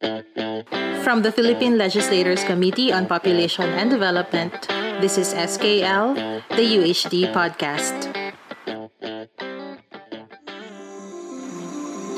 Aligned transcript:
From 0.00 1.22
the 1.22 1.32
Philippine 1.32 1.78
Legislators 1.78 2.44
Committee 2.44 2.92
on 2.92 3.06
Population 3.06 3.64
and 3.64 3.88
Development, 3.88 4.52
this 5.00 5.16
is 5.16 5.32
SKL, 5.32 6.14
the 6.50 6.66
UHD 6.76 7.32
podcast. 7.32 8.12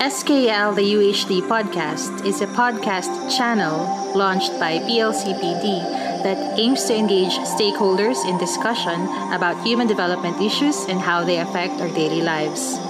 SKL, 0.02 0.74
the 0.74 0.82
UHD 0.82 1.42
podcast, 1.42 2.26
is 2.26 2.40
a 2.40 2.46
podcast 2.46 3.36
channel 3.36 3.86
launched 4.16 4.58
by 4.58 4.78
PLCPD 4.80 6.22
that 6.24 6.58
aims 6.58 6.84
to 6.86 6.96
engage 6.96 7.38
stakeholders 7.46 8.28
in 8.28 8.38
discussion 8.38 9.00
about 9.32 9.62
human 9.64 9.86
development 9.86 10.40
issues 10.42 10.86
and 10.88 10.98
how 10.98 11.22
they 11.22 11.38
affect 11.38 11.80
our 11.80 11.88
daily 11.90 12.22
lives. 12.22 12.87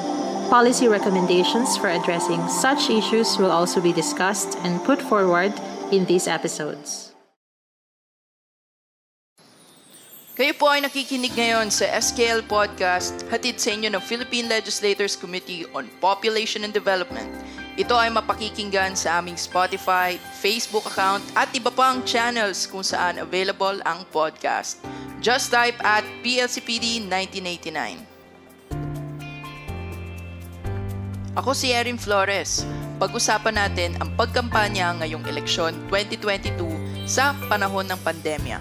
Policy 0.48 0.88
recommendations 0.88 1.76
for 1.76 1.92
addressing 1.92 2.40
such 2.48 2.88
issues 2.88 3.36
will 3.36 3.52
also 3.52 3.84
be 3.84 3.92
discussed 3.92 4.56
and 4.64 4.80
put 4.80 4.96
forward 4.96 5.52
in 5.92 6.08
these 6.08 6.24
episodes. 6.24 7.12
Kayo 10.32 10.56
po 10.56 10.72
ay 10.72 10.80
nakikinig 10.80 11.36
ngayon 11.36 11.68
sa 11.68 11.84
SKL 12.00 12.48
Podcast 12.48 13.28
hatid 13.28 13.60
sa 13.60 13.76
inyo 13.76 13.92
ng 13.92 14.00
Philippine 14.00 14.48
Legislators 14.48 15.20
Committee 15.20 15.68
on 15.76 15.84
Population 16.00 16.64
and 16.64 16.72
Development. 16.72 17.28
Ito 17.76 17.92
ay 17.92 18.08
mapakikinggan 18.08 18.96
sa 18.96 19.20
aming 19.20 19.36
Spotify, 19.36 20.16
Facebook 20.40 20.88
account 20.88 21.20
at 21.36 21.52
iba 21.52 21.68
pang 21.68 22.00
channels 22.08 22.64
kung 22.64 22.80
saan 22.80 23.20
available 23.20 23.84
ang 23.84 24.00
podcast. 24.08 24.80
Just 25.20 25.52
type 25.52 25.76
at 25.84 26.08
PLCPD 26.24 27.04
1989. 27.04 28.07
Ako 31.36 31.52
si 31.52 31.76
Erin 31.76 32.00
Flores. 32.00 32.64
Pag-usapan 32.96 33.60
natin 33.60 33.92
ang 34.00 34.16
pagkampanya 34.16 34.96
ngayong 34.96 35.28
eleksyon 35.28 35.76
2022 35.92 36.56
sa 37.04 37.36
panahon 37.52 37.84
ng 37.84 38.00
pandemya. 38.00 38.58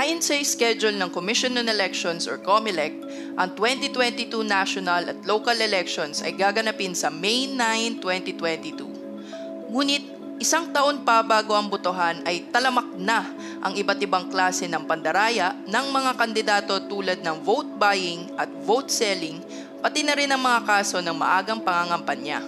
Ayon 0.00 0.24
sa 0.24 0.38
schedule 0.40 0.96
ng 0.96 1.12
Commission 1.12 1.52
on 1.60 1.68
Elections 1.68 2.24
or 2.24 2.40
COMELEC, 2.40 3.04
ang 3.36 3.52
2022 3.52 4.32
national 4.48 5.12
at 5.12 5.18
local 5.28 5.58
elections 5.60 6.24
ay 6.24 6.32
gaganapin 6.32 6.96
sa 6.96 7.12
May 7.12 7.52
9, 7.52 8.00
2022. 8.00 9.68
Ngunit 9.68 10.04
isang 10.40 10.72
taon 10.72 11.04
pa 11.04 11.20
bago 11.20 11.52
ang 11.52 11.68
botohan 11.68 12.24
ay 12.24 12.48
talamak 12.48 12.88
na 12.96 13.28
ang 13.60 13.76
iba't 13.76 14.00
ibang 14.00 14.32
klase 14.32 14.64
ng 14.64 14.88
pandaraya 14.88 15.52
ng 15.68 15.86
mga 15.92 16.12
kandidato 16.16 16.74
tulad 16.88 17.20
ng 17.20 17.44
vote 17.44 17.68
buying 17.76 18.32
at 18.40 18.48
vote 18.64 18.88
selling, 18.88 19.44
pati 19.84 20.00
na 20.00 20.16
rin 20.16 20.32
ang 20.32 20.40
mga 20.40 20.64
kaso 20.64 21.00
ng 21.04 21.12
maagang 21.12 21.60
pangangampanya. 21.60 22.40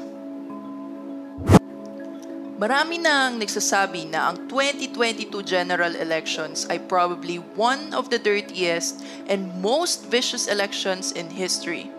Marami 2.62 3.02
na 3.02 3.26
ang 3.26 3.42
nagsasabi 3.42 4.06
na 4.06 4.30
ang 4.30 4.46
2022 4.46 5.42
general 5.42 5.98
elections 5.98 6.62
ay 6.70 6.78
probably 6.78 7.42
one 7.58 7.90
of 7.90 8.06
the 8.06 8.22
dirtiest 8.22 9.02
and 9.26 9.50
most 9.58 10.06
vicious 10.06 10.46
elections 10.46 11.10
in 11.10 11.26
history. 11.26 11.90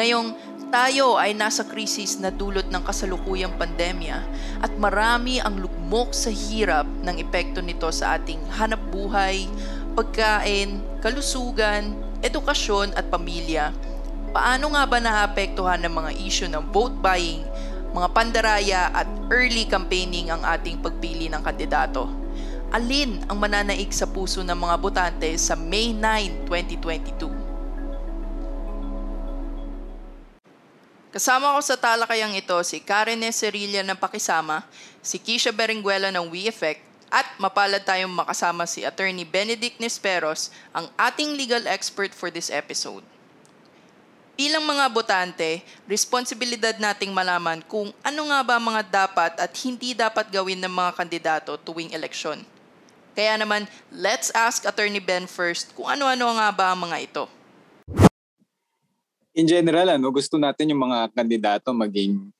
Ngayong 0.00 0.32
tayo 0.70 1.18
ay 1.18 1.34
nasa 1.34 1.66
krisis 1.66 2.22
na 2.22 2.30
dulot 2.30 2.70
ng 2.70 2.82
kasalukuyang 2.86 3.58
pandemya 3.58 4.22
at 4.62 4.70
marami 4.78 5.42
ang 5.42 5.58
lugmok 5.58 6.14
sa 6.14 6.30
hirap 6.30 6.86
ng 7.02 7.18
epekto 7.18 7.58
nito 7.58 7.90
sa 7.90 8.14
ating 8.14 8.38
hanap 8.54 8.78
buhay, 8.94 9.50
pagkain, 9.98 10.78
kalusugan, 11.02 11.90
edukasyon 12.22 12.94
at 12.94 13.10
pamilya. 13.10 13.74
Paano 14.30 14.70
nga 14.78 14.86
ba 14.86 15.02
naapektuhan 15.02 15.82
ng 15.82 15.90
mga 15.90 16.10
issue 16.22 16.46
ng 16.46 16.70
vote 16.70 16.94
buying, 17.02 17.42
mga 17.90 18.08
pandaraya 18.14 18.94
at 18.94 19.10
early 19.34 19.66
campaigning 19.66 20.30
ang 20.30 20.46
ating 20.46 20.78
pagpili 20.78 21.26
ng 21.26 21.42
kandidato? 21.42 22.06
Alin 22.70 23.18
ang 23.26 23.42
mananaig 23.42 23.90
sa 23.90 24.06
puso 24.06 24.46
ng 24.46 24.54
mga 24.54 24.76
botante 24.78 25.34
sa 25.34 25.58
May 25.58 25.90
9, 25.90 26.46
2022? 26.46 27.39
Kasama 31.20 31.52
ko 31.52 31.60
sa 31.60 31.76
talakayang 31.76 32.32
ito 32.32 32.56
si 32.64 32.80
Karen 32.80 33.20
Cerilla 33.28 33.84
ng 33.84 33.92
Pakisama, 33.92 34.64
si 35.04 35.20
Kisha 35.20 35.52
Berenguela 35.52 36.08
ng 36.08 36.32
WeEffect, 36.32 36.80
at 37.12 37.36
mapalad 37.36 37.84
tayong 37.84 38.08
makasama 38.08 38.64
si 38.64 38.88
Attorney 38.88 39.28
Benedict 39.28 39.76
Nesperos, 39.84 40.48
ang 40.72 40.88
ating 40.96 41.36
legal 41.36 41.60
expert 41.68 42.16
for 42.16 42.32
this 42.32 42.48
episode. 42.48 43.04
Bilang 44.32 44.64
mga 44.64 44.88
botante, 44.88 45.60
responsibilidad 45.84 46.80
nating 46.80 47.12
malaman 47.12 47.60
kung 47.68 47.92
ano 48.00 48.22
nga 48.32 48.40
ba 48.40 48.56
mga 48.56 48.82
dapat 48.88 49.36
at 49.36 49.52
hindi 49.60 49.92
dapat 49.92 50.24
gawin 50.32 50.56
ng 50.64 50.72
mga 50.72 51.04
kandidato 51.04 51.60
tuwing 51.60 51.92
eleksyon. 51.92 52.40
Kaya 53.12 53.36
naman, 53.36 53.68
let's 53.92 54.32
ask 54.32 54.64
Attorney 54.64 55.04
Ben 55.04 55.28
first 55.28 55.76
kung 55.76 55.84
ano-ano 55.84 56.32
nga 56.40 56.48
ba 56.48 56.72
ang 56.72 56.88
mga 56.88 56.96
ito 57.04 57.24
in 59.34 59.46
general, 59.46 59.94
ano, 59.94 60.10
gusto 60.10 60.36
natin 60.38 60.74
yung 60.74 60.82
mga 60.86 61.12
kandidato 61.14 61.70
maging 61.70 62.30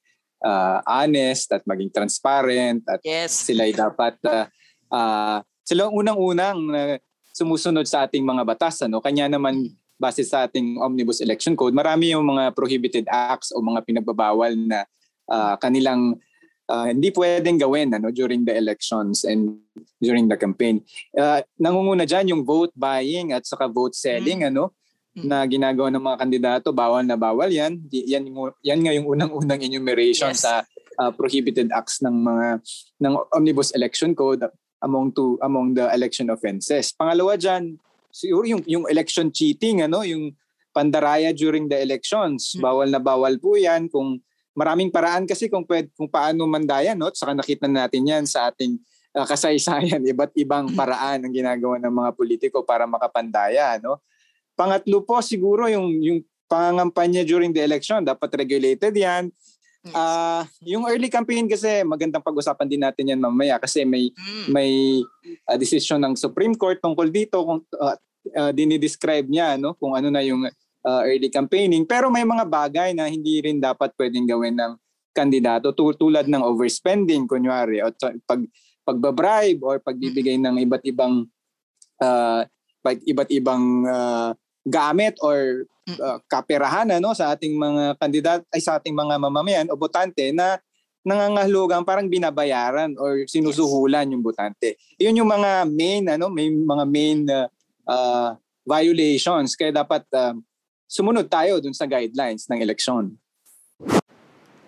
uh, 0.44 0.78
honest 0.88 1.52
at 1.52 1.62
maging 1.68 1.92
transparent 1.92 2.82
at 2.88 3.00
yes. 3.04 3.46
sila 3.46 3.68
ay 3.68 3.74
dapat 3.76 4.16
uh, 4.26 4.46
uh, 4.90 5.38
sila 5.62 5.92
unang-unang 5.92 6.58
uh, 6.72 6.96
sumusunod 7.30 7.86
sa 7.86 8.08
ating 8.08 8.24
mga 8.24 8.42
batas 8.42 8.82
ano 8.82 8.98
kanya 8.98 9.30
naman 9.30 9.70
base 10.00 10.24
sa 10.24 10.48
ating 10.48 10.80
omnibus 10.80 11.20
election 11.20 11.52
code 11.52 11.76
marami 11.76 12.16
yung 12.16 12.24
mga 12.24 12.56
prohibited 12.56 13.06
acts 13.06 13.52
o 13.52 13.60
mga 13.60 13.84
pinagbabawal 13.84 14.56
na 14.56 14.88
uh, 15.28 15.54
kanilang 15.60 16.16
uh, 16.66 16.88
hindi 16.88 17.12
pwedeng 17.12 17.60
gawin 17.60 17.92
ano 17.92 18.08
during 18.08 18.42
the 18.42 18.54
elections 18.56 19.22
and 19.28 19.60
during 20.00 20.26
the 20.26 20.36
campaign 20.40 20.80
uh, 21.20 21.44
nangunguna 21.60 22.08
diyan 22.08 22.32
yung 22.34 22.42
vote 22.42 22.72
buying 22.72 23.36
at 23.36 23.44
saka 23.44 23.68
vote 23.68 23.94
selling 23.94 24.42
mm. 24.42 24.50
ano. 24.50 24.72
Na 25.16 25.42
ginagawa 25.42 25.90
ng 25.90 26.04
mga 26.06 26.20
kandidato, 26.22 26.68
bawal 26.70 27.02
na 27.02 27.18
bawal 27.18 27.50
yan. 27.50 27.82
Yan, 27.90 28.30
yan 28.62 28.80
nga 28.80 28.92
yung 28.94 29.06
unang-unang 29.10 29.58
enumeration 29.58 30.30
yes. 30.30 30.46
sa 30.46 30.62
uh, 31.02 31.10
prohibited 31.10 31.74
acts 31.74 31.98
ng 32.04 32.14
mga 32.14 32.46
ng 33.02 33.14
Omnibus 33.34 33.74
Election 33.74 34.14
Code 34.14 34.46
among 34.80 35.12
to 35.12 35.36
among 35.42 35.74
the 35.74 35.90
election 35.92 36.30
offenses. 36.30 36.94
Pangalawa 36.94 37.34
diyan, 37.34 37.74
siguro 38.14 38.44
yung 38.46 38.62
yung 38.70 38.84
election 38.86 39.34
cheating 39.34 39.82
ano, 39.84 40.06
yung 40.06 40.30
pandaraya 40.70 41.34
during 41.34 41.66
the 41.66 41.78
elections. 41.78 42.54
Hmm. 42.54 42.62
Bawal 42.62 42.88
na 42.88 43.02
bawal 43.02 43.36
po 43.42 43.58
'yan 43.58 43.90
kung 43.90 44.22
maraming 44.54 44.94
paraan 44.94 45.26
kasi 45.26 45.50
kung 45.50 45.66
pwede, 45.66 45.90
kung 45.98 46.06
paano 46.08 46.46
mandaya 46.46 46.94
no. 46.94 47.10
Saka 47.10 47.34
nakita 47.34 47.66
natin 47.66 48.06
'yan 48.06 48.24
sa 48.30 48.48
ating 48.48 48.78
uh, 49.18 49.26
kasaysayan, 49.26 50.00
iba't 50.14 50.32
ibang 50.38 50.70
hmm. 50.70 50.78
paraan 50.78 51.26
ang 51.26 51.32
ginagawa 51.34 51.76
ng 51.82 51.92
mga 51.92 52.10
politiko 52.14 52.62
para 52.62 52.86
makapandaya 52.86 53.76
no. 53.82 53.98
Pangatlo 54.60 55.00
po 55.08 55.24
siguro 55.24 55.64
yung 55.72 55.88
yung 56.04 56.20
pangangampanya 56.44 57.24
during 57.24 57.48
the 57.56 57.64
election 57.64 58.04
dapat 58.04 58.28
regulated 58.36 58.92
'yan. 58.92 59.32
Yes. 59.80 59.96
Uh, 59.96 60.44
yung 60.68 60.84
early 60.84 61.08
campaign 61.08 61.48
kasi 61.48 61.80
magandang 61.88 62.20
pag-usapan 62.20 62.68
din 62.68 62.84
natin 62.84 63.16
yan 63.16 63.16
mamaya 63.16 63.56
kasi 63.56 63.88
may 63.88 64.12
mm. 64.12 64.52
may 64.52 65.00
uh, 65.48 65.56
decision 65.56 66.04
ng 66.04 66.20
Supreme 66.20 66.52
Court 66.52 66.76
tungkol 66.84 67.08
dito 67.08 67.40
kung 67.40 67.64
uh, 67.80 67.96
uh, 68.36 68.52
dinidescribe 68.52 69.24
niya 69.24 69.56
no 69.56 69.72
kung 69.80 69.96
ano 69.96 70.12
na 70.12 70.20
yung 70.20 70.44
uh, 70.84 71.02
early 71.08 71.32
campaigning 71.32 71.88
pero 71.88 72.12
may 72.12 72.28
mga 72.28 72.44
bagay 72.44 72.92
na 72.92 73.08
hindi 73.08 73.40
rin 73.40 73.56
dapat 73.56 73.96
pwedeng 73.96 74.28
gawin 74.28 74.60
ng 74.60 74.76
kandidato 75.16 75.72
tulad 75.72 76.28
ng 76.28 76.44
overspending 76.44 77.24
kunyari 77.24 77.80
o 77.80 77.88
pag 78.28 78.44
pagbabribe 78.84 79.64
or 79.64 79.80
pagbibigay 79.80 80.36
ng 80.36 80.60
iba't 80.60 80.84
ibang 80.84 81.24
uh, 82.04 82.44
pag 82.80 82.96
iba't 83.04 83.30
ibang 83.32 83.64
uh, 83.88 84.36
gamit 84.66 85.16
or 85.24 85.64
uh, 85.98 86.18
kaperahan 86.28 86.88
ano 86.92 87.16
sa 87.16 87.32
ating 87.32 87.56
mga 87.56 87.96
kandidat 87.96 88.40
ay 88.52 88.60
sa 88.60 88.76
ating 88.76 88.92
mga 88.92 89.16
mamamayan 89.16 89.68
o 89.72 89.78
botante 89.78 90.30
na 90.30 90.60
nangangahulugan 91.00 91.80
parang 91.80 92.12
binabayaran 92.12 92.92
or 93.00 93.24
sinusuhulan 93.24 94.12
yung 94.12 94.20
botante. 94.20 94.76
Iyon 95.00 95.24
yung 95.24 95.30
mga 95.32 95.64
main 95.64 96.04
ano, 96.12 96.28
may 96.28 96.52
mga 96.52 96.84
main 96.84 97.18
uh, 97.24 97.48
uh, 97.88 98.36
violations 98.68 99.56
kaya 99.56 99.72
dapat 99.72 100.04
uh, 100.12 100.36
sumunod 100.84 101.26
tayo 101.32 101.56
dun 101.62 101.72
sa 101.72 101.88
guidelines 101.88 102.44
ng 102.52 102.60
eleksyon. 102.60 103.16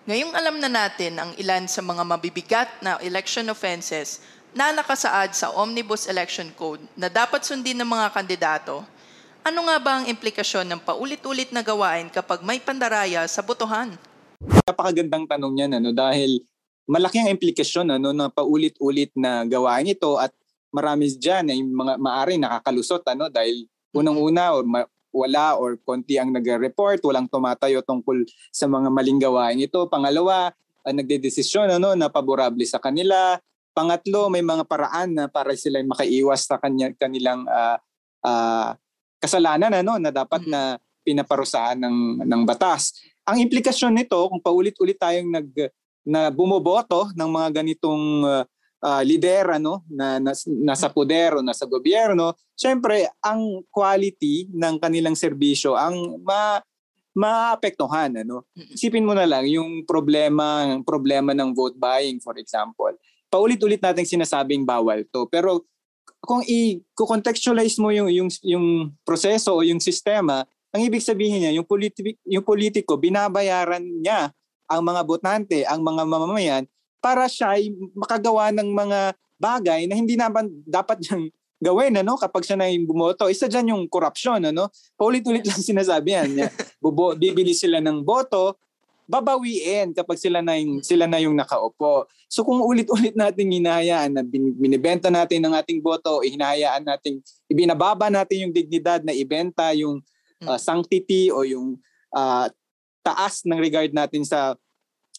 Ngayong 0.03 0.35
alam 0.35 0.59
na 0.59 0.67
natin 0.67 1.15
ang 1.15 1.31
ilan 1.39 1.63
sa 1.69 1.79
mga 1.79 2.03
mabibigat 2.03 2.69
na 2.83 2.99
election 2.99 3.47
offenses 3.47 4.19
na 4.51 4.75
nakasaad 4.75 5.31
sa 5.33 5.49
Omnibus 5.55 6.11
Election 6.11 6.51
Code 6.53 6.83
na 6.99 7.07
dapat 7.07 7.41
sundin 7.47 7.79
ng 7.79 7.87
mga 7.87 8.07
kandidato, 8.11 8.83
ano 9.43 9.59
nga 9.67 9.77
ba 9.77 9.91
ang 9.99 10.05
implikasyon 10.07 10.71
ng 10.71 10.81
paulit-ulit 10.81 11.51
na 11.51 11.59
gawain 11.59 12.07
kapag 12.07 12.39
may 12.47 12.63
pandaraya 12.63 13.27
sa 13.27 13.43
botohan? 13.43 13.91
Napakagandang 14.39 15.27
tanong 15.27 15.53
niyan 15.53 15.71
ano 15.83 15.91
dahil 15.91 16.39
malaki 16.87 17.19
ang 17.19 17.31
implikasyon 17.35 17.99
ano 17.99 18.15
na 18.15 18.31
paulit-ulit 18.31 19.11
na 19.19 19.43
gawain 19.43 19.91
ito 19.91 20.15
at 20.15 20.31
marami 20.71 21.11
diyan 21.11 21.51
ay 21.51 21.59
mga 21.59 21.93
maari 21.99 22.35
nakakalusot 22.39 23.03
ano 23.07 23.27
dahil 23.27 23.67
unang-una 23.91 24.55
or 24.55 24.63
ma- 24.63 24.89
wala 25.13 25.53
or 25.61 25.77
konti 25.77 26.17
ang 26.17 26.33
nagre-report, 26.33 27.05
walang 27.05 27.29
tumatayo 27.29 27.85
tungkol 27.85 28.25
sa 28.49 28.65
mga 28.65 28.89
maling 28.89 29.21
gawain 29.21 29.61
ito. 29.61 29.85
Pangalawa, 29.85 30.49
uh, 30.81 30.89
nagdedesisyon 30.89 31.69
ano, 31.69 31.93
na 31.93 32.09
paborable 32.09 32.65
sa 32.65 32.81
kanila. 32.81 33.37
Pangatlo, 33.77 34.33
may 34.33 34.41
mga 34.41 34.65
paraan 34.65 35.13
na 35.13 35.29
para 35.29 35.53
sila 35.53 35.77
makaiwas 35.85 36.49
sa 36.49 36.57
kanya, 36.57 36.89
kanilang 36.97 37.45
uh, 37.45 37.77
uh, 38.25 38.73
kasalanan 39.23 39.71
ano, 39.71 39.95
na 39.95 40.11
dapat 40.11 40.43
na 40.43 40.75
pinaparusahan 41.07 41.79
ng, 41.79 42.27
ng 42.27 42.41
batas. 42.43 42.91
Ang 43.23 43.47
implikasyon 43.47 43.95
nito, 43.95 44.19
kung 44.27 44.43
paulit-ulit 44.43 44.99
tayong 44.99 45.31
nag, 45.31 45.47
na 46.03 46.27
bumoboto 46.27 47.07
ng 47.15 47.29
mga 47.31 47.63
ganitong 47.63 48.27
uh, 48.27 48.43
uh, 48.83 49.01
lider 49.01 49.47
ano 49.55 49.87
na, 49.87 50.19
na 50.19 50.35
nasa 50.67 50.91
poder 50.91 51.39
o 51.39 51.39
nasa 51.39 51.63
gobyerno, 51.63 52.35
syempre 52.53 53.07
ang 53.23 53.63
quality 53.71 54.51
ng 54.51 54.75
kanilang 54.83 55.15
serbisyo 55.15 55.79
ang 55.79 56.19
ma 56.19 56.59
maapektuhan 57.13 58.09
ano. 58.25 58.49
Isipin 58.57 59.05
mo 59.05 59.13
na 59.13 59.29
lang 59.29 59.45
yung 59.45 59.85
problema 59.85 60.65
problema 60.81 61.31
ng 61.31 61.53
vote 61.53 61.77
buying 61.77 62.19
for 62.19 62.35
example. 62.41 62.91
Paulit-ulit 63.29 63.79
nating 63.79 64.09
sinasabing 64.09 64.65
bawal 64.67 65.05
to 65.07 65.29
pero 65.31 65.63
kung 66.23 66.41
i-contextualize 66.47 67.75
mo 67.83 67.91
yung 67.91 68.07
yung 68.07 68.29
yung 68.47 68.65
proseso 69.03 69.59
o 69.59 69.61
yung 69.61 69.83
sistema, 69.83 70.47
ang 70.71 70.81
ibig 70.81 71.03
sabihin 71.03 71.43
niya 71.43 71.51
yung 71.59 71.67
politiko 71.67 72.15
yung 72.23 72.45
politiko 72.47 72.95
binabayaran 72.95 73.83
niya 73.83 74.31
ang 74.71 74.81
mga 74.81 75.01
botante, 75.03 75.57
ang 75.67 75.83
mga 75.83 76.03
mamamayan 76.07 76.63
para 77.03 77.27
siya 77.27 77.59
ay 77.59 77.75
makagawa 77.91 78.55
ng 78.55 78.71
mga 78.71 78.99
bagay 79.35 79.81
na 79.91 79.99
hindi 79.99 80.15
naman 80.15 80.47
dapat 80.63 81.03
niyang 81.03 81.27
gawin 81.59 81.99
ano? 81.99 82.15
Kapag 82.15 82.47
siya 82.47 82.55
na 82.55 82.71
yung 82.71 82.87
bumoto 82.87 83.27
isa 83.27 83.51
diyan 83.51 83.75
yung 83.75 83.83
corruption 83.91 84.39
ano? 84.39 84.71
Paulit-ulit 84.95 85.43
lang 85.43 85.59
sinasabi 85.75 86.15
yan 86.15 86.47
bibili 87.19 87.51
sila 87.51 87.83
ng 87.83 88.07
boto 88.07 88.55
babawiin 89.05 89.91
kapag 89.91 90.17
sila 90.19 90.39
na 90.39 90.55
yung 90.55 90.79
sila 90.79 91.05
na 91.05 91.19
yung 91.19 91.35
nakaupo 91.35 92.07
so 92.31 92.41
kung 92.41 92.63
ulit-ulit 92.63 93.13
nating 93.13 93.59
hinahayaan 93.59 94.11
na 94.15 94.23
binibenta 94.57 95.11
natin 95.11 95.43
ng 95.43 95.53
ating 95.53 95.83
boto 95.83 96.23
hinahayaan 96.23 96.83
nating 96.87 97.19
ibinababa 97.51 98.07
natin 98.07 98.47
yung 98.49 98.53
dignidad 98.55 99.03
na 99.03 99.11
ibenta 99.11 99.75
yung 99.75 99.99
uh, 100.47 100.59
sanctity 100.59 101.31
o 101.31 101.43
yung 101.47 101.79
uh, 102.15 102.47
taas 103.03 103.43
ng 103.43 103.59
regard 103.59 103.91
natin 103.91 104.23
sa 104.23 104.55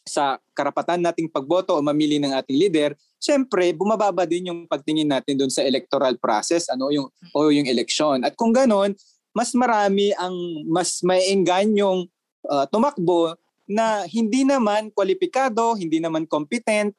sa 0.05 0.37
karapatan 0.53 1.01
nating 1.01 1.33
pagboto 1.33 1.73
o 1.73 1.81
mamili 1.81 2.21
ng 2.21 2.37
ating 2.37 2.61
leader, 2.61 2.93
syempre 3.17 3.73
bumababa 3.73 4.29
din 4.29 4.53
yung 4.53 4.69
pagtingin 4.69 5.09
natin 5.09 5.41
doon 5.41 5.49
sa 5.49 5.65
electoral 5.65 6.21
process, 6.21 6.69
ano 6.69 6.93
yung 6.93 7.09
o 7.33 7.49
yung 7.49 7.65
election. 7.65 8.21
At 8.21 8.37
kung 8.37 8.53
ganoon, 8.53 8.93
mas 9.33 9.57
marami 9.57 10.13
ang 10.21 10.37
mas 10.69 11.01
maenganyong 11.01 12.05
uh, 12.53 12.69
tumakbo 12.69 13.33
na 13.69 14.05
hindi 14.09 14.45
naman 14.45 14.93
kwalipikado, 14.93 15.77
hindi 15.77 16.01
naman 16.01 16.29
competent, 16.29 16.93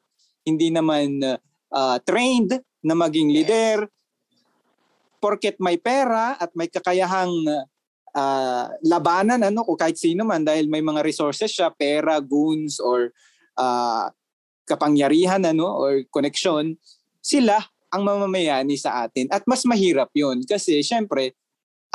hindi 0.46 0.70
naman 0.74 1.22
uh, 1.70 1.98
trained 2.06 2.58
na 2.86 2.94
maging 2.94 3.30
leader 3.34 3.90
porket 5.26 5.58
may 5.58 5.82
pera 5.82 6.38
at 6.38 6.54
may 6.54 6.70
kakayahang 6.70 7.34
uh, 8.14 8.66
labanan 8.86 9.42
ano 9.42 9.66
o 9.66 9.74
kahit 9.74 9.98
sino 9.98 10.22
man 10.22 10.46
dahil 10.46 10.70
may 10.70 10.86
mga 10.86 11.02
resources 11.02 11.50
siya, 11.50 11.74
pera, 11.74 12.22
goons 12.22 12.78
or 12.78 13.10
uh, 13.58 14.06
kapangyarihan 14.70 15.42
ano 15.42 15.66
or 15.66 16.06
connection, 16.14 16.78
sila 17.26 17.58
ang 17.90 18.06
mamamayani 18.06 18.78
sa 18.78 19.10
atin. 19.10 19.26
At 19.34 19.50
mas 19.50 19.66
mahirap 19.66 20.14
'yun 20.14 20.46
kasi 20.46 20.86
syempre 20.86 21.34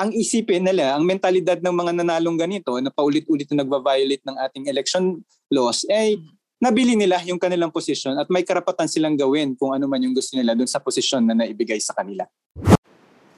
ang 0.01 0.17
isipin 0.17 0.65
nila, 0.65 0.97
ang 0.97 1.05
mentalidad 1.05 1.61
ng 1.61 1.75
mga 1.77 1.93
nanalong 2.01 2.41
ganito 2.41 2.73
na 2.81 2.89
paulit-ulit 2.89 3.45
na 3.53 3.61
nagva-violate 3.61 4.25
ng 4.25 4.37
ating 4.49 4.65
election 4.73 5.21
laws 5.53 5.85
ay 5.93 6.17
nabili 6.57 6.97
nila 6.97 7.21
yung 7.29 7.37
kanilang 7.37 7.69
posisyon 7.69 8.17
at 8.17 8.25
may 8.33 8.41
karapatan 8.41 8.89
silang 8.89 9.13
gawin 9.13 9.53
kung 9.53 9.77
ano 9.77 9.85
man 9.85 10.01
yung 10.01 10.17
gusto 10.17 10.41
nila 10.41 10.57
dun 10.57 10.65
sa 10.65 10.81
posisyon 10.81 11.29
na 11.29 11.37
naibigay 11.45 11.77
sa 11.77 11.93
kanila. 11.93 12.25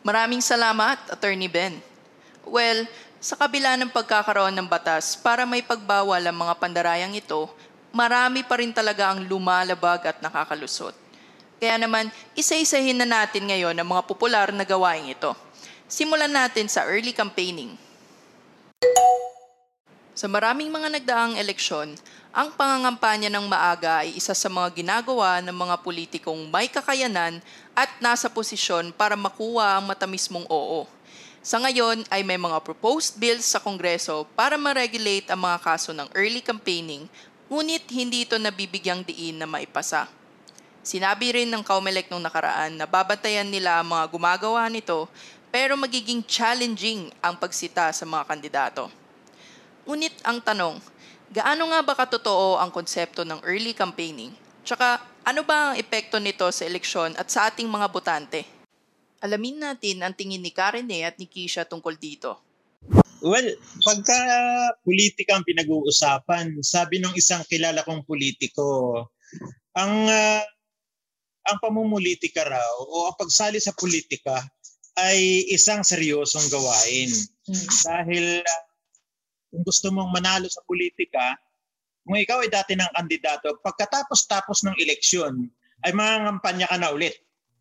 Maraming 0.06 0.38
salamat, 0.38 1.10
Attorney 1.10 1.50
Ben. 1.50 1.82
Well, 2.46 2.86
sa 3.18 3.34
kabila 3.34 3.74
ng 3.78 3.90
pagkakaroon 3.90 4.54
ng 4.54 4.70
batas 4.70 5.18
para 5.18 5.42
may 5.42 5.66
pagbawal 5.66 6.22
ang 6.22 6.46
mga 6.46 6.54
pandarayang 6.62 7.14
ito, 7.18 7.50
marami 7.90 8.46
pa 8.46 8.62
rin 8.62 8.70
talaga 8.70 9.10
ang 9.10 9.26
lumalabag 9.26 10.14
at 10.14 10.18
nakakalusot. 10.22 10.94
Kaya 11.58 11.78
naman, 11.78 12.10
isa-isahin 12.34 12.98
na 12.98 13.06
natin 13.06 13.46
ngayon 13.46 13.78
ang 13.78 13.86
mga 13.86 14.02
popular 14.06 14.50
na 14.50 14.66
gawain 14.66 15.10
ito. 15.10 15.34
Simulan 15.92 16.32
natin 16.32 16.72
sa 16.72 16.88
early 16.88 17.12
campaigning. 17.12 17.76
Sa 20.16 20.24
maraming 20.24 20.72
mga 20.72 20.88
nagdaang 20.88 21.36
eleksyon, 21.36 21.92
ang 22.32 22.48
pangangampanya 22.56 23.28
ng 23.28 23.44
maaga 23.44 24.00
ay 24.00 24.16
isa 24.16 24.32
sa 24.32 24.48
mga 24.48 24.72
ginagawa 24.72 25.44
ng 25.44 25.52
mga 25.52 25.84
politikong 25.84 26.48
may 26.48 26.72
kakayanan 26.72 27.44
at 27.76 27.92
nasa 28.00 28.32
posisyon 28.32 28.88
para 28.96 29.20
makuha 29.20 29.76
ang 29.76 29.84
matamis 29.84 30.32
mong 30.32 30.48
oo. 30.48 30.88
Sa 31.44 31.60
ngayon 31.60 32.08
ay 32.08 32.24
may 32.24 32.40
mga 32.40 32.64
proposed 32.64 33.20
bills 33.20 33.44
sa 33.44 33.60
Kongreso 33.60 34.24
para 34.32 34.56
ma-regulate 34.56 35.28
ang 35.28 35.44
mga 35.44 35.60
kaso 35.60 35.92
ng 35.92 36.08
early 36.16 36.40
campaigning, 36.40 37.04
ngunit 37.52 37.84
hindi 37.92 38.24
ito 38.24 38.40
nabibigyang 38.40 39.04
diin 39.04 39.36
na 39.36 39.44
maipasa. 39.44 40.08
Sinabi 40.82 41.36
rin 41.36 41.52
ng 41.52 41.62
Kaumelek 41.62 42.08
nung 42.08 42.24
nakaraan 42.24 42.80
na 42.80 42.88
babantayan 42.88 43.46
nila 43.46 43.78
ang 43.78 43.92
mga 43.92 44.08
gumagawa 44.08 44.66
nito 44.72 45.06
pero 45.52 45.76
magiging 45.76 46.24
challenging 46.24 47.12
ang 47.20 47.36
pagsita 47.36 47.92
sa 47.92 48.08
mga 48.08 48.24
kandidato. 48.24 48.88
Ngunit 49.84 50.16
ang 50.24 50.40
tanong, 50.40 50.80
gaano 51.28 51.68
nga 51.68 51.80
ba 51.84 51.92
katotoo 51.92 52.56
ang 52.56 52.72
konsepto 52.72 53.20
ng 53.20 53.44
early 53.44 53.76
campaigning? 53.76 54.32
Tsaka 54.64 55.04
ano 55.28 55.44
ba 55.44 55.70
ang 55.70 55.74
epekto 55.76 56.16
nito 56.16 56.48
sa 56.48 56.64
eleksyon 56.64 57.12
at 57.20 57.28
sa 57.28 57.52
ating 57.52 57.68
mga 57.68 57.86
botante? 57.92 58.48
Alamin 59.20 59.60
natin 59.60 60.00
ang 60.00 60.16
tingin 60.16 60.40
ni 60.40 60.50
Karen 60.50 60.88
at 61.04 61.20
ni 61.20 61.28
Kisha 61.28 61.68
tungkol 61.68 62.00
dito. 62.00 62.40
Well, 63.22 63.54
pagka 63.86 64.18
politika 64.82 65.38
ang 65.38 65.46
pinag-uusapan, 65.46 66.58
sabi 66.58 66.98
ng 66.98 67.14
isang 67.14 67.46
kilala 67.46 67.86
kong 67.86 68.02
politiko, 68.02 68.98
ang 69.78 70.10
uh, 70.10 70.42
ang 71.42 71.58
pamumulitika 71.62 72.42
raw 72.46 72.74
o 72.82 73.10
ang 73.10 73.16
pagsali 73.18 73.62
sa 73.62 73.74
politika 73.74 74.42
ay 74.98 75.48
isang 75.48 75.80
seryosong 75.80 76.52
gawain. 76.52 77.10
Hmm. 77.48 77.66
Dahil 77.86 78.24
uh, 78.44 78.62
kung 79.52 79.62
gusto 79.64 79.88
mong 79.92 80.12
manalo 80.12 80.48
sa 80.48 80.64
politika, 80.64 81.36
kung 82.02 82.18
ikaw 82.18 82.42
ay 82.42 82.50
dati 82.50 82.74
ng 82.74 82.92
kandidato, 82.92 83.56
pagkatapos-tapos 83.62 84.66
ng 84.66 84.76
eleksyon, 84.80 85.46
ay 85.82 85.92
mangangampanya 85.94 86.66
ka 86.70 86.76
na 86.78 86.90
ulit 86.90 87.14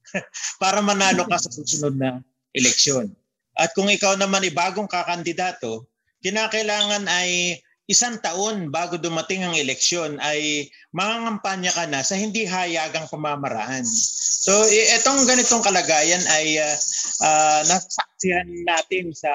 para 0.62 0.82
manalo 0.82 1.26
ka 1.30 1.38
sa 1.38 1.50
susunod 1.50 1.96
na 1.98 2.20
eleksyon. 2.56 3.14
At 3.56 3.76
kung 3.76 3.92
ikaw 3.92 4.16
naman 4.16 4.48
ay 4.48 4.54
bagong 4.56 4.88
kakandidato, 4.88 5.88
kinakailangan 6.24 7.06
ay 7.10 7.60
isang 7.92 8.16
taon 8.24 8.72
bago 8.72 8.96
dumating 8.96 9.44
ang 9.44 9.52
eleksyon 9.52 10.16
ay 10.24 10.72
mangangampanya 10.96 11.76
ka 11.76 11.84
na 11.92 12.00
sa 12.00 12.16
hindi 12.16 12.48
hayagang 12.48 13.12
pamamaraan. 13.12 13.84
So 13.84 14.56
itong 14.72 15.28
ganitong 15.28 15.60
kalagayan 15.60 16.24
ay 16.32 16.56
uh, 16.56 16.76
uh, 17.20 17.62
nasaksihan 17.68 18.48
natin 18.64 19.12
sa 19.12 19.30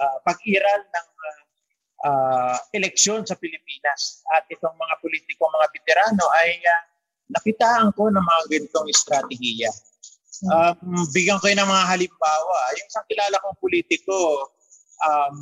uh, 0.00 0.16
pag-iral 0.24 0.80
ng 0.80 1.08
uh, 2.08 2.56
eleksyon 2.72 3.28
sa 3.28 3.36
Pilipinas. 3.36 4.24
At 4.32 4.48
itong 4.48 4.74
mga 4.74 4.94
politikong 5.04 5.52
mga 5.52 5.68
veterano 5.76 6.24
ay 6.40 6.56
uh, 6.64 6.82
nakitaan 7.36 7.92
ko 7.92 8.08
ng 8.08 8.24
mga 8.24 8.42
ganitong 8.48 8.88
estratehiya. 8.88 9.70
Um, 10.48 11.04
bigyan 11.10 11.42
ko 11.42 11.50
ng 11.50 11.68
mga 11.68 11.84
halimbawa. 11.90 12.58
Yung 12.78 12.90
sa 12.90 13.02
kilala 13.10 13.42
kong 13.42 13.58
politiko, 13.60 14.48
um, 15.04 15.34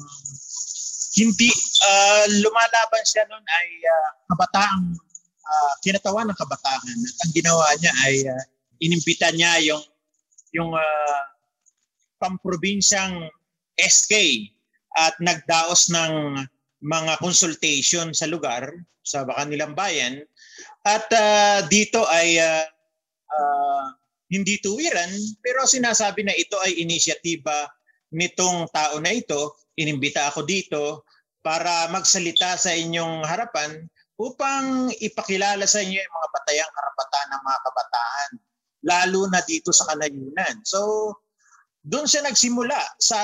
hindi 1.17 1.49
uh, 1.81 2.25
lumalaban 2.45 3.05
siya 3.09 3.25
noon 3.29 3.41
ay 3.41 3.69
uh, 3.89 4.11
kabataang 4.33 4.85
uh, 5.47 5.73
kinatawan 5.81 6.29
ng 6.29 6.39
kabataan. 6.39 6.97
At 7.01 7.17
ang 7.25 7.33
ginawa 7.33 7.67
niya 7.81 7.93
ay 8.05 8.15
uh, 8.29 8.45
inimbita 8.85 9.33
niya 9.33 9.53
yung 9.65 9.85
yung 10.53 10.73
uh, 10.77 11.21
pamprobinsyang 12.21 13.29
SK 13.77 14.13
at 14.97 15.17
nagdaos 15.21 15.93
ng 15.93 16.41
mga 16.81 17.13
consultation 17.21 18.13
sa 18.17 18.29
lugar 18.29 18.73
sa 19.05 19.25
kanilang 19.25 19.77
bayan 19.77 20.25
at 20.85 21.07
uh, 21.13 21.61
dito 21.69 22.03
ay 22.09 22.41
uh, 22.41 22.65
uh, 23.33 23.85
hindi 24.33 24.59
tuwiran 24.59 25.09
pero 25.45 25.63
sinasabi 25.69 26.27
na 26.27 26.35
ito 26.35 26.57
ay 26.65 26.81
inisyatiba 26.83 27.71
nitong 28.17 28.73
tao 28.73 28.97
na 28.99 29.13
ito. 29.13 29.61
Inimbita 29.77 30.33
ako 30.33 30.49
dito 30.49 31.05
para 31.45 31.93
magsalita 31.93 32.57
sa 32.57 32.73
inyong 32.73 33.23
harapan 33.29 33.85
upang 34.17 34.89
ipakilala 34.97 35.69
sa 35.69 35.85
inyo 35.85 36.01
yung 36.01 36.17
mga 36.17 36.31
batayang 36.33 36.73
karapatan 36.73 37.27
ng 37.29 37.43
mga 37.45 37.61
kabataan 37.61 38.31
lalo 38.87 39.21
na 39.29 39.45
dito 39.45 39.71
sa 39.77 39.85
kanayunan. 39.93 40.57
So 40.65 41.13
doon 41.87 42.09
siya 42.11 42.27
nagsimula 42.27 42.99
sa 42.99 43.19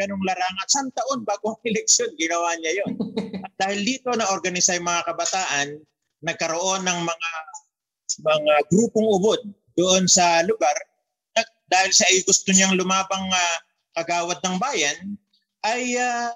ganong 0.00 0.24
larangan. 0.24 0.68
San 0.70 0.88
taon 0.96 1.28
bago 1.28 1.52
ang 1.52 1.60
eleksyon, 1.70 2.14
ginawa 2.16 2.56
niya 2.56 2.80
yon. 2.80 2.92
Dahil 3.60 3.84
dito 3.84 4.08
na-organize 4.14 4.72
yung 4.78 4.88
mga 4.88 5.12
kabataan, 5.12 5.76
nagkaroon 6.24 6.86
ng 6.86 7.00
mga 7.04 7.30
mga 8.22 8.54
grupong 8.72 9.08
ubod 9.12 9.40
doon 9.76 10.08
sa 10.08 10.40
lugar. 10.46 10.72
Dahil 11.68 11.90
siya 11.92 12.08
ay 12.12 12.24
gusto 12.24 12.48
niyang 12.52 12.76
lumabang 12.76 13.28
uh, 13.28 13.58
kagawad 13.96 14.38
ng 14.42 14.56
bayan, 14.58 15.16
ay 15.62 15.96
uh, 15.96 16.30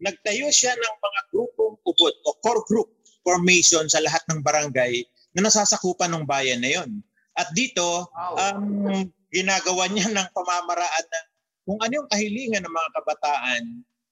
nagtayo 0.00 0.48
siya 0.52 0.72
ng 0.74 0.94
mga 1.00 1.20
grupong 1.32 1.74
ubod 1.84 2.14
o 2.26 2.36
core 2.40 2.64
group 2.68 2.88
formation 3.20 3.84
sa 3.86 4.00
lahat 4.00 4.20
ng 4.28 4.40
barangay 4.40 5.04
na 5.36 5.46
nasasakupan 5.46 6.10
ng 6.10 6.24
bayan 6.24 6.60
na 6.64 6.70
yon. 6.80 6.90
At 7.36 7.52
dito, 7.54 8.10
um, 8.36 9.06
ginagawa 9.30 9.86
niya 9.86 10.10
ng 10.10 10.28
pamamaraan 10.34 11.06
na 11.06 11.20
kung 11.64 11.78
ano 11.78 12.02
yung 12.02 12.10
kahilingan 12.10 12.66
ng 12.66 12.74
mga 12.74 12.90
kabataan 12.98 13.62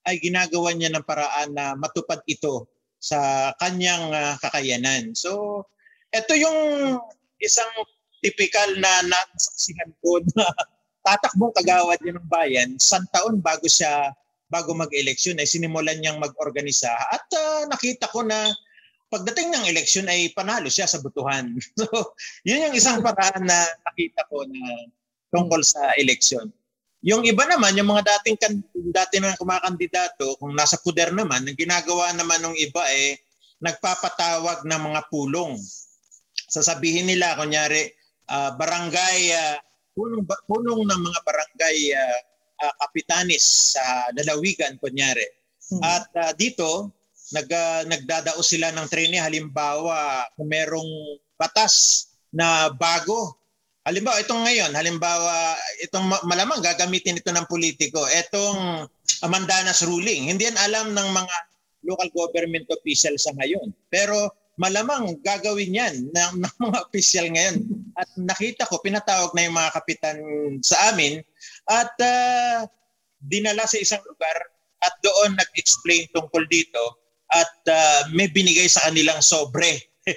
ay 0.07 0.15
ginagawa 0.23 0.71
niya 0.73 0.95
ng 0.95 1.05
paraan 1.05 1.51
na 1.53 1.75
matupad 1.75 2.23
ito 2.31 2.71
sa 3.03 3.51
kanyang 3.59 4.15
uh, 4.15 4.35
kakayanan. 4.39 5.13
So, 5.19 5.65
ito 6.15 6.33
yung 6.39 6.59
isang 7.43 7.71
typical 8.23 8.79
na 8.79 9.05
nasaksihan 9.07 9.91
ko 10.03 10.23
na 10.35 10.47
tatakbong 11.09 11.57
kagawad 11.57 11.97
niya 12.05 12.21
ng 12.21 12.29
bayan 12.29 12.69
san 12.77 13.09
taon 13.09 13.41
bago 13.41 13.65
siya 13.65 14.13
bago 14.49 14.73
mag-eleksyon 14.77 15.41
ay 15.41 15.49
sinimulan 15.49 15.97
niyang 16.01 16.21
mag-organisa 16.21 16.89
at 16.89 17.25
uh, 17.37 17.65
nakita 17.69 18.09
ko 18.09 18.25
na 18.25 18.53
pagdating 19.09 19.53
ng 19.53 19.65
eleksyon 19.69 20.09
ay 20.09 20.33
panalo 20.37 20.69
siya 20.69 20.89
sa 20.89 21.01
butuhan. 21.01 21.57
So, 21.81 22.13
yun 22.45 22.69
yung 22.69 22.77
isang 22.77 23.01
paraan 23.01 23.45
na 23.45 23.57
nakita 23.89 24.29
ko 24.29 24.45
na 24.45 24.89
tungkol 25.33 25.65
sa 25.65 25.93
eleksyon. 25.97 26.53
Yung 27.05 27.23
iba 27.25 27.47
naman, 27.47 27.79
yung 27.79 27.89
mga 27.89 28.05
dating 28.19 28.37
kan, 28.41 28.53
dati 28.91 29.23
na 29.23 29.39
kumakandidato, 29.39 30.35
kung 30.43 30.53
nasa 30.53 30.77
puder 30.83 31.15
naman, 31.15 31.47
ang 31.47 31.57
ginagawa 31.57 32.11
naman 32.13 32.43
ng 32.43 32.57
iba 32.59 32.83
eh, 32.91 33.17
nagpapatawag 33.63 34.67
ng 34.67 34.83
mga 34.93 35.01
pulong. 35.07 35.55
Sasabihin 36.51 37.07
nila, 37.07 37.39
kunyari, 37.39 37.87
uh, 38.27 38.51
barangay, 38.59 39.19
uh, 39.31 39.57
punong, 39.99 40.23
punong 40.47 40.87
ng 40.87 41.01
mga 41.03 41.21
barangay 41.27 41.79
uh, 41.99 42.19
uh, 42.63 42.75
kapitanis 42.87 43.75
sa 43.75 44.15
lalawigan, 44.15 44.79
kunyari. 44.79 45.27
Hmm. 45.75 45.83
At 45.83 46.07
uh, 46.15 46.33
dito, 46.39 46.95
nag, 47.35 47.51
uh, 47.51 47.83
nagdadao 47.91 48.39
sila 48.39 48.71
ng 48.71 48.87
training. 48.87 49.19
Halimbawa, 49.19 50.31
kung 50.39 50.47
merong 50.47 51.19
batas 51.35 52.07
na 52.31 52.71
bago 52.71 53.39
Halimbawa, 53.89 54.21
itong 54.21 54.45
ngayon, 54.45 54.77
halimbawa, 54.77 55.57
itong 55.81 56.13
malamang 56.29 56.61
gagamitin 56.61 57.17
ito 57.17 57.33
ng 57.33 57.49
politiko, 57.49 58.05
itong 58.05 58.85
Amandanas 59.25 59.81
ruling, 59.81 60.29
hindi 60.29 60.45
yan 60.45 60.61
alam 60.61 60.93
ng 60.93 61.09
mga 61.09 61.37
local 61.89 62.13
government 62.13 62.69
official 62.69 63.17
sa 63.17 63.33
ngayon. 63.41 63.73
Pero 63.89 64.29
malamang 64.59 65.17
gagawin 65.23 65.79
yan 65.79 65.95
ng, 66.11 66.35
ng 66.45 66.55
mga 66.59 66.79
official 66.85 67.27
ngayon. 67.31 67.57
At 67.95 68.09
nakita 68.19 68.67
ko, 68.69 68.83
pinatawag 68.83 69.33
na 69.33 69.47
yung 69.47 69.57
mga 69.57 69.73
kapitan 69.73 70.19
sa 70.61 70.93
amin 70.93 71.23
at 71.71 71.91
uh, 72.03 72.67
dinala 73.23 73.65
sa 73.65 73.79
isang 73.79 74.03
lugar 74.05 74.37
at 74.83 74.95
doon 75.03 75.35
nag-explain 75.35 76.07
tungkol 76.15 76.47
dito 76.47 76.83
at 77.35 77.53
uh, 77.71 78.01
may 78.15 78.31
binigay 78.31 78.67
sa 78.71 78.87
kanilang 78.91 79.23
sobre. 79.23 79.95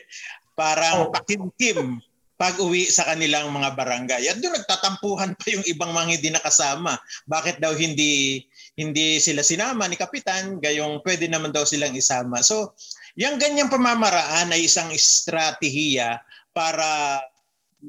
Parang 0.60 1.10
oh. 1.10 1.12
pakimkim 1.14 2.02
pag-uwi 2.42 2.90
sa 2.90 3.06
kanilang 3.06 3.54
mga 3.54 3.78
barangay. 3.78 4.26
At 4.26 4.42
doon 4.42 4.58
nagtatampuhan 4.58 5.38
pa 5.38 5.46
yung 5.54 5.66
ibang 5.70 5.94
mga 5.94 6.18
hindi 6.18 6.30
nakasama. 6.34 6.98
Bakit 7.30 7.62
daw 7.62 7.78
hindi 7.78 8.42
hindi 8.74 9.22
sila 9.22 9.46
sinama 9.46 9.86
ni 9.86 9.94
kapitan, 9.94 10.58
gayong 10.58 11.06
pwede 11.06 11.30
naman 11.30 11.54
daw 11.54 11.62
silang 11.70 11.94
isama. 11.94 12.42
So, 12.42 12.74
yung 13.20 13.36
ganyang 13.40 13.72
pamamaraan 13.72 14.54
ay 14.56 14.68
isang 14.68 14.92
estratehiya 14.92 16.22
para 16.56 17.20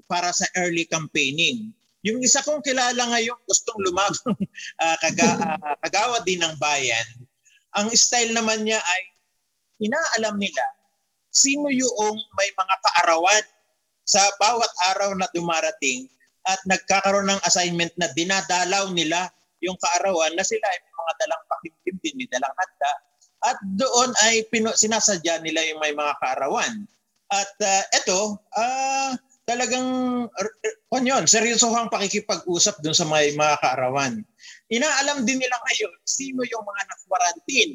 para 0.08 0.32
sa 0.32 0.48
early 0.56 0.88
campaigning. 0.88 1.70
Yung 2.02 2.18
isa 2.24 2.42
kong 2.42 2.64
kilala 2.64 2.98
ngayon 2.98 3.38
gustong 3.46 3.78
lumabang 3.86 4.34
uh, 4.82 4.96
kaga, 5.04 5.28
uh, 5.38 5.76
kagawa 5.86 6.18
din 6.26 6.42
ng 6.42 6.56
bayan. 6.58 7.06
Ang 7.78 7.94
style 7.94 8.34
naman 8.34 8.66
niya 8.66 8.82
ay 8.82 9.02
inaalam 9.82 10.36
nila 10.40 10.64
sino 11.32 11.72
yung 11.72 12.16
may 12.36 12.50
mga 12.52 12.76
kaarawan 12.84 13.44
sa 14.04 14.20
bawat 14.36 14.68
araw 14.92 15.16
na 15.16 15.26
dumarating 15.32 16.06
at 16.44 16.60
nagkakaroon 16.68 17.32
ng 17.32 17.40
assignment 17.48 17.90
na 17.96 18.12
dinadalaw 18.12 18.92
nila 18.92 19.32
yung 19.64 19.78
kaarawan 19.80 20.36
na 20.36 20.44
sila 20.44 20.62
ay 20.68 20.78
mga 20.84 21.12
dalang 21.24 21.42
pakimtim 21.48 21.96
din, 22.02 22.28
dalang 22.28 22.52
handa. 22.52 22.92
At 23.42 23.58
doon 23.74 24.14
ay 24.26 24.46
pino, 24.48 24.70
sinasadya 24.70 25.42
nila 25.42 25.66
yung 25.66 25.82
may 25.82 25.90
mga 25.90 26.14
kaarawan. 26.22 26.86
At 27.32 27.52
uh, 27.58 27.84
ito, 27.96 28.38
uh, 28.54 29.12
talagang 29.48 29.88
uh, 30.30 31.00
yun, 31.02 31.26
seryosohang 31.26 31.90
pakikipag-usap 31.90 32.78
doon 32.84 32.94
sa 32.94 33.08
may 33.08 33.34
mga 33.34 33.58
kaarawan. 33.58 34.22
Inaalam 34.70 35.26
din 35.26 35.42
nila 35.42 35.56
ngayon 35.58 35.92
sino 36.06 36.46
yung 36.46 36.62
mga 36.62 36.82
nakwarantin. 36.86 37.70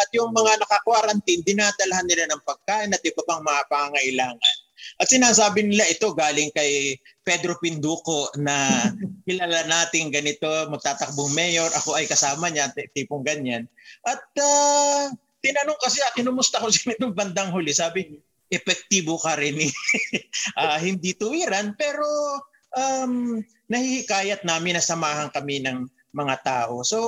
At 0.00 0.08
yung 0.16 0.32
mga 0.32 0.62
nakakwarantin, 0.64 1.44
dinadalhan 1.44 2.06
nila 2.08 2.24
ng 2.30 2.40
pagkain 2.46 2.94
at 2.94 3.02
iba 3.04 3.20
pang 3.26 3.44
mga 3.44 3.68
pangangailangan. 3.68 4.56
At 5.00 5.08
sinasabi 5.08 5.64
nila 5.64 5.86
ito 5.88 6.12
galing 6.12 6.52
kay 6.52 6.98
Pedro 7.24 7.56
Pinduco 7.56 8.28
na 8.40 8.88
kilala 9.26 9.64
nating 9.68 10.12
ganito, 10.12 10.48
magtatakbong 10.68 11.32
mayor, 11.32 11.68
ako 11.72 11.96
ay 11.96 12.04
kasama 12.04 12.50
niya, 12.50 12.72
tipong 12.92 13.24
ganyan. 13.24 13.64
At 14.04 14.22
uh, 14.36 15.08
tinanong 15.40 15.78
kasi, 15.80 16.02
kinumusta 16.16 16.60
ko 16.60 16.68
siya 16.72 16.94
nitong 16.94 17.16
bandang 17.16 17.54
huli, 17.54 17.72
sabi, 17.72 18.20
epektibo 18.50 19.16
ka 19.16 19.38
rin 19.38 19.70
eh. 19.70 19.72
uh, 20.58 20.78
hindi 20.86 21.14
tuwiran, 21.14 21.78
pero 21.78 22.04
um, 22.74 23.38
nahihikayat 23.70 24.42
namin 24.42 24.76
na 24.76 24.82
samahan 24.82 25.30
kami 25.30 25.62
ng 25.62 25.86
mga 26.10 26.36
tao. 26.42 26.82
So, 26.82 26.98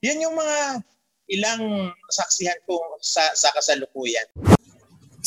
yan 0.00 0.24
yung 0.24 0.34
mga 0.34 0.80
ilang 1.26 1.92
saksihan 2.08 2.56
ko 2.64 2.80
sa, 3.02 3.34
sa 3.34 3.52
kasalukuyan 3.52 4.55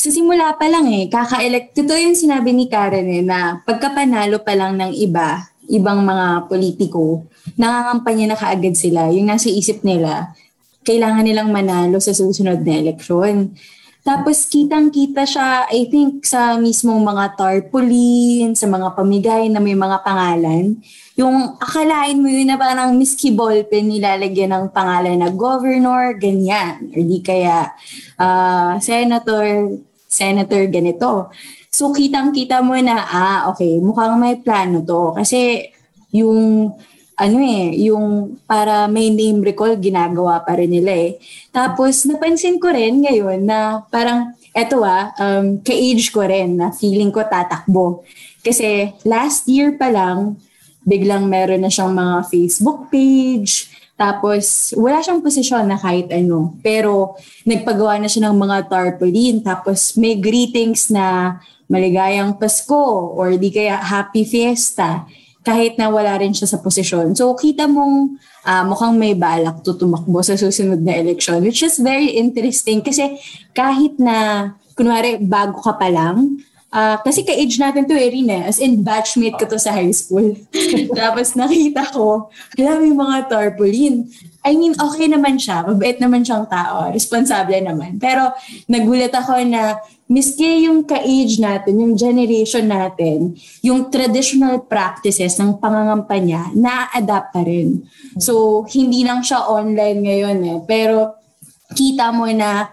sa 0.00 0.08
simula 0.08 0.56
pa 0.56 0.64
lang 0.64 0.88
eh, 0.88 1.12
kaka-elect. 1.12 1.76
Totoo 1.76 2.00
yung 2.00 2.16
sinabi 2.16 2.56
ni 2.56 2.72
Karen 2.72 3.04
eh, 3.04 3.20
na 3.20 3.60
pagkapanalo 3.60 4.40
pa 4.40 4.56
lang 4.56 4.80
ng 4.80 4.96
iba, 4.96 5.44
ibang 5.68 6.00
mga 6.00 6.48
politiko, 6.48 7.28
nangangampanya 7.60 8.32
na 8.32 8.36
kaagad 8.40 8.72
sila. 8.80 9.12
Yung 9.12 9.28
nasa 9.28 9.52
isip 9.52 9.84
nila, 9.84 10.32
kailangan 10.88 11.20
nilang 11.20 11.52
manalo 11.52 12.00
sa 12.00 12.16
susunod 12.16 12.64
na 12.64 12.80
eleksyon. 12.80 13.52
Tapos 14.00 14.48
kitang-kita 14.48 15.28
siya, 15.28 15.68
I 15.68 15.84
think, 15.92 16.24
sa 16.24 16.56
mismong 16.56 17.04
mga 17.04 17.36
tarpaulin, 17.36 18.56
sa 18.56 18.64
mga 18.64 18.96
pamigay 18.96 19.52
na 19.52 19.60
may 19.60 19.76
mga 19.76 20.00
pangalan. 20.00 20.80
Yung 21.20 21.60
akalain 21.60 22.16
mo 22.16 22.32
yun 22.32 22.48
na 22.48 22.56
parang 22.56 22.96
miski 22.96 23.28
ballpen 23.36 23.92
nilalagyan 23.92 24.56
ng 24.56 24.66
pangalan 24.72 25.20
na 25.20 25.28
governor, 25.28 26.16
ganyan. 26.16 26.88
Or 26.88 27.04
di 27.04 27.20
kaya 27.20 27.76
uh, 28.16 28.80
senator, 28.80 29.68
senator 30.10 30.66
ganito. 30.66 31.30
So 31.70 31.94
kitang-kita 31.94 32.66
mo 32.66 32.74
na, 32.82 33.06
ah, 33.06 33.40
okay, 33.54 33.78
mukhang 33.78 34.18
may 34.18 34.42
plano 34.42 34.82
to. 34.82 35.14
Kasi 35.14 35.70
yung 36.10 36.74
ano 37.20 37.36
eh, 37.44 37.76
yung 37.84 38.40
para 38.48 38.88
may 38.88 39.12
name 39.12 39.44
recall, 39.44 39.76
ginagawa 39.76 40.40
pa 40.40 40.56
rin 40.56 40.72
nila 40.72 40.92
eh. 40.96 41.20
Tapos, 41.52 42.08
napansin 42.08 42.56
ko 42.56 42.72
rin 42.72 43.04
ngayon 43.04 43.44
na 43.44 43.84
parang, 43.92 44.32
eto 44.56 44.80
ah, 44.82 45.12
um, 45.20 45.60
ka-age 45.60 46.08
ko 46.10 46.24
rin 46.24 46.56
na 46.56 46.72
feeling 46.72 47.12
ko 47.12 47.20
tatakbo. 47.28 48.08
Kasi 48.40 48.96
last 49.04 49.44
year 49.52 49.76
pa 49.76 49.92
lang, 49.92 50.40
biglang 50.80 51.28
meron 51.28 51.60
na 51.60 51.68
siyang 51.68 51.92
mga 51.92 52.24
Facebook 52.32 52.88
page, 52.88 53.68
tapos, 54.00 54.72
wala 54.80 55.04
siyang 55.04 55.20
posisyon 55.20 55.68
na 55.68 55.76
kahit 55.76 56.08
ano. 56.08 56.56
Pero, 56.64 57.20
nagpagawa 57.44 58.00
na 58.00 58.08
siya 58.08 58.32
ng 58.32 58.36
mga 58.40 58.72
tarpaulin. 58.72 59.44
Tapos, 59.44 59.92
may 60.00 60.16
greetings 60.16 60.88
na 60.88 61.36
maligayang 61.68 62.40
Pasko 62.40 63.12
or 63.12 63.36
di 63.36 63.52
kaya 63.52 63.76
happy 63.76 64.24
fiesta 64.24 65.04
kahit 65.44 65.76
na 65.76 65.92
wala 65.92 66.16
rin 66.16 66.32
siya 66.32 66.48
sa 66.48 66.64
posisyon. 66.64 67.12
So, 67.12 67.36
kita 67.36 67.68
mong 67.68 68.16
uh, 68.48 68.64
mukhang 68.64 68.96
may 68.96 69.12
balak 69.12 69.60
to 69.68 69.76
tumakbo 69.76 70.24
sa 70.24 70.32
susunod 70.32 70.80
na 70.80 70.96
election, 70.96 71.44
which 71.44 71.60
is 71.60 71.76
very 71.76 72.16
interesting 72.16 72.80
kasi 72.80 73.20
kahit 73.52 74.00
na, 74.00 74.48
kunwari, 74.72 75.20
bago 75.20 75.60
ka 75.60 75.76
pa 75.76 75.92
lang, 75.92 76.40
Ah, 76.70 77.02
kasi 77.02 77.26
ka-age 77.26 77.58
natin 77.58 77.82
to 77.82 77.98
eh, 77.98 78.14
rin 78.14 78.30
eh. 78.30 78.46
As 78.46 78.62
in, 78.62 78.86
batchmate 78.86 79.34
ko 79.34 79.44
to 79.50 79.58
sa 79.58 79.74
high 79.74 79.90
school. 79.90 80.38
Tapos 81.02 81.34
nakita 81.34 81.82
ko, 81.90 82.30
alam 82.54 82.86
yung 82.86 83.02
mga 83.02 83.26
tarpaulin. 83.26 84.06
I 84.46 84.54
mean, 84.54 84.78
okay 84.78 85.10
naman 85.10 85.34
siya. 85.34 85.66
Mabait 85.66 85.98
naman 85.98 86.22
siyang 86.22 86.46
tao. 86.46 86.94
Responsable 86.94 87.58
naman. 87.58 87.98
Pero 87.98 88.30
nagulat 88.70 89.10
ako 89.10 89.42
na 89.50 89.82
miski 90.06 90.70
yung 90.70 90.86
ka-age 90.86 91.42
natin, 91.42 91.74
yung 91.74 91.98
generation 91.98 92.70
natin, 92.70 93.34
yung 93.66 93.90
traditional 93.90 94.62
practices 94.62 95.42
ng 95.42 95.58
pangangampanya, 95.58 96.54
na-adapt 96.54 97.34
pa 97.34 97.42
rin. 97.42 97.82
So, 98.22 98.62
hindi 98.70 99.02
lang 99.02 99.26
siya 99.26 99.42
online 99.42 100.06
ngayon 100.06 100.38
eh. 100.46 100.58
Pero 100.70 101.18
kita 101.74 102.14
mo 102.14 102.30
na 102.30 102.70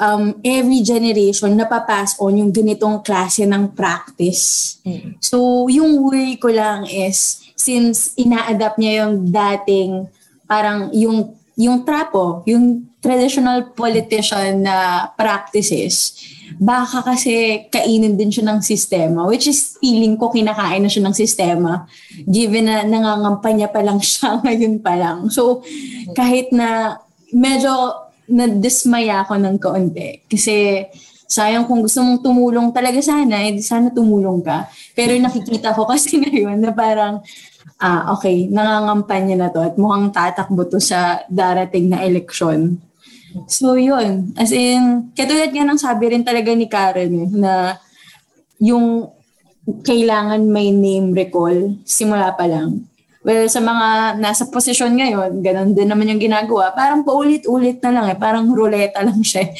um, 0.00 0.40
every 0.40 0.80
generation 0.80 1.52
napapass 1.52 2.16
on 2.16 2.40
yung 2.40 2.50
ganitong 2.50 3.04
klase 3.04 3.44
ng 3.44 3.76
practice. 3.76 4.76
Mm. 4.82 5.20
So, 5.20 5.68
yung 5.68 6.00
worry 6.00 6.40
ko 6.40 6.48
lang 6.48 6.88
is, 6.88 7.44
since 7.54 8.16
ina-adapt 8.16 8.80
niya 8.80 9.04
yung 9.04 9.28
dating, 9.28 10.08
parang 10.48 10.88
yung, 10.96 11.36
yung 11.60 11.84
trapo, 11.84 12.40
yung 12.48 12.88
traditional 13.04 13.76
politician 13.76 14.64
na 14.64 15.08
practices, 15.12 16.16
baka 16.56 17.04
kasi 17.04 17.64
kainin 17.68 18.16
din 18.16 18.32
siya 18.32 18.48
ng 18.48 18.60
sistema, 18.64 19.28
which 19.28 19.48
is 19.48 19.76
feeling 19.80 20.16
ko 20.16 20.32
kinakain 20.32 20.80
na 20.80 20.90
siya 20.90 21.04
ng 21.04 21.16
sistema, 21.16 21.84
given 22.24 22.68
na 22.68 22.84
nangangampanya 22.84 23.68
pa 23.68 23.84
lang 23.84 24.00
siya 24.00 24.36
ngayon 24.44 24.80
pa 24.80 24.96
lang. 24.96 25.28
So, 25.28 25.60
kahit 26.16 26.52
na 26.52 27.00
medyo 27.32 28.09
nadismaya 28.30 29.26
ako 29.26 29.34
ng 29.36 29.56
kaunti. 29.58 30.22
Kasi 30.30 30.86
sayang 31.30 31.66
kung 31.66 31.82
gusto 31.82 32.02
mong 32.02 32.22
tumulong 32.26 32.68
talaga 32.74 32.98
sana, 32.98 33.46
eh, 33.46 33.58
sana 33.62 33.90
tumulong 33.94 34.42
ka. 34.42 34.66
Pero 34.94 35.14
nakikita 35.14 35.74
ko 35.74 35.86
kasi 35.90 36.18
ngayon 36.18 36.58
na 36.58 36.74
parang, 36.74 37.22
ah, 37.78 38.14
okay, 38.14 38.50
nangangampanya 38.50 39.36
na 39.36 39.48
to 39.50 39.62
at 39.62 39.74
mukhang 39.78 40.10
tatakbo 40.10 40.66
to 40.66 40.82
sa 40.82 41.22
darating 41.30 41.90
na 41.90 42.02
eleksyon. 42.02 42.82
So 43.46 43.78
yun, 43.78 44.34
as 44.34 44.50
in, 44.50 45.14
katulad 45.14 45.54
nga 45.54 45.62
ng 45.62 45.78
sabi 45.78 46.10
rin 46.10 46.26
talaga 46.26 46.50
ni 46.50 46.66
Karen 46.66 47.14
eh, 47.14 47.28
na 47.30 47.52
yung 48.58 49.06
kailangan 49.86 50.42
may 50.50 50.74
name 50.74 51.14
recall 51.14 51.78
simula 51.86 52.34
pa 52.34 52.50
lang. 52.50 52.89
Well, 53.20 53.52
sa 53.52 53.60
mga 53.60 54.16
nasa 54.16 54.48
posisyon 54.48 54.96
ngayon, 54.96 55.44
ganun 55.44 55.76
din 55.76 55.92
naman 55.92 56.08
yung 56.08 56.22
ginagawa. 56.24 56.72
Parang 56.72 57.04
paulit-ulit 57.04 57.76
na 57.84 57.92
lang 57.92 58.06
eh. 58.08 58.16
Parang 58.16 58.48
ruleta 58.48 59.04
lang 59.04 59.20
siya. 59.20 59.52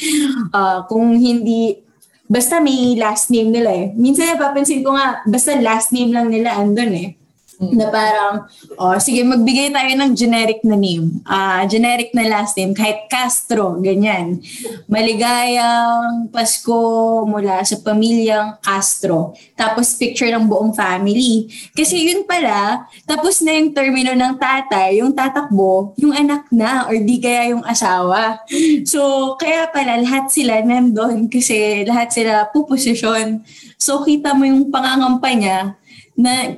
Uh, 0.49 0.81
kung 0.89 1.13
hindi, 1.13 1.77
basta 2.25 2.57
may 2.57 2.97
last 2.97 3.29
name 3.29 3.53
nila 3.53 3.69
eh. 3.69 3.85
Minsan 3.93 4.33
napapansin 4.33 4.81
ko 4.81 4.97
nga, 4.97 5.21
basta 5.29 5.53
last 5.61 5.93
name 5.93 6.09
lang 6.09 6.33
nila 6.33 6.57
andun 6.57 6.89
eh. 6.89 7.20
Na 7.61 7.93
parang, 7.93 8.49
oh, 8.73 8.97
sige, 8.97 9.21
magbigay 9.21 9.69
tayo 9.69 9.93
ng 9.93 10.17
generic 10.17 10.65
na 10.65 10.73
name. 10.73 11.21
Ah, 11.29 11.61
generic 11.69 12.09
na 12.17 12.25
last 12.25 12.57
name, 12.57 12.73
kahit 12.73 13.05
Castro, 13.05 13.77
ganyan. 13.77 14.41
Maligayang 14.89 16.33
Pasko 16.33 17.21
mula 17.29 17.61
sa 17.61 17.77
pamilyang 17.85 18.57
Castro. 18.65 19.37
Tapos 19.53 19.93
picture 19.93 20.33
ng 20.33 20.49
buong 20.49 20.73
family. 20.73 21.53
Kasi 21.77 22.01
yun 22.09 22.25
pala, 22.25 22.89
tapos 23.05 23.45
na 23.45 23.53
yung 23.53 23.77
termino 23.77 24.17
ng 24.17 24.41
tatay, 24.41 24.97
yung 24.97 25.13
tatakbo, 25.13 25.93
yung 26.01 26.17
anak 26.17 26.49
na, 26.49 26.89
or 26.89 26.97
di 26.97 27.21
kaya 27.21 27.53
yung 27.53 27.61
asawa. 27.61 28.41
So, 28.89 29.33
kaya 29.37 29.69
pala 29.69 30.01
lahat 30.01 30.33
sila 30.33 30.65
nandun 30.65 31.29
kasi 31.29 31.85
lahat 31.85 32.09
sila 32.09 32.49
puposisyon. 32.49 33.45
So, 33.77 34.01
kita 34.01 34.33
mo 34.33 34.49
yung 34.49 34.73
pangangampanya 34.73 35.41
na 35.41 35.80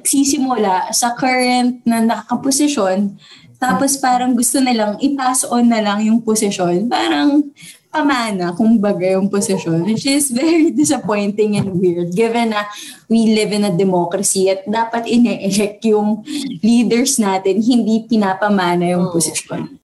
sisimula 0.04 0.92
sa 0.92 1.16
current 1.16 1.80
na 1.88 2.04
nakaposisyon, 2.04 3.16
tapos 3.64 3.96
parang 3.96 4.36
gusto 4.36 4.60
nilang 4.60 5.00
i-pass 5.00 5.48
on 5.48 5.72
na 5.72 5.80
lang 5.80 6.04
yung 6.04 6.20
posisyon. 6.20 6.92
Parang 6.92 7.48
pamana, 7.94 8.52
kumbaga 8.58 9.06
yung 9.06 9.30
posisyon, 9.30 9.86
which 9.86 10.10
is 10.10 10.34
very 10.34 10.74
disappointing 10.82 11.56
and 11.62 11.78
weird 11.78 12.10
given 12.12 12.52
na 12.52 12.66
we 13.06 13.32
live 13.32 13.54
in 13.54 13.70
a 13.70 13.72
democracy 13.72 14.50
at 14.50 14.66
dapat 14.66 15.06
ine-elect 15.06 15.86
yung 15.86 16.26
leaders 16.66 17.22
natin, 17.22 17.62
hindi 17.62 18.04
pinapamana 18.10 18.98
yung 18.98 19.14
posisyon. 19.14 19.78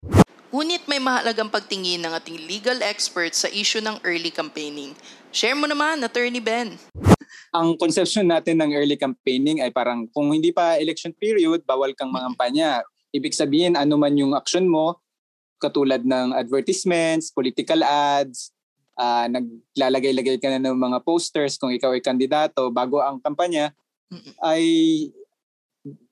Ngunit 0.50 0.90
may 0.90 0.98
mahalagang 0.98 1.54
pagtingin 1.54 2.02
ng 2.02 2.12
ating 2.18 2.42
legal 2.50 2.82
experts 2.82 3.46
sa 3.46 3.50
issue 3.54 3.86
ng 3.86 4.02
early 4.02 4.34
campaigning. 4.34 4.98
Share 5.30 5.54
mo 5.54 5.70
naman, 5.70 6.02
Attorney 6.02 6.42
Ben. 6.42 6.82
Ang 7.50 7.78
conception 7.78 8.30
natin 8.30 8.62
ng 8.62 8.72
early 8.78 8.98
campaigning 8.98 9.62
ay 9.62 9.74
parang 9.74 10.06
kung 10.14 10.30
hindi 10.30 10.54
pa 10.54 10.78
election 10.78 11.14
period, 11.18 11.66
bawal 11.66 11.94
kang 11.98 12.14
mangampanya. 12.14 12.86
Ibig 13.10 13.34
sabihin, 13.34 13.74
ano 13.74 13.98
man 13.98 14.14
yung 14.14 14.38
action 14.38 14.70
mo, 14.70 15.02
katulad 15.58 16.06
ng 16.06 16.38
advertisements, 16.38 17.34
political 17.34 17.82
ads, 17.82 18.54
uh, 18.96 19.26
naglalagay-lagay 19.28 20.38
ka 20.38 20.48
na 20.54 20.62
ng 20.62 20.78
mga 20.78 21.02
posters 21.02 21.58
kung 21.58 21.74
ikaw 21.74 21.92
ay 21.96 22.06
kandidato 22.06 22.70
bago 22.70 23.02
ang 23.02 23.18
kampanya, 23.20 23.74
ay 24.46 24.64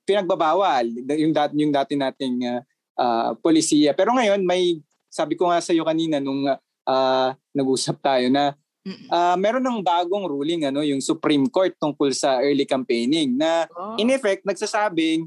pinagbabawal 0.08 0.88
yung 1.14 1.34
dati, 1.36 1.52
yung 1.60 1.74
dati 1.74 1.94
nating 1.94 2.36
uh, 2.48 2.60
uh, 2.98 3.30
polisiya. 3.38 3.92
Pero 3.94 4.16
ngayon, 4.16 4.42
may, 4.42 4.80
sabi 5.06 5.36
ko 5.36 5.52
nga 5.52 5.60
sa 5.60 5.76
iyo 5.76 5.84
kanina 5.84 6.18
nung 6.18 6.48
uh, 6.48 7.28
nag-usap 7.54 8.00
tayo 8.00 8.26
na 8.32 8.56
Uh, 9.08 9.36
meron 9.36 9.64
ng 9.64 9.80
bagong 9.82 10.24
ruling 10.28 10.68
ano 10.68 10.80
yung 10.84 11.02
Supreme 11.02 11.46
Court 11.48 11.74
tungkol 11.76 12.14
sa 12.14 12.40
early 12.40 12.64
campaigning 12.64 13.36
na 13.36 13.66
oh. 13.74 13.98
in 14.00 14.12
effect 14.12 14.46
nagsasabing 14.46 15.26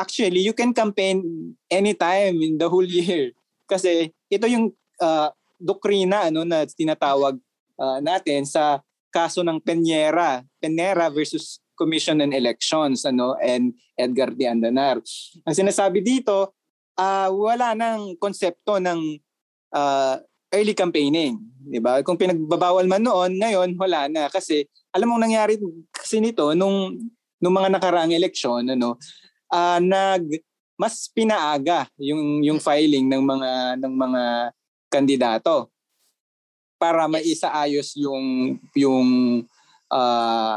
actually 0.00 0.40
you 0.44 0.54
can 0.56 0.72
campaign 0.72 1.22
anytime 1.68 2.40
in 2.40 2.56
the 2.56 2.68
whole 2.68 2.86
year. 2.86 3.32
Kasi 3.68 4.10
ito 4.30 4.46
yung 4.48 4.72
uh, 4.98 5.28
doktrina 5.60 6.32
ano 6.32 6.42
na 6.42 6.64
tinatawag 6.64 7.36
uh, 7.76 7.98
natin 8.00 8.48
sa 8.48 8.80
kaso 9.10 9.42
ng 9.42 9.58
Peñera 9.60 10.40
Peñera 10.62 11.10
versus 11.10 11.58
Commission 11.74 12.20
on 12.20 12.32
Elections 12.32 13.04
ano 13.08 13.36
and 13.40 13.72
Edgar 13.96 14.32
de 14.32 14.44
Andanar. 14.48 15.00
Ang 15.44 15.54
sinasabi 15.56 16.00
dito 16.00 16.56
uh, 17.00 17.28
wala 17.32 17.72
nang 17.72 18.16
konsepto 18.20 18.76
ng 18.76 19.20
uh, 19.72 20.16
early 20.50 20.74
campaigning, 20.74 21.38
'di 21.62 21.78
ba? 21.78 22.02
Kung 22.02 22.18
pinagbabawal 22.18 22.86
man 22.86 23.02
noon, 23.02 23.38
ngayon 23.38 23.74
wala 23.78 24.10
na 24.10 24.26
kasi 24.26 24.66
alam 24.90 25.10
mo 25.10 25.16
nangyari 25.16 25.56
kasi 25.94 26.18
nito 26.18 26.52
nung 26.58 26.98
nung 27.40 27.54
mga 27.56 27.72
nakaraang 27.72 28.12
eleksyon, 28.12 28.68
ano, 28.68 29.00
uh, 29.48 29.78
nag 29.80 30.26
mas 30.80 31.12
pinaaga 31.12 31.84
yung 32.00 32.40
yung 32.40 32.56
filing 32.56 33.04
ng 33.04 33.20
mga 33.20 33.50
ng 33.84 33.94
mga 33.94 34.22
kandidato 34.88 35.68
para 36.80 37.04
maisaayos 37.04 37.92
yung 38.00 38.56
yung 38.72 39.08
uh, 39.92 40.56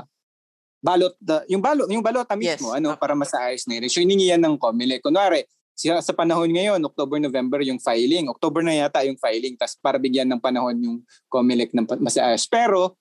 balot 0.79 1.11
yung 1.51 1.59
balot 1.59 1.87
yung 1.91 1.99
balota 1.99 2.39
mismo 2.39 2.71
yes. 2.71 2.79
ano 2.79 2.95
para 2.95 3.11
masaayos 3.19 3.67
na 3.67 3.83
eleksyon. 3.83 4.07
Hiningi 4.07 4.31
yan 4.31 4.39
ng 4.39 4.55
COMELEC. 4.55 5.03
Kunwari, 5.03 5.43
sa 5.75 6.13
panahon 6.13 6.49
ngayon, 6.49 6.79
October, 6.85 7.17
November 7.17 7.59
yung 7.65 7.81
filing. 7.81 8.29
October 8.29 8.61
na 8.61 8.77
yata 8.77 9.01
yung 9.03 9.17
filing, 9.17 9.57
tas 9.57 9.73
para 9.77 9.97
bigyan 9.97 10.29
ng 10.29 10.41
panahon 10.41 10.77
yung 10.77 10.97
COMELEC 11.27 11.73
ng 11.73 11.85
masiayos. 11.99 12.45
Pero, 12.45 12.93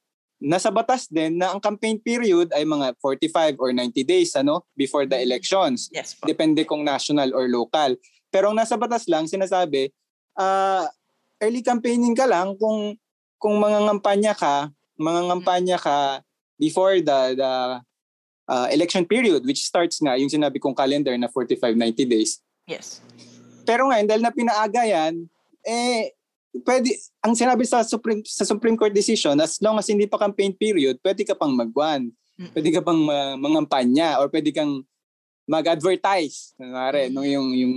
nasa 0.42 0.74
batas 0.74 1.06
din 1.06 1.38
na 1.38 1.54
ang 1.54 1.62
campaign 1.62 2.02
period 2.02 2.50
ay 2.50 2.66
mga 2.66 2.98
45 2.98 3.62
or 3.62 3.70
90 3.70 4.02
days 4.02 4.34
ano 4.34 4.66
before 4.74 5.06
the 5.06 5.14
elections. 5.14 5.86
Yes, 5.94 6.18
po. 6.18 6.26
Depende 6.26 6.66
kung 6.66 6.82
national 6.82 7.30
or 7.30 7.46
local. 7.46 7.94
Pero 8.32 8.50
ang 8.50 8.58
nasa 8.58 8.74
batas 8.74 9.06
lang, 9.06 9.30
sinasabi, 9.30 9.94
uh, 10.34 10.88
early 11.38 11.62
campaigning 11.62 12.18
ka 12.18 12.26
lang 12.26 12.58
kung 12.58 12.98
kung 13.38 13.54
mangangampanya 13.58 14.34
ka, 14.34 14.70
mangangampanya 14.98 15.78
ka 15.78 16.22
before 16.58 16.98
the 16.98 17.38
the 17.38 17.52
uh, 18.50 18.66
election 18.70 19.06
period 19.06 19.42
which 19.46 19.62
starts 19.62 19.98
nga 20.02 20.18
yung 20.18 20.30
sinabi 20.30 20.58
kong 20.62 20.74
calendar 20.74 21.14
na 21.18 21.30
45 21.30 21.74
90 21.74 22.06
days 22.06 22.38
Yes. 22.72 23.04
Pero 23.68 23.86
ngayon, 23.86 24.06
dahil 24.08 24.22
na 24.24 24.32
pinaaga 24.34 24.82
yan, 24.82 25.28
eh, 25.62 26.10
pwede, 26.66 26.92
ang 27.22 27.36
sinabi 27.36 27.62
sa 27.68 27.84
Supreme, 27.86 28.24
sa 28.26 28.42
Supreme 28.48 28.74
Court 28.74 28.92
decision, 28.92 29.38
as 29.38 29.60
long 29.62 29.78
as 29.78 29.86
hindi 29.86 30.08
pa 30.08 30.18
campaign 30.18 30.52
period, 30.56 30.98
pwede 31.00 31.22
ka 31.22 31.36
pang 31.36 31.54
magwan. 31.54 32.10
Pwede 32.50 32.74
ka 32.74 32.82
pang 32.82 33.06
uh, 33.06 33.38
mangampanya 33.38 34.18
or 34.18 34.26
pwede 34.26 34.50
kang 34.50 34.82
mag-advertise. 35.46 36.56
Kunwari, 36.58 37.06
mm. 37.06 37.12
no, 37.14 37.22
yung, 37.22 37.48
yung 37.54 37.74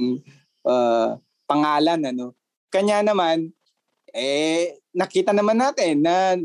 uh, 0.65 1.19
pangalan, 1.45 2.01
ano. 2.01 2.33
Kanya 2.73 3.05
naman, 3.05 3.53
eh, 4.09 4.79
nakita 4.95 5.35
naman 5.35 5.59
natin 5.59 6.01
na 6.01 6.39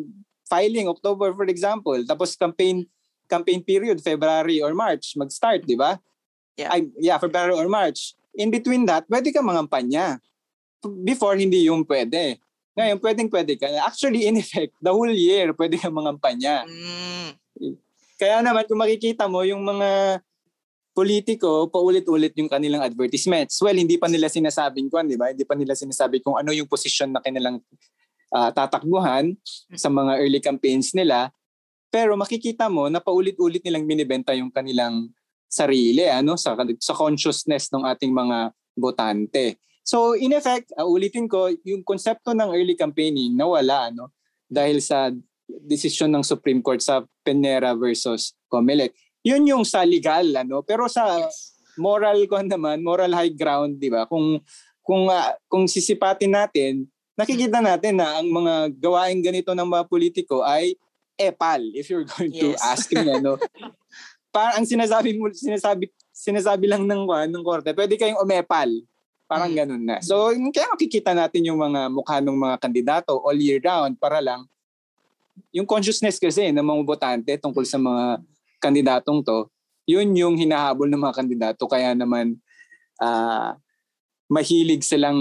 filing 0.51 0.91
October, 0.91 1.33
for 1.33 1.47
example, 1.47 1.97
tapos 2.03 2.35
campaign 2.35 2.83
campaign 3.31 3.63
period 3.63 4.03
February 4.03 4.59
or 4.59 4.75
March 4.75 5.15
mag-start, 5.15 5.63
di 5.63 5.79
ba? 5.79 5.95
Yeah. 6.59 6.75
Ay, 6.75 6.91
yeah, 6.99 7.15
February 7.23 7.55
or 7.55 7.71
March 7.71 8.19
in 8.35 8.51
between 8.51 8.87
that, 8.87 9.07
pwede 9.11 9.31
ka 9.35 9.41
mangampanya. 9.43 10.19
Before, 11.05 11.37
hindi 11.37 11.69
yung 11.69 11.85
pwede. 11.85 12.41
Ngayon, 12.79 12.99
pwedeng 13.03 13.29
pwede 13.29 13.53
ka. 13.61 13.67
Actually, 13.85 14.25
in 14.25 14.41
effect, 14.41 14.73
the 14.81 14.89
whole 14.89 15.11
year, 15.13 15.53
pwede 15.53 15.77
ka 15.77 15.93
mangampanya. 15.93 16.65
Mm. 16.65 17.37
Kaya 18.17 18.41
naman 18.41 18.65
kung 18.65 18.81
makikita 18.81 19.29
mo 19.29 19.45
yung 19.45 19.61
mga 19.61 20.21
politiko, 20.97 21.69
paulit-ulit 21.69 22.33
yung 22.37 22.49
kanilang 22.49 22.83
advertisements. 22.85 23.61
Well, 23.61 23.77
hindi 23.77 23.97
pa 23.97 24.09
nila 24.09 24.29
sinasabing 24.29 24.89
kung, 24.89 25.09
di 25.09 25.17
ba? 25.17 25.33
Hindi 25.33 25.45
pa 25.45 25.57
nila 25.57 25.77
sinasabi 25.77 26.21
kung 26.21 26.37
ano 26.37 26.53
yung 26.53 26.69
posisyon 26.69 27.15
na 27.17 27.21
kanilang 27.21 27.61
uh, 28.33 28.51
tatakbuhan 28.53 29.37
sa 29.77 29.89
mga 29.89 30.13
early 30.21 30.41
campaigns 30.41 30.93
nila. 30.93 31.33
Pero 31.91 32.15
makikita 32.15 32.71
mo 32.71 32.87
na 32.87 33.03
paulit-ulit 33.03 33.61
nilang 33.67 33.85
binibenta 33.87 34.31
yung 34.33 34.51
kanilang 34.53 35.11
sarili 35.51 36.07
ano 36.07 36.39
sa 36.39 36.55
sa 36.79 36.95
consciousness 36.95 37.75
ng 37.75 37.83
ating 37.83 38.15
mga 38.15 38.55
botante. 38.79 39.59
So 39.83 40.15
in 40.15 40.31
effect, 40.31 40.71
uh, 40.79 40.87
ulitin 40.87 41.27
ko, 41.27 41.51
yung 41.67 41.83
konsepto 41.83 42.31
ng 42.31 42.55
early 42.55 42.79
campaigning 42.79 43.35
nawala 43.35 43.91
ano 43.91 44.15
dahil 44.47 44.79
sa 44.79 45.11
desisyon 45.67 46.15
ng 46.15 46.23
Supreme 46.23 46.63
Court 46.63 46.79
sa 46.79 47.03
Penera 47.27 47.75
versus 47.75 48.39
Comelec. 48.47 48.95
Yun 49.27 49.51
yung 49.51 49.65
sa 49.67 49.83
legal 49.83 50.31
ano, 50.39 50.63
pero 50.63 50.87
sa 50.87 51.27
moral 51.75 52.23
ko 52.31 52.39
naman, 52.39 52.87
moral 52.87 53.11
high 53.11 53.35
ground, 53.35 53.83
'di 53.83 53.91
ba? 53.91 54.07
Kung 54.07 54.39
kung 54.87 55.11
uh, 55.11 55.35
kung 55.51 55.67
sisipatin 55.67 56.39
natin, 56.39 56.87
nakikita 57.19 57.59
natin 57.59 57.99
na 57.99 58.23
ang 58.23 58.31
mga 58.31 58.55
gawain 58.79 59.19
ganito 59.19 59.51
ng 59.53 59.67
mga 59.67 59.85
politiko 59.91 60.47
ay 60.47 60.79
epal 61.21 61.61
if 61.77 61.93
you're 61.93 62.07
going 62.07 62.33
yes. 62.33 62.41
to 62.41 62.49
ask 62.65 62.87
me 62.95 63.05
ano. 63.11 63.37
para 64.31 64.59
ang 64.59 64.67
sinasabi 64.67 65.19
mo 65.19 65.31
sinasabi 65.31 65.91
sinasabi 66.11 66.67
lang 66.71 66.87
ng 66.87 67.07
ng 67.07 67.43
korte, 67.45 67.75
pwede 67.75 67.95
kayong 67.99 68.23
umepal. 68.23 68.71
Parang 69.31 69.51
mm. 69.51 69.59
ganun 69.63 69.85
na. 69.87 69.97
So, 70.03 70.35
kaya 70.51 70.67
makikita 70.75 71.15
natin 71.15 71.47
yung 71.47 71.63
mga 71.63 71.87
mukha 71.87 72.19
ng 72.19 72.35
mga 72.35 72.57
kandidato 72.59 73.23
all 73.23 73.39
year 73.39 73.63
round 73.63 73.95
para 73.97 74.19
lang 74.19 74.43
yung 75.55 75.67
consciousness 75.67 76.19
kasi 76.19 76.51
ng 76.51 76.63
mga 76.63 76.83
botante 76.83 77.33
tungkol 77.39 77.63
sa 77.65 77.79
mga 77.79 78.21
kandidatong 78.61 79.23
to, 79.25 79.49
yun 79.89 80.11
yung 80.15 80.35
hinahabol 80.37 80.87
ng 80.91 81.01
mga 81.01 81.15
kandidato. 81.17 81.65
Kaya 81.71 81.95
naman 81.97 82.37
uh, 83.01 83.55
mahilig 84.31 84.85
silang 84.87 85.19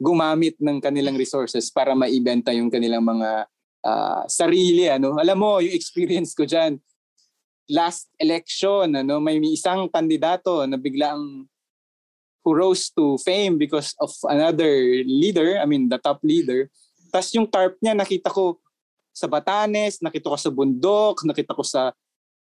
gumamit 0.00 0.56
ng 0.56 0.80
kanilang 0.80 1.18
resources 1.18 1.68
para 1.68 1.92
maibenta 1.92 2.56
yung 2.56 2.72
kanilang 2.72 3.04
mga 3.04 3.44
uh, 3.84 4.22
sarili. 4.30 4.88
Ano? 4.88 5.20
Alam 5.20 5.36
mo, 5.36 5.50
yung 5.60 5.76
experience 5.76 6.32
ko 6.32 6.48
dyan, 6.48 6.80
last 7.70 8.10
election, 8.18 8.98
ano, 8.98 9.22
may 9.22 9.38
isang 9.40 9.86
kandidato 9.88 10.66
na 10.66 10.76
biglang 10.76 11.46
who 12.42 12.50
rose 12.56 12.90
to 12.90 13.20
fame 13.20 13.60
because 13.60 13.94
of 14.00 14.10
another 14.26 14.70
leader, 15.04 15.60
I 15.60 15.64
mean 15.68 15.88
the 15.88 16.00
top 16.00 16.20
leader. 16.24 16.68
Tapos 17.12 17.30
yung 17.36 17.46
tarp 17.46 17.76
niya 17.78 17.92
nakita 17.92 18.32
ko 18.32 18.58
sa 19.10 19.28
Batanes, 19.28 20.00
nakita 20.00 20.32
ko 20.32 20.38
sa 20.38 20.50
bundok, 20.50 21.22
nakita 21.26 21.52
ko 21.52 21.62
sa 21.66 21.92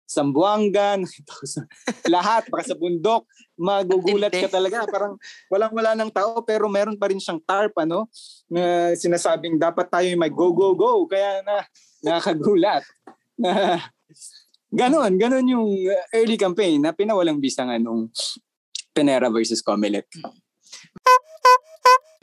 Sambuanga, 0.07 0.95
nakita 1.03 1.31
ko 1.35 1.43
sa 1.43 1.61
lahat, 2.07 2.47
baka 2.47 2.71
sa 2.71 2.79
bundok, 2.79 3.27
magugulat 3.59 4.31
ka 4.31 4.47
talaga. 4.47 4.87
Parang 4.87 5.19
walang-wala 5.51 5.99
ng 5.99 6.11
tao 6.11 6.39
pero 6.47 6.71
meron 6.71 6.95
pa 6.95 7.11
rin 7.11 7.19
siyang 7.19 7.43
tarp, 7.43 7.75
ano, 7.75 8.07
na 8.47 8.95
sinasabing 8.95 9.59
dapat 9.59 9.87
tayo 9.91 10.07
may 10.15 10.31
go, 10.31 10.55
go, 10.55 10.71
go. 10.75 11.03
Kaya 11.07 11.43
na, 11.43 11.63
nakakagulat. 12.03 12.83
Ganon, 14.67 15.15
ganon 15.15 15.47
yung 15.47 15.67
early 16.11 16.35
campaign 16.35 16.83
na 16.83 16.91
pinawalang 16.91 17.39
bisa 17.39 17.63
nga 17.63 17.79
nung 17.79 18.11
Penera 18.91 19.31
versus 19.31 19.63
Comelec. 19.63 20.09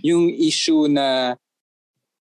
Yung 0.04 0.28
issue 0.28 0.84
na 0.84 1.32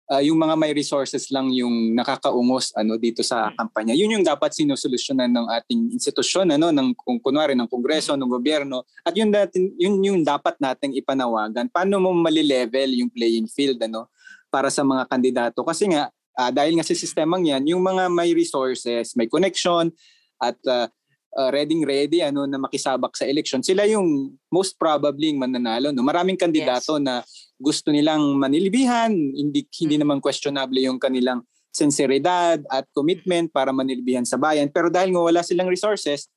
uh, 0.10 0.22
yung 0.22 0.38
mga 0.38 0.56
may 0.56 0.72
resources 0.72 1.28
lang 1.34 1.50
yung 1.52 1.98
nakakaungos 1.98 2.72
ano 2.78 2.96
dito 2.96 3.26
sa 3.26 3.50
mm. 3.50 3.56
kampanya. 3.58 3.94
Yun 3.98 4.20
yung 4.20 4.26
dapat 4.26 4.54
sinusolusyonan 4.54 5.32
ng 5.34 5.48
ating 5.62 5.82
institusyon 5.92 6.48
ano 6.54 6.70
ng 6.72 6.94
kung 6.96 7.20
kunwari 7.20 7.58
ng 7.58 7.68
kongreso, 7.68 8.14
ng 8.16 8.30
gobyerno 8.30 8.86
at 9.04 9.14
yun 9.18 9.34
natin 9.34 9.74
yun 9.76 10.00
yung 10.00 10.22
dapat 10.24 10.56
nating 10.62 10.96
ipanawagan. 10.96 11.68
Paano 11.68 12.00
mo 12.00 12.16
mali-level 12.16 13.04
yung 13.04 13.12
playing 13.12 13.50
field 13.50 13.82
ano 13.82 14.08
para 14.48 14.72
sa 14.72 14.86
mga 14.86 15.04
kandidato 15.10 15.60
kasi 15.68 15.92
nga 15.92 16.08
uh, 16.38 16.52
dahil 16.52 16.78
nga 16.78 16.86
sa 16.86 16.96
sistemang 16.96 17.44
yan, 17.44 17.64
yung 17.68 17.82
mga 17.82 18.12
may 18.12 18.36
resources, 18.36 19.16
may 19.16 19.28
connection 19.28 19.92
at 20.40 20.60
uh, 20.68 20.88
uh, 21.36 21.50
ready 21.52 21.76
ready 21.84 22.24
ano 22.24 22.48
na 22.48 22.56
makisabak 22.58 23.14
sa 23.14 23.28
election 23.28 23.60
sila 23.60 23.84
yung 23.86 24.34
most 24.50 24.80
probably 24.80 25.36
mananalo 25.36 25.92
no 25.92 26.02
maraming 26.02 26.40
kandidato 26.40 26.96
yes. 26.98 27.04
na 27.04 27.14
gusto 27.60 27.92
nilang 27.92 28.40
manilbihan 28.40 29.12
hindi 29.12 29.68
hindi 29.80 29.96
mm. 30.00 30.02
naman 30.02 30.20
questionable 30.24 30.80
yung 30.80 30.98
kanilang 30.98 31.44
sinseridad 31.76 32.64
at 32.72 32.88
commitment 32.96 33.52
para 33.52 33.76
manilbihan 33.76 34.24
sa 34.24 34.40
bayan 34.40 34.72
pero 34.72 34.88
dahil 34.88 35.12
nga 35.12 35.22
wala 35.22 35.42
silang 35.44 35.68
resources 35.68 36.32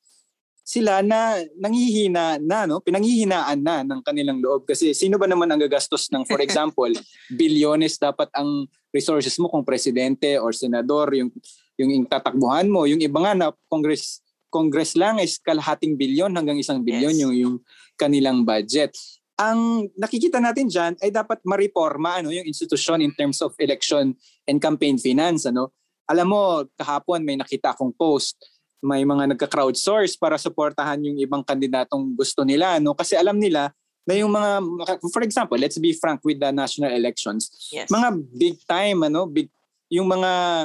sila 0.68 1.00
na 1.00 1.40
nangihina 1.56 2.36
na 2.42 2.68
no 2.68 2.82
pinanghihinaan 2.82 3.56
na 3.62 3.80
ng 3.86 4.02
kanilang 4.04 4.42
loob 4.42 4.68
kasi 4.68 4.92
sino 4.92 5.16
ba 5.16 5.24
naman 5.24 5.48
ang 5.48 5.62
gagastos 5.62 6.10
ng 6.12 6.26
for 6.28 6.42
example 6.46 6.90
bilyones 7.32 7.96
dapat 7.96 8.28
ang 8.34 8.66
resources 8.94 9.36
mo 9.36 9.50
kung 9.52 9.64
presidente 9.64 10.38
or 10.40 10.52
senador 10.56 11.12
yung 11.12 11.30
yung 11.78 12.04
tatakbuhan 12.08 12.66
mo 12.66 12.88
yung 12.88 13.02
iba 13.02 13.18
nga 13.22 13.32
na 13.36 13.46
congress 13.70 14.24
Congress 14.48 14.96
lang 14.96 15.20
is 15.20 15.36
kalahating 15.36 15.94
bilyon 15.94 16.32
hanggang 16.32 16.56
isang 16.56 16.80
bilyon 16.80 17.12
yes. 17.12 17.20
yung, 17.20 17.34
yung 17.36 17.54
kanilang 18.00 18.42
budget. 18.48 18.96
Ang 19.38 19.92
nakikita 19.94 20.42
natin 20.42 20.66
diyan 20.66 20.98
ay 20.98 21.14
dapat 21.14 21.38
ma-reforma 21.46 22.18
ano 22.18 22.34
yung 22.34 22.48
institusyon 22.48 23.04
in 23.04 23.14
terms 23.14 23.38
of 23.44 23.54
election 23.60 24.16
and 24.48 24.58
campaign 24.58 24.98
finance 24.98 25.46
ano. 25.46 25.70
Alam 26.08 26.26
mo 26.32 26.42
kahapon 26.74 27.22
may 27.22 27.36
nakita 27.36 27.76
akong 27.76 27.92
post 27.94 28.40
may 28.78 29.02
mga 29.02 29.34
nagka-crowdsource 29.34 30.14
para 30.14 30.38
suportahan 30.38 31.02
yung 31.02 31.18
ibang 31.18 31.42
kandidatong 31.42 32.14
gusto 32.14 32.46
nila 32.46 32.78
no 32.78 32.94
kasi 32.94 33.18
alam 33.18 33.34
nila 33.34 33.74
na 34.08 34.16
yung 34.16 34.32
mga 34.32 34.64
for 35.12 35.20
example 35.20 35.60
let's 35.60 35.76
be 35.76 35.92
frank 35.92 36.24
with 36.24 36.40
the 36.40 36.48
national 36.48 36.88
elections 36.88 37.68
yes. 37.68 37.92
mga 37.92 38.08
big 38.32 38.56
time 38.64 39.04
ano 39.04 39.28
big 39.28 39.52
yung 39.92 40.08
mga 40.08 40.64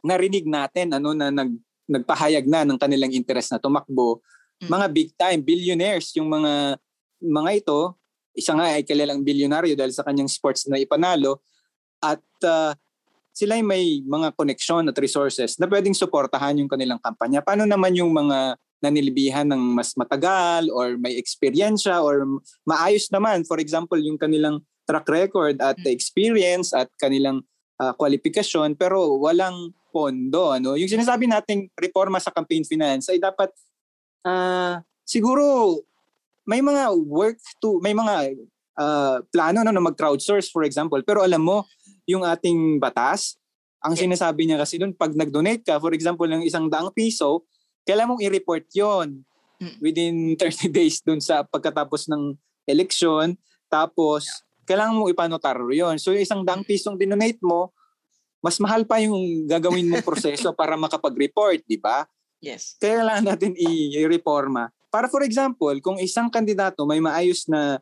narinig 0.00 0.48
natin 0.48 0.96
ano 0.96 1.12
na 1.12 1.28
nag 1.28 1.52
nagpahayag 1.92 2.46
na 2.46 2.64
ng 2.64 2.78
kanilang 2.78 3.12
interest 3.12 3.52
na 3.52 3.60
tumakbo, 3.60 4.22
mm. 4.62 4.70
mga 4.70 4.86
big 4.88 5.10
time 5.18 5.40
billionaires 5.42 6.14
yung 6.16 6.30
mga 6.30 6.78
mga 7.22 7.50
ito, 7.62 7.94
isa 8.34 8.56
nga 8.56 8.74
ay 8.74 8.82
kilalang 8.82 9.22
bilyonaryo 9.22 9.76
dahil 9.76 9.92
sa 9.94 10.02
kanyang 10.02 10.30
sports 10.30 10.66
na 10.66 10.80
ipanalo 10.80 11.42
at 12.02 12.22
uh, 12.42 12.74
sila 13.32 13.56
ay 13.56 13.64
may 13.64 14.02
mga 14.02 14.34
connection 14.34 14.82
at 14.90 14.96
resources 14.98 15.56
na 15.56 15.68
pwedeng 15.70 15.94
suportahan 15.94 16.58
yung 16.58 16.68
kanilang 16.68 17.00
kampanya. 17.00 17.40
Paano 17.40 17.64
naman 17.64 17.94
yung 17.94 18.10
mga 18.10 18.58
nanilbihan 18.82 19.46
ng 19.46 19.78
mas 19.78 19.94
matagal 19.94 20.66
or 20.74 20.98
may 20.98 21.14
eksperyensya 21.16 22.02
or 22.02 22.26
maayos 22.66 23.08
naman, 23.14 23.46
for 23.46 23.62
example, 23.62 23.96
yung 23.96 24.18
kanilang 24.18 24.60
track 24.84 25.06
record 25.06 25.56
at 25.62 25.78
mm. 25.78 25.88
experience 25.94 26.74
at 26.74 26.90
kanilang 26.98 27.46
uh, 27.78 27.94
kwalifikasyon 27.94 28.74
pero 28.74 29.16
walang 29.22 29.70
pondo. 29.94 30.50
Ano? 30.50 30.74
Yung 30.74 30.90
sinasabi 30.90 31.30
nating 31.30 31.70
reforma 31.78 32.18
sa 32.18 32.34
campaign 32.34 32.66
finance 32.66 33.08
ay 33.08 33.22
dapat 33.22 33.54
uh, 34.26 34.82
siguro 35.06 35.78
may 36.42 36.58
mga 36.58 36.90
work 37.06 37.38
to, 37.62 37.78
may 37.78 37.94
mga 37.94 38.34
uh, 38.74 39.22
plano 39.30 39.62
no, 39.62 39.70
na 39.70 39.82
mag-crowdsource 39.82 40.50
for 40.50 40.66
example. 40.66 40.98
Pero 41.06 41.22
alam 41.22 41.46
mo, 41.46 41.62
yung 42.10 42.26
ating 42.26 42.82
batas, 42.82 43.38
ang 43.82 43.98
sinasabi 43.98 44.46
niya 44.46 44.62
kasi 44.62 44.78
doon, 44.78 44.94
pag 44.94 45.10
nag-donate 45.10 45.66
ka, 45.66 45.78
for 45.82 45.90
example, 45.90 46.26
ng 46.26 46.46
isang 46.46 46.70
daang 46.70 46.94
piso, 46.94 47.46
kailangan 47.86 48.16
mong 48.16 48.24
i-report 48.24 48.64
yon 48.74 49.08
hmm. 49.62 49.76
within 49.82 50.16
30 50.40 50.70
days 50.70 51.02
doon 51.02 51.18
sa 51.22 51.42
pagkatapos 51.46 52.10
ng 52.10 52.34
election. 52.66 53.34
Tapos, 53.70 54.44
kailangan 54.66 54.94
mong 54.94 55.12
ipanotaryo 55.12 55.70
yon 55.70 55.96
So, 55.98 56.14
yung 56.14 56.22
isang 56.22 56.42
daang 56.46 56.62
pisong 56.62 56.98
dinonate 56.98 57.40
mo, 57.42 57.74
mas 58.42 58.58
mahal 58.58 58.82
pa 58.82 58.98
yung 58.98 59.46
gagawin 59.46 59.86
mong 59.86 60.02
proseso 60.02 60.50
para 60.58 60.74
makapag-report, 60.74 61.62
di 61.62 61.78
ba? 61.78 62.02
Yes. 62.42 62.74
Kailangan 62.82 63.22
natin 63.22 63.54
i-reforma. 63.54 64.66
Para 64.90 65.06
for 65.06 65.22
example, 65.22 65.72
kung 65.78 65.96
isang 66.02 66.26
kandidato 66.28 66.82
may 66.82 66.98
maayos 66.98 67.46
na 67.46 67.78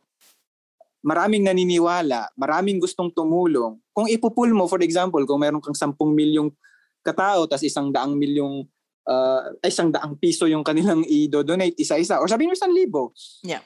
maraming 1.01 1.49
naniniwala, 1.49 2.29
maraming 2.37 2.77
gustong 2.77 3.09
tumulong, 3.09 3.81
kung 3.97 4.05
ipupul 4.07 4.53
mo, 4.53 4.69
for 4.69 4.85
example, 4.85 5.25
kung 5.25 5.41
meron 5.41 5.65
kang 5.65 5.75
10 5.75 5.97
milyong 5.97 6.53
katao, 7.01 7.49
tas 7.49 7.65
isang 7.65 7.89
daang 7.89 8.15
milyong, 8.15 8.69
uh, 9.07 9.55
isang 9.65 9.89
daang 9.95 10.19
piso 10.19 10.45
yung 10.51 10.65
kanilang 10.67 11.07
i-donate 11.07 11.77
isa-isa, 11.81 12.21
or 12.21 12.29
sabihin 12.29 12.53
mo 12.53 12.57
isang 12.57 12.75
libo. 12.75 13.15
Yeah. 13.41 13.65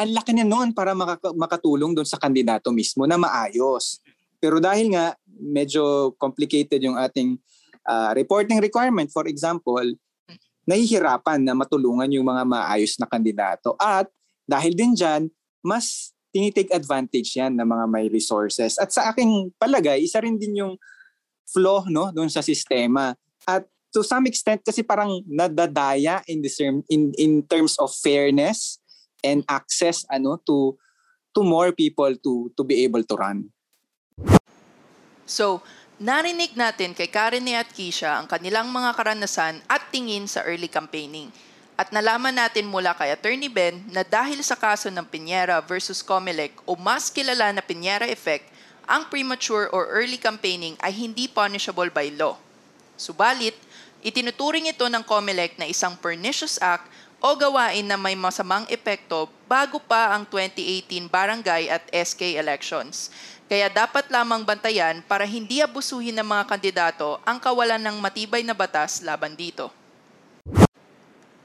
Ang 0.00 0.16
laki 0.16 0.32
niya 0.32 0.48
noon 0.48 0.72
para 0.72 0.96
makaka- 0.96 1.36
makatulong 1.36 1.92
doon 1.92 2.08
sa 2.08 2.16
kandidato 2.16 2.72
mismo 2.72 3.04
na 3.04 3.20
maayos. 3.20 4.00
Pero 4.42 4.58
dahil 4.58 4.90
nga 4.90 5.14
medyo 5.28 6.14
complicated 6.18 6.82
yung 6.82 6.98
ating 6.98 7.38
uh, 7.86 8.10
reporting 8.16 8.58
requirement, 8.58 9.06
for 9.12 9.28
example, 9.30 9.84
nahihirapan 10.66 11.42
na 11.42 11.54
matulungan 11.54 12.10
yung 12.10 12.26
mga 12.26 12.42
maayos 12.46 12.98
na 12.98 13.06
kandidato. 13.06 13.74
At 13.78 14.10
dahil 14.46 14.74
din 14.74 14.94
dyan, 14.94 15.30
mas 15.62 16.10
tinitake 16.32 16.72
advantage 16.72 17.36
yan 17.36 17.54
ng 17.54 17.68
mga 17.68 17.84
may 17.86 18.06
resources. 18.08 18.80
At 18.80 18.90
sa 18.90 19.12
aking 19.12 19.52
palagay, 19.60 20.02
isa 20.02 20.18
rin 20.22 20.40
din 20.40 20.64
yung 20.64 20.74
flaw 21.46 21.84
no, 21.86 22.08
doon 22.10 22.32
sa 22.32 22.40
sistema. 22.40 23.12
At 23.44 23.68
to 23.92 24.00
some 24.00 24.24
extent 24.24 24.64
kasi 24.64 24.80
parang 24.80 25.20
nadadaya 25.28 26.24
in 26.26 26.40
this 26.40 26.56
term, 26.56 26.80
in 26.88 27.12
in 27.20 27.44
terms 27.44 27.76
of 27.76 27.92
fairness 27.92 28.80
and 29.20 29.44
access 29.46 30.02
ano 30.08 30.40
to 30.48 30.74
to 31.36 31.44
more 31.44 31.70
people 31.70 32.12
to 32.24 32.48
to 32.56 32.62
be 32.64 32.82
able 32.84 33.04
to 33.04 33.14
run. 33.14 33.52
So, 35.28 35.64
narinig 36.02 36.58
natin 36.58 36.92
kay 36.92 37.08
Karen 37.08 37.46
at 37.56 37.70
Kisha 37.72 38.20
ang 38.20 38.26
kanilang 38.28 38.68
mga 38.68 38.96
karanasan 38.96 39.62
at 39.70 39.88
tingin 39.94 40.28
sa 40.28 40.44
early 40.44 40.68
campaigning. 40.68 41.32
At 41.72 41.88
nalaman 41.88 42.36
natin 42.36 42.68
mula 42.68 42.92
kay 42.92 43.16
Attorney 43.16 43.48
Ben 43.48 43.80
na 43.88 44.04
dahil 44.04 44.44
sa 44.44 44.54
kaso 44.54 44.92
ng 44.92 45.08
Piñera 45.08 45.56
versus 45.64 46.04
Comelec 46.04 46.52
o 46.68 46.76
mas 46.76 47.08
kilala 47.08 47.48
na 47.48 47.64
Piñera 47.64 48.04
effect, 48.04 48.52
ang 48.84 49.08
premature 49.08 49.72
or 49.72 49.88
early 49.88 50.20
campaigning 50.20 50.76
ay 50.84 50.92
hindi 50.92 51.30
punishable 51.32 51.88
by 51.88 52.12
law. 52.12 52.36
Subalit, 53.00 53.56
itinuturing 54.02 54.66
ito 54.66 54.82
ng 54.90 55.06
COMELEC 55.06 55.62
na 55.62 55.70
isang 55.70 55.94
pernicious 55.94 56.58
act 56.58 56.90
o 57.22 57.38
gawain 57.38 57.86
na 57.86 57.94
may 57.94 58.18
masamang 58.18 58.66
epekto 58.66 59.30
bago 59.46 59.78
pa 59.78 60.10
ang 60.10 60.26
2018 60.26 61.06
barangay 61.06 61.70
at 61.70 61.86
SK 61.94 62.34
elections. 62.34 63.14
Kaya 63.46 63.70
dapat 63.70 64.10
lamang 64.10 64.42
bantayan 64.42 65.06
para 65.06 65.22
hindi 65.22 65.62
abusuhin 65.62 66.18
ng 66.18 66.26
mga 66.26 66.44
kandidato 66.50 67.22
ang 67.22 67.38
kawalan 67.38 67.78
ng 67.78 67.96
matibay 68.02 68.42
na 68.42 68.58
batas 68.58 68.98
laban 69.06 69.38
dito. 69.38 69.70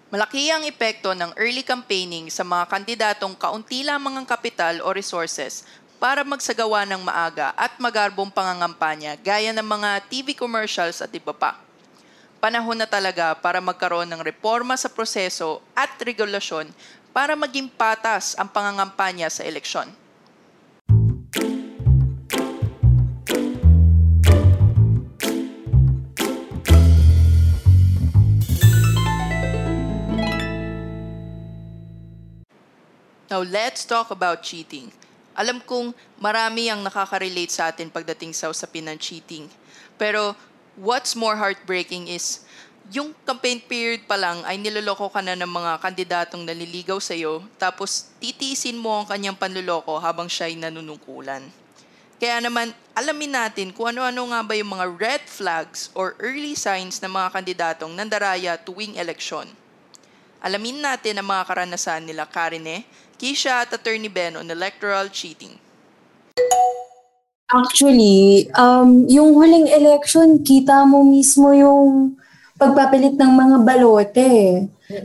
Malaki 0.09 0.49
ang 0.49 0.65
epekto 0.65 1.13
ng 1.13 1.35
early 1.37 1.61
campaigning 1.61 2.31
sa 2.33 2.41
mga 2.41 2.65
kandidatong 2.73 3.37
kaunti 3.37 3.85
lamang 3.85 4.17
ang 4.17 4.25
kapital 4.25 4.81
o 4.81 4.89
resources 4.89 5.67
para 6.01 6.25
magsagawa 6.25 6.89
ng 6.89 7.05
maaga 7.05 7.53
at 7.53 7.77
magarbong 7.77 8.33
pangangampanya 8.33 9.19
gaya 9.19 9.51
ng 9.53 9.67
mga 9.67 9.89
TV 10.09 10.33
commercials 10.33 11.03
at 11.03 11.11
iba 11.11 11.35
pa 11.35 11.66
panahon 12.37 12.77
na 12.77 12.85
talaga 12.85 13.33
para 13.33 13.57
magkaroon 13.57 14.09
ng 14.09 14.21
reforma 14.21 14.77
sa 14.77 14.89
proseso 14.89 15.61
at 15.73 15.97
regulasyon 15.97 16.69
para 17.09 17.33
maging 17.33 17.65
patas 17.65 18.37
ang 18.37 18.45
pangangampanya 18.45 19.25
sa 19.25 19.41
eleksyon. 19.41 19.89
Now 33.27 33.43
let's 33.43 33.83
talk 33.83 34.13
about 34.13 34.45
cheating. 34.45 34.87
Alam 35.37 35.61
kong 35.61 35.93
marami 36.17 36.71
ang 36.71 36.81
nakaka-relate 36.81 37.53
sa 37.53 37.69
atin 37.69 37.91
pagdating 37.91 38.33
sa 38.33 38.49
usapin 38.49 38.87
ng 38.87 38.97
cheating. 38.97 39.45
Pero 39.99 40.33
what's 40.77 41.17
more 41.17 41.33
heartbreaking 41.33 42.05
is 42.07 42.45
yung 42.87 43.11
campaign 43.27 43.59
period 43.59 44.07
pa 44.07 44.15
lang 44.15 44.45
ay 44.47 44.55
niloloko 44.55 45.11
ka 45.11 45.19
na 45.19 45.35
ng 45.35 45.49
mga 45.49 45.83
kandidatong 45.83 46.47
naliligaw 46.47 47.01
sa 47.03 47.11
iyo 47.11 47.43
tapos 47.59 48.07
titiisin 48.21 48.79
mo 48.79 49.03
ang 49.03 49.07
kanyang 49.09 49.35
panloloko 49.35 49.99
habang 49.99 50.31
siya 50.31 50.47
ay 50.47 50.55
nanunungkulan. 50.55 51.43
Kaya 52.17 52.41
naman, 52.41 52.73
alamin 52.97 53.29
natin 53.29 53.69
kung 53.69 53.93
ano-ano 53.93 54.33
nga 54.33 54.41
ba 54.41 54.57
yung 54.57 54.73
mga 54.73 54.85
red 54.97 55.23
flags 55.29 55.93
or 55.93 56.17
early 56.17 56.57
signs 56.57 56.97
ng 56.97 57.13
mga 57.13 57.29
kandidatong 57.29 57.93
nandaraya 57.93 58.57
tuwing 58.57 58.97
eleksyon. 58.97 59.45
Alamin 60.41 60.81
natin 60.81 61.21
ang 61.21 61.27
mga 61.29 61.45
karanasan 61.45 62.09
nila 62.09 62.25
Karine, 62.25 62.85
Kisha 63.21 63.65
at 63.65 63.73
Attorney 63.73 64.09
Ben 64.09 64.33
on 64.37 64.49
electoral 64.49 65.09
cheating. 65.13 65.57
Actually, 67.47 68.51
um, 68.59 69.07
yung 69.07 69.31
huling 69.31 69.71
election, 69.71 70.43
kita 70.43 70.83
mo 70.83 70.99
mismo 71.07 71.55
yung 71.55 72.19
pagpapilit 72.59 73.15
ng 73.15 73.31
mga 73.31 73.57
balote. 73.63 74.31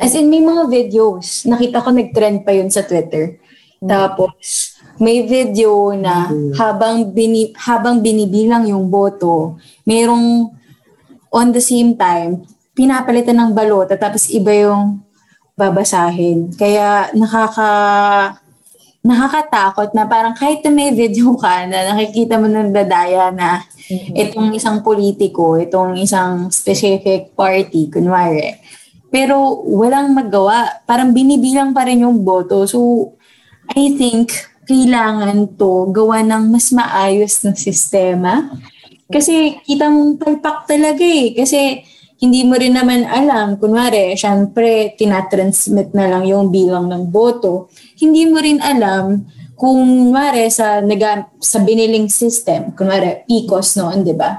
As 0.02 0.18
in, 0.18 0.26
may 0.26 0.42
mga 0.42 0.66
videos. 0.66 1.46
Nakita 1.46 1.78
ko 1.78 1.94
nag-trend 1.94 2.42
pa 2.42 2.50
yun 2.50 2.66
sa 2.66 2.82
Twitter. 2.82 3.38
Tapos, 3.78 4.74
may 4.98 5.22
video 5.22 5.94
na 5.94 6.34
habang, 6.58 7.14
bini, 7.14 7.54
habang 7.54 8.02
binibilang 8.02 8.66
yung 8.66 8.90
boto, 8.90 9.62
merong 9.86 10.50
on 11.30 11.48
the 11.54 11.62
same 11.62 11.94
time, 11.94 12.42
pinapalitan 12.74 13.38
ng 13.38 13.50
balota 13.54 13.94
tapos 13.94 14.26
iba 14.34 14.50
yung 14.50 14.98
babasahin. 15.54 16.50
Kaya 16.58 17.14
nakaka 17.14 17.70
nakakatakot 19.02 19.90
na 19.98 20.06
parang 20.06 20.32
kahit 20.38 20.62
na 20.62 20.70
may 20.70 20.94
video 20.94 21.34
ka 21.34 21.66
na 21.66 21.90
nakikita 21.90 22.38
mo 22.38 22.46
ng 22.46 22.70
dadaya 22.70 23.34
na 23.34 23.66
mm-hmm. 23.66 24.14
itong 24.14 24.54
isang 24.54 24.78
politiko, 24.78 25.58
itong 25.58 25.98
isang 25.98 26.54
specific 26.54 27.34
party, 27.34 27.90
kunwari. 27.90 28.62
Pero 29.10 29.60
walang 29.66 30.14
magawa. 30.14 30.86
Parang 30.86 31.10
binibilang 31.10 31.74
pa 31.74 31.84
rin 31.84 32.06
yung 32.06 32.22
boto. 32.24 32.64
So, 32.64 33.12
I 33.74 33.92
think 33.98 34.32
kailangan 34.64 35.58
to 35.58 35.90
gawa 35.90 36.22
ng 36.22 36.48
mas 36.48 36.70
maayos 36.70 37.42
na 37.44 37.52
sistema. 37.58 38.54
Kasi 39.12 39.60
kita 39.66 39.90
mong 39.90 40.16
palpak 40.16 40.64
talaga 40.64 41.04
eh. 41.04 41.36
Kasi 41.36 41.84
hindi 42.22 42.46
mo 42.46 42.54
rin 42.54 42.78
naman 42.78 43.02
alam, 43.02 43.58
kunwari, 43.58 44.14
syempre, 44.14 44.94
tinatransmit 44.94 45.90
na 45.90 46.06
lang 46.06 46.22
yung 46.22 46.54
bilang 46.54 46.86
ng 46.86 47.10
boto. 47.10 47.66
Hindi 47.98 48.30
mo 48.30 48.38
rin 48.38 48.62
alam 48.62 49.26
kung, 49.58 50.14
kunwari, 50.14 50.46
sa, 50.46 50.78
naga, 50.78 51.26
sa 51.42 51.58
biniling 51.66 52.06
system, 52.06 52.70
kunwari, 52.78 53.26
PICOS 53.26 53.74
noon, 53.82 54.06
di 54.06 54.14
ba? 54.14 54.38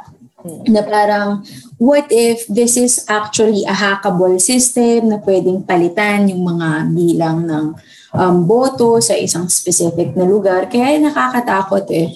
Na 0.71 0.79
parang, 0.87 1.43
what 1.75 2.07
if 2.07 2.47
this 2.47 2.79
is 2.79 3.03
actually 3.11 3.67
a 3.67 3.75
hackable 3.75 4.39
system 4.39 5.11
na 5.11 5.19
pwedeng 5.19 5.67
palitan 5.67 6.31
yung 6.31 6.55
mga 6.55 6.87
bilang 6.87 7.43
ng 7.43 7.65
um, 8.15 8.35
boto 8.47 8.95
sa 9.03 9.19
isang 9.19 9.51
specific 9.51 10.15
na 10.15 10.23
lugar. 10.23 10.71
Kaya 10.71 10.95
nakakatakot 11.03 11.83
eh. 11.91 12.15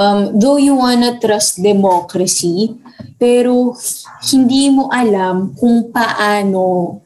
Um, 0.00 0.40
though 0.40 0.56
you 0.56 0.80
wanna 0.80 1.20
trust 1.20 1.60
democracy, 1.60 2.72
pero 3.20 3.76
hindi 4.32 4.72
mo 4.72 4.88
alam 4.88 5.52
kung 5.52 5.92
paano 5.92 6.96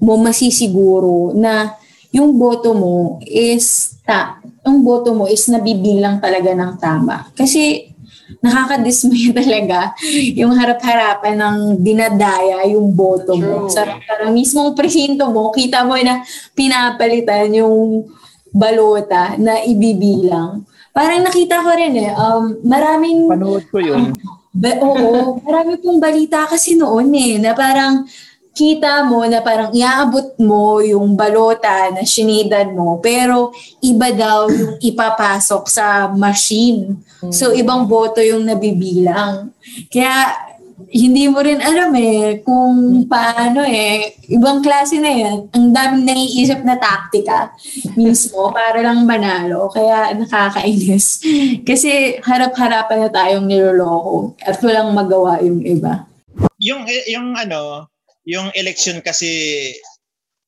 mo 0.00 0.14
masisiguro 0.16 1.36
na 1.36 1.76
yung 2.08 2.40
boto 2.40 2.72
mo 2.72 3.20
is 3.28 4.00
ta, 4.08 4.40
yung 4.64 4.80
boto 4.80 5.12
mo 5.12 5.28
is 5.28 5.44
nabibilang 5.52 6.16
talaga 6.16 6.56
ng 6.56 6.72
tama. 6.80 7.28
Kasi 7.36 7.92
nakakadismaya 8.40 9.30
talaga 9.44 9.92
yung 10.32 10.56
harap-harapan 10.56 11.36
ng 11.36 11.56
dinadaya 11.84 12.64
yung 12.72 12.96
boto 12.96 13.36
mo. 13.36 13.68
Sa 13.68 13.84
parang 13.84 14.32
mismong 14.32 14.72
presinto 14.72 15.28
mo, 15.28 15.52
kita 15.52 15.84
mo 15.84 15.92
na 16.00 16.24
pinapalitan 16.56 17.52
yung 17.52 18.08
balota 18.50 19.36
na 19.36 19.60
ibibilang. 19.62 20.64
Parang 20.90 21.22
nakita 21.22 21.62
ko 21.62 21.70
rin 21.74 21.94
eh, 21.94 22.10
um, 22.14 22.58
maraming... 22.66 23.30
Panood 23.30 23.64
ko 23.70 23.78
yun. 23.78 24.10
Ba, 24.50 24.74
oo, 24.82 25.38
marami 25.46 25.78
pong 25.78 26.02
balita 26.02 26.50
kasi 26.50 26.74
noon 26.74 27.14
eh, 27.14 27.38
na 27.38 27.54
parang 27.54 28.02
kita 28.50 29.06
mo 29.06 29.22
na 29.24 29.38
parang 29.40 29.70
iaabot 29.70 30.34
mo 30.42 30.82
yung 30.82 31.14
balota 31.14 31.94
na 31.94 32.02
sinidan 32.02 32.74
mo, 32.74 32.98
pero 32.98 33.54
iba 33.78 34.10
daw 34.10 34.50
yung 34.50 34.74
ipapasok 34.82 35.64
sa 35.70 36.10
machine. 36.10 36.98
So, 37.30 37.54
ibang 37.54 37.86
boto 37.86 38.18
yung 38.18 38.42
nabibilang. 38.42 39.54
Kaya, 39.86 40.49
hindi 40.88 41.28
mo 41.28 41.44
rin 41.44 41.60
alam 41.60 41.92
eh 41.98 42.40
kung 42.40 43.04
paano 43.04 43.60
eh. 43.66 44.16
Ibang 44.30 44.64
klase 44.64 44.96
na 44.96 45.12
yan. 45.12 45.52
Ang 45.52 45.76
daming 45.76 46.08
naiisip 46.08 46.64
na 46.64 46.80
taktika 46.80 47.52
mismo 47.98 48.48
para 48.54 48.80
lang 48.80 49.04
manalo. 49.04 49.68
Kaya 49.68 50.16
nakakainis. 50.16 51.20
Kasi 51.68 52.22
harap-harapan 52.24 53.04
na 53.04 53.10
tayong 53.12 53.44
niloloko 53.44 54.32
at 54.40 54.56
walang 54.64 54.96
magawa 54.96 55.42
yung 55.44 55.60
iba. 55.60 56.08
Yung, 56.56 56.88
yung 57.08 57.36
ano, 57.36 57.90
yung 58.24 58.48
election 58.56 59.00
kasi 59.00 59.72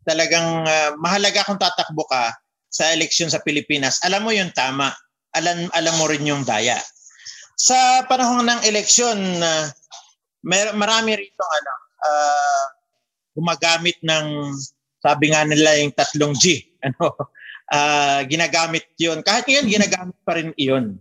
talagang 0.07 0.65
uh, 0.65 0.95
mahalaga 1.01 1.45
kung 1.45 1.61
tatakbo 1.61 2.05
ka 2.09 2.33
sa 2.73 2.93
election 2.97 3.29
sa 3.29 3.41
Pilipinas. 3.45 4.01
Alam 4.07 4.29
mo 4.29 4.31
yung 4.33 4.53
tama. 4.57 4.93
Alam, 5.37 5.69
alam 5.73 5.95
mo 5.97 6.05
rin 6.09 6.25
yung 6.25 6.45
daya. 6.45 6.77
Sa 7.57 8.05
panahon 8.09 8.49
ng 8.49 8.61
election, 8.69 9.17
uh, 9.41 9.69
mer- 10.43 10.75
marami 10.75 11.19
rito 11.19 11.43
ano, 11.43 11.73
uh, 12.03 12.65
gumagamit 13.33 13.99
ng 14.05 14.53
sabi 15.03 15.35
nga 15.35 15.43
nila 15.43 15.79
yung 15.83 15.95
tatlong 15.95 16.35
G. 16.37 16.63
Ano, 16.83 17.15
uh, 17.71 18.27
ginagamit 18.27 18.91
'yon. 18.99 19.23
Kahit 19.23 19.47
ngayon 19.47 19.71
ginagamit 19.71 20.19
pa 20.27 20.35
rin 20.35 20.51
'yon. 20.59 20.99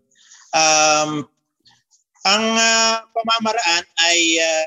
Um, 0.54 1.26
ang 2.22 2.46
uh, 2.54 3.02
pamamaraan 3.10 3.82
ay 4.06 4.38
uh, 4.38 4.66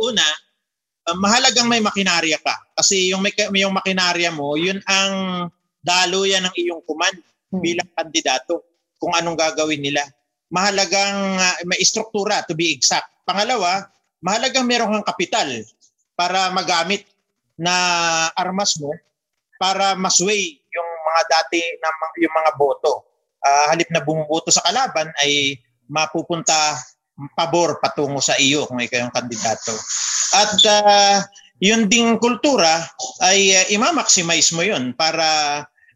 una, 0.00 0.24
uh, 1.04 1.16
mahalagang 1.20 1.68
may 1.68 1.84
makinarya 1.84 2.40
ka. 2.40 2.56
Kasi 2.80 3.12
yung 3.12 3.20
may, 3.20 3.36
yung 3.60 3.76
makinarya 3.76 4.32
mo, 4.32 4.56
yun 4.56 4.80
ang 4.88 5.46
daluyan 5.84 6.48
ng 6.48 6.54
iyong 6.56 6.80
command 6.88 7.20
hmm. 7.52 7.60
bilang 7.60 7.90
kandidato 7.92 8.64
kung 8.96 9.12
anong 9.12 9.36
gagawin 9.36 9.84
nila. 9.84 10.00
Mahalagang 10.48 11.36
uh, 11.36 11.56
may 11.68 11.84
struktura 11.84 12.40
to 12.48 12.56
be 12.56 12.72
exact 12.72 13.12
Pangalawa, 13.26 13.90
mahalagang 14.22 14.64
meron 14.64 14.94
kang 14.94 15.10
kapital 15.10 15.50
para 16.14 16.48
magamit 16.54 17.02
na 17.58 17.74
armas 18.38 18.78
mo 18.78 18.94
para 19.58 19.98
masway 19.98 20.56
yung 20.70 20.90
mga 21.10 21.22
dati 21.26 21.60
na 21.82 21.88
yung 22.22 22.34
mga 22.34 22.50
boto. 22.54 23.02
Uh, 23.42 23.66
halip 23.70 23.88
na 23.90 24.02
bumuboto 24.02 24.50
sa 24.54 24.64
kalaban 24.64 25.10
ay 25.22 25.58
mapupunta 25.90 26.78
pabor 27.32 27.80
patungo 27.80 28.20
sa 28.20 28.36
iyo 28.36 28.68
kung 28.68 28.80
ikaw 28.82 29.06
yung 29.06 29.14
kandidato. 29.14 29.72
At 30.36 30.56
uh, 30.62 31.16
yun 31.62 31.88
ding 31.88 32.20
kultura 32.20 32.84
ay 33.24 33.56
uh, 33.56 33.64
ima-maximize 33.72 34.52
mo 34.52 34.60
yun 34.60 34.92
para 34.92 35.26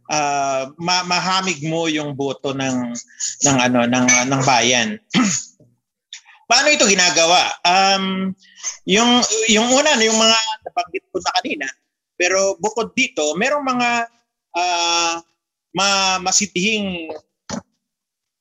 uh, 0.09 0.63
ma- 0.81 1.05
mahamig 1.05 1.61
mo 1.69 1.91
yung 1.91 2.17
boto 2.17 2.57
ng 2.57 2.97
ng 3.45 3.57
ano 3.61 3.85
ng 3.85 4.07
ng 4.31 4.43
bayan. 4.49 4.97
Paano 6.51 6.67
ito 6.67 6.83
ginagawa? 6.91 7.47
Um, 7.63 8.35
yung 8.83 9.23
yung 9.47 9.71
una 9.71 9.95
yung 10.03 10.19
mga 10.19 10.39
nabanggit 10.67 11.07
ko 11.15 11.23
na 11.23 11.33
kanina, 11.39 11.67
pero 12.19 12.59
bukod 12.59 12.91
dito, 12.99 13.39
merong 13.39 13.63
mga 13.63 13.91
uh, 14.59 15.15
ma 15.79 16.19
masitihing 16.19 17.07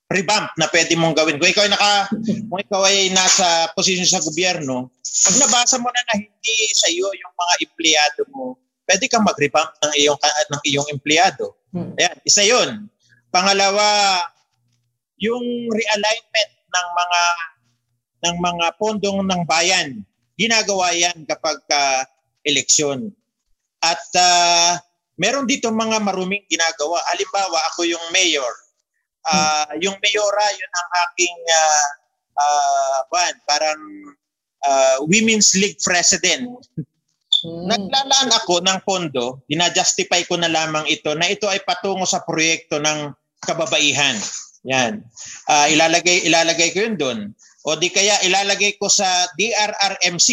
revamp 0.10 0.50
na 0.58 0.66
pwede 0.74 0.98
mong 0.98 1.14
gawin. 1.14 1.38
Kung 1.38 1.54
ikaw 1.54 1.70
ay 1.70 1.72
naka 1.72 1.94
kung 2.50 2.60
ikaw 2.66 2.82
ay 2.90 3.14
nasa 3.14 3.70
posisyon 3.78 4.10
sa 4.10 4.26
gobyerno, 4.26 4.90
pag 5.06 5.38
nabasa 5.38 5.78
mo 5.78 5.94
na 5.94 6.02
na 6.10 6.16
hindi 6.18 6.58
sa 6.74 6.90
iyo 6.90 7.14
yung 7.14 7.34
mga 7.38 7.54
empleyado 7.62 8.22
mo, 8.34 8.58
pwede 8.90 9.06
kang 9.06 9.22
mag-revamp 9.22 9.70
ng 9.86 9.94
iyong 10.02 10.18
ng 10.50 10.62
iyong 10.66 10.88
empleyado. 10.90 11.54
Hmm. 11.70 11.94
Ayan, 12.02 12.18
isa 12.26 12.42
'yon. 12.42 12.90
Pangalawa, 13.30 14.18
yung 15.22 15.70
realignment 15.70 16.52
ng 16.74 16.88
mga 16.98 17.22
ng 18.24 18.36
mga 18.40 18.76
pondong 18.80 19.24
ng 19.24 19.44
bayan. 19.48 20.04
Ginagawa 20.40 20.92
'yan 20.96 21.28
kapag 21.28 21.60
uh, 21.72 22.04
eleksyon. 22.48 23.12
At 23.80 24.04
uh, 24.16 24.80
meron 25.20 25.48
dito 25.48 25.72
mga 25.72 26.00
maruming 26.04 26.44
ginagawa. 26.48 27.00
Halimbawa, 27.12 27.60
ako 27.72 27.88
yung 27.88 28.06
mayor. 28.12 28.52
Uh, 29.30 29.68
yung 29.84 30.00
mayora, 30.00 30.46
yun 30.56 30.72
ang 30.74 30.90
aking 31.06 31.38
uh, 31.44 31.88
uh, 32.40 32.98
parang 33.46 33.82
uh, 34.64 34.98
Women's 35.06 35.54
League 35.60 35.80
President. 35.84 36.48
Hmm. 37.40 37.72
Naglalaan 37.72 38.32
ako 38.36 38.60
ng 38.64 38.80
pondo, 38.84 39.44
dinajustify 39.48 40.28
ko 40.28 40.36
na 40.36 40.52
lamang 40.52 40.84
ito 40.92 41.16
na 41.16 41.32
ito 41.32 41.48
ay 41.48 41.64
patungo 41.64 42.04
sa 42.04 42.24
proyekto 42.24 42.80
ng 42.84 43.16
kababaihan. 43.40 44.20
Yan. 44.68 45.00
Uh, 45.48 45.68
ilalagay 45.72 46.28
ilalagay 46.28 46.76
ko 46.76 46.84
'yun 46.84 46.96
doon. 47.00 47.20
O 47.68 47.76
di 47.76 47.92
kaya 47.92 48.24
ilalagay 48.24 48.80
ko 48.80 48.88
sa 48.88 49.28
DRRMC. 49.36 50.30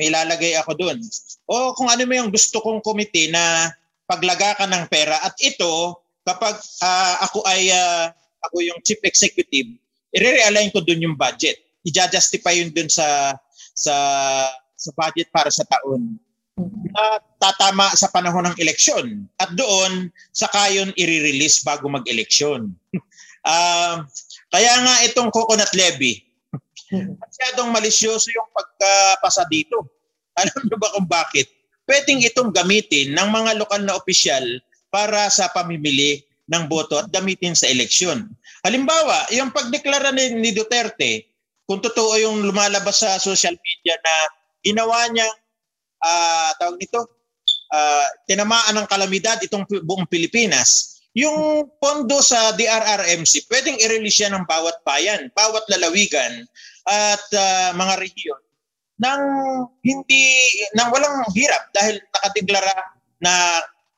May 0.00 0.10
ilalagay 0.10 0.56
ako 0.58 0.72
doon. 0.74 0.98
O 1.46 1.76
kung 1.76 1.92
ano 1.92 2.02
mo 2.08 2.14
yung 2.16 2.32
gusto 2.32 2.58
kong 2.64 2.80
komite 2.80 3.30
na 3.30 3.70
paglaga 4.08 4.56
ka 4.58 4.66
ng 4.68 4.84
pera 4.88 5.20
at 5.22 5.36
ito 5.40 5.96
kapag 6.24 6.56
uh, 6.82 7.14
ako 7.28 7.44
ay 7.44 7.68
uh, 7.72 8.08
ako 8.48 8.56
yung 8.64 8.80
chief 8.84 9.00
executive, 9.04 9.68
i-realign 10.12 10.72
ko 10.72 10.80
doon 10.80 11.12
yung 11.12 11.16
budget. 11.16 11.60
I-justify 11.84 12.56
yun 12.56 12.72
doon 12.72 12.88
sa 12.88 13.36
sa 13.76 13.94
sa 14.74 14.90
budget 14.96 15.28
para 15.32 15.52
sa 15.52 15.64
taon 15.68 16.16
na 16.94 17.04
tatama 17.42 17.90
sa 17.98 18.08
panahon 18.08 18.46
ng 18.46 18.56
eleksyon. 18.62 19.26
At 19.42 19.52
doon, 19.58 20.08
saka 20.30 20.70
yun 20.70 20.94
i-release 20.94 21.66
bago 21.66 21.90
mag-eleksyon. 21.90 22.70
uh, 23.44 23.96
kaya 24.54 24.72
nga 24.86 24.94
itong 25.10 25.34
coconut 25.34 25.70
levy, 25.74 26.22
masyadong 27.18 27.70
malisyoso 27.70 28.28
yung 28.34 28.48
pagkapasa 28.52 29.46
dito. 29.50 29.86
Alam 30.40 30.66
niyo 30.66 30.76
ba 30.78 30.90
kung 30.94 31.06
bakit? 31.06 31.46
Pwedeng 31.84 32.24
itong 32.24 32.50
gamitin 32.50 33.12
ng 33.12 33.28
mga 33.28 33.60
lokal 33.60 33.84
na 33.84 33.94
opisyal 33.94 34.42
para 34.88 35.28
sa 35.28 35.52
pamimili 35.52 36.24
ng 36.48 36.64
boto 36.68 37.00
at 37.00 37.08
gamitin 37.12 37.56
sa 37.56 37.68
eleksyon. 37.68 38.28
Halimbawa, 38.64 39.28
yung 39.32 39.52
pagdeklara 39.52 40.12
ni, 40.12 40.32
ni 40.36 40.50
Duterte, 40.52 41.28
kung 41.64 41.80
totoo 41.80 42.20
yung 42.20 42.44
lumalabas 42.44 43.00
sa 43.00 43.16
social 43.16 43.56
media 43.56 43.96
na 44.00 44.14
ginawa 44.64 45.08
niya 45.08 45.28
uh, 46.04 46.50
tawag 46.60 46.76
nito, 46.76 47.00
uh, 47.72 48.06
tinamaan 48.28 48.76
ng 48.76 48.86
kalamidad 48.88 49.40
itong 49.40 49.64
buong 49.84 50.08
Pilipinas. 50.08 51.00
Yung 51.14 51.70
pondo 51.78 52.18
sa 52.20 52.52
DRRMC, 52.58 53.46
pwedeng 53.46 53.78
i-release 53.78 54.26
yan 54.26 54.34
ng 54.34 54.44
bawat 54.50 54.82
bayan, 54.82 55.30
bawat 55.32 55.62
lalawigan 55.70 56.44
at 56.84 57.24
uh, 57.32 57.70
mga 57.76 57.94
rehiyon 58.00 58.42
nang 58.94 59.22
hindi 59.82 60.38
nang 60.78 60.94
walang 60.94 61.26
hirap 61.34 61.66
dahil 61.74 61.98
nakadeklara 62.14 62.74
na 63.18 63.32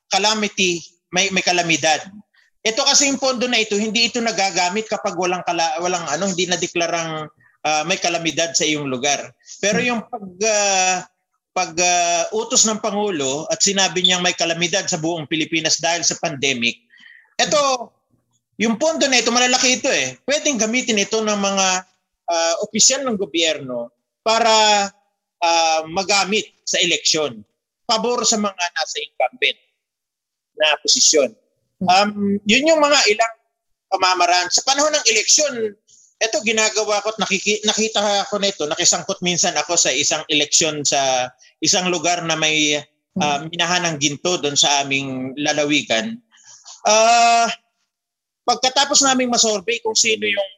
calamity 0.08 0.80
may 1.12 1.28
may 1.30 1.44
kalamidad. 1.44 2.00
Ito 2.66 2.82
kasi 2.82 3.06
yung 3.06 3.22
pondo 3.22 3.46
na 3.46 3.62
ito, 3.62 3.78
hindi 3.78 4.10
ito 4.10 4.18
nagagamit 4.18 4.90
kapag 4.90 5.14
walang 5.14 5.44
kala, 5.46 5.78
walang 5.78 6.02
ano, 6.10 6.26
hindi 6.26 6.50
na 6.50 6.58
deklarang 6.58 7.30
uh, 7.62 7.82
may 7.86 7.94
kalamidad 7.94 8.58
sa 8.58 8.66
iyong 8.66 8.90
lugar. 8.90 9.30
Pero 9.62 9.78
yung 9.78 10.02
pag 10.02 10.26
uh, 10.26 10.96
pag 11.56 11.72
uh, 11.72 12.22
utos 12.36 12.66
ng 12.66 12.82
Pangulo 12.82 13.46
at 13.48 13.62
sinabi 13.62 14.02
niyang 14.02 14.20
may 14.20 14.34
kalamidad 14.34 14.84
sa 14.90 15.00
buong 15.00 15.30
Pilipinas 15.30 15.78
dahil 15.80 16.04
sa 16.04 16.18
pandemic, 16.20 16.76
ito, 17.38 17.62
yung 18.60 18.76
pondo 18.76 19.08
na 19.08 19.24
ito, 19.24 19.32
malalaki 19.32 19.80
ito 19.80 19.88
eh. 19.88 20.20
Pwedeng 20.28 20.60
gamitin 20.60 21.00
ito 21.00 21.16
ng 21.24 21.38
mga 21.38 21.66
uh, 22.26 22.54
opisyal 22.66 23.06
ng 23.06 23.16
gobyerno 23.18 23.94
para 24.22 24.86
uh, 25.42 25.80
magamit 25.86 26.50
sa 26.66 26.82
eleksyon. 26.82 27.42
Pabor 27.86 28.26
sa 28.26 28.36
mga 28.38 28.64
nasa 28.74 28.96
incumbent 28.98 29.58
na 30.58 30.74
posisyon. 30.82 31.30
Um, 31.86 32.40
yun 32.48 32.66
yung 32.66 32.82
mga 32.82 32.98
ilang 33.12 33.34
pamamaraan. 33.92 34.50
Sa 34.50 34.64
panahon 34.66 34.90
ng 34.90 35.06
eleksyon, 35.06 35.54
ito 36.16 36.36
ginagawa 36.42 37.04
ko 37.04 37.12
at 37.12 37.20
nakiki, 37.20 37.60
nakita 37.68 38.24
ko 38.32 38.40
nito, 38.40 38.64
nakisangkot 38.64 39.20
minsan 39.20 39.52
ako 39.60 39.76
sa 39.76 39.92
isang 39.92 40.24
eleksyon 40.32 40.80
sa 40.82 41.28
isang 41.60 41.92
lugar 41.92 42.24
na 42.24 42.34
may 42.34 42.80
uh, 43.20 43.38
minahan 43.52 43.84
ng 43.92 43.96
ginto 44.00 44.40
doon 44.40 44.56
sa 44.56 44.82
aming 44.82 45.36
lalawigan. 45.36 46.16
Uh, 46.88 47.46
pagkatapos 48.48 49.04
naming 49.04 49.28
masurvey 49.28 49.82
kung 49.84 49.94
sino 49.94 50.24
yung 50.24 50.50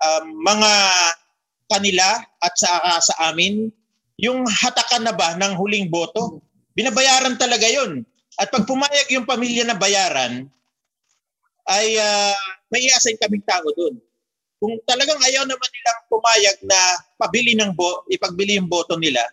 um, 0.00 0.24
mga 0.42 0.72
kanila 1.70 2.08
at 2.42 2.54
sa, 2.56 2.70
uh, 2.82 3.00
sa 3.00 3.14
amin, 3.30 3.70
yung 4.20 4.44
hatakan 4.48 5.06
na 5.06 5.14
ba 5.14 5.36
ng 5.36 5.56
huling 5.56 5.88
boto, 5.88 6.42
binabayaran 6.76 7.38
talaga 7.40 7.64
yon. 7.68 8.04
At 8.40 8.48
pag 8.48 8.64
pumayag 8.64 9.08
yung 9.12 9.28
pamilya 9.28 9.64
na 9.68 9.76
bayaran, 9.76 10.48
ay 11.68 11.86
uh, 11.96 12.40
may 12.72 12.84
i-assign 12.88 13.20
kaming 13.20 13.44
tao 13.44 13.68
doon 13.76 14.00
kung 14.60 14.76
talagang 14.84 15.16
ayaw 15.24 15.48
naman 15.48 15.70
nilang 15.72 16.00
pumayag 16.12 16.58
na 16.68 16.78
pabili 17.16 17.56
ng 17.56 17.72
bo, 17.72 18.04
ipagbili 18.12 18.60
yung 18.60 18.68
boto 18.68 19.00
nila, 19.00 19.24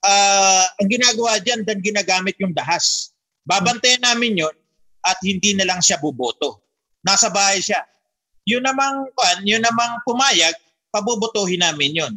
uh, 0.00 0.64
ang 0.80 0.88
ginagawa 0.88 1.36
diyan 1.36 1.68
dan 1.68 1.84
ginagamit 1.84 2.32
yung 2.40 2.56
dahas. 2.56 3.12
Babantayan 3.44 4.00
namin 4.00 4.40
yon 4.40 4.56
at 5.04 5.20
hindi 5.20 5.52
na 5.52 5.68
lang 5.68 5.84
siya 5.84 6.00
buboto. 6.00 6.64
Nasa 7.04 7.28
bahay 7.28 7.60
siya. 7.60 7.84
Yun 8.44 8.62
namang 8.64 9.08
kan, 9.16 9.40
yun 9.44 9.60
namang 9.64 10.00
pumayag, 10.04 10.52
pabubotohin 10.92 11.64
namin 11.64 11.96
yon. 11.96 12.14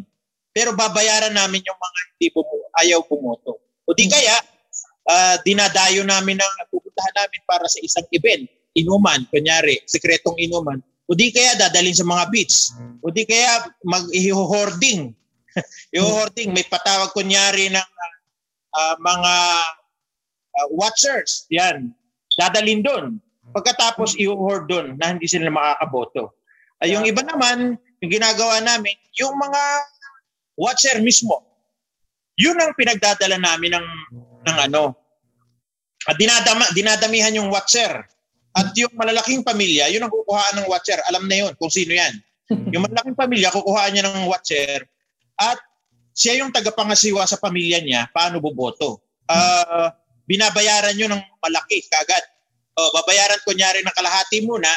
Pero 0.52 0.74
babayaran 0.74 1.32
namin 1.32 1.63
yung 1.63 1.80
mga 1.80 2.00
hindi 2.12 2.28
bumo, 2.34 2.56
ayaw 2.82 3.00
bumoto. 3.06 3.62
O 3.88 3.96
di 3.96 4.10
kaya, 4.12 4.36
uh, 5.08 5.36
dinadayo 5.46 6.04
namin 6.04 6.42
ang 6.42 6.54
pupuntahan 6.68 7.16
namin 7.16 7.42
para 7.48 7.63
sa 7.72 7.80
isang 7.80 8.04
event, 8.12 8.44
inuman, 8.76 9.24
kunyari, 9.32 9.80
sekretong 9.88 10.36
inuman, 10.36 10.82
o 11.08 11.16
di 11.16 11.32
kaya 11.32 11.56
dadalhin 11.56 11.96
sa 11.96 12.04
mga 12.04 12.28
beach. 12.28 12.76
O 13.00 13.08
di 13.08 13.24
kaya 13.24 13.72
mag-hoarding. 13.88 15.16
i-hoarding. 15.96 16.52
May 16.54 16.66
patawag 16.68 17.16
kunyari 17.16 17.72
ng 17.72 17.90
uh, 18.76 18.96
mga 19.00 19.34
uh, 20.60 20.68
watchers. 20.76 21.48
Yan. 21.50 21.96
Dadalhin 22.36 22.84
doon. 22.84 23.24
Pagkatapos 23.58 24.13
i-hoard 24.22 24.70
doon 24.70 24.88
na 25.02 25.17
hindi 25.17 25.26
sila 25.26 25.50
makakaboto. 25.50 26.38
Ay, 26.78 26.93
yung 26.93 27.10
iba 27.10 27.26
naman, 27.26 27.74
yung 28.06 28.12
ginagawa 28.13 28.62
namin, 28.62 28.93
yung 29.17 29.34
mga 29.34 29.62
watcher 30.54 31.02
mismo. 31.02 31.41
Yun 32.38 32.54
ang 32.62 32.78
pinagdadala 32.78 33.41
namin 33.41 33.82
ng 33.82 33.88
ng 34.46 34.58
ano. 34.70 34.93
Dinadama, 36.22 36.70
dinadamihan 36.78 37.34
yung 37.34 37.50
watcher. 37.50 38.06
At 38.54 38.78
yung 38.78 38.93
malalaking 38.93 39.41
pamilya, 39.41 39.89
yun 39.89 40.06
ang 40.06 40.13
kukuhaan 40.13 40.62
ng 40.62 40.69
watcher. 40.69 41.02
Alam 41.10 41.25
na 41.25 41.36
yun 41.42 41.54
kung 41.58 41.73
sino 41.73 41.98
yan. 41.98 42.13
Yung 42.73 42.88
malalaking 42.88 43.17
pamilya, 43.19 43.52
kukuhaan 43.52 43.92
niya 43.92 44.08
ng 44.08 44.25
watcher. 44.31 44.88
At 45.36 45.60
siya 46.15 46.40
yung 46.40 46.50
tagapangasiwa 46.50 47.27
sa 47.27 47.36
pamilya 47.38 47.84
niya, 47.84 48.08
paano 48.10 48.40
boboto. 48.40 49.04
Uh, 49.27 49.92
binabayaran 50.25 50.96
nyo 50.96 51.12
ng 51.12 51.21
malaki 51.44 51.84
kagad. 51.92 52.23
O, 52.78 52.94
babayaran 52.94 53.42
kunyari 53.42 53.82
ng 53.82 53.96
kalahati 53.98 54.46
muna, 54.46 54.69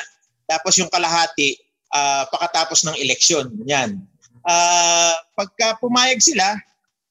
tapos 0.49 0.81
yung 0.81 0.89
kalahati 0.89 1.61
uh, 1.93 2.25
pakatapos 2.33 2.89
ng 2.89 2.97
eleksyon. 2.97 3.53
Yan. 3.69 4.01
Uh, 4.41 5.15
pagka 5.37 5.77
pumayag 5.79 6.19
sila, 6.25 6.57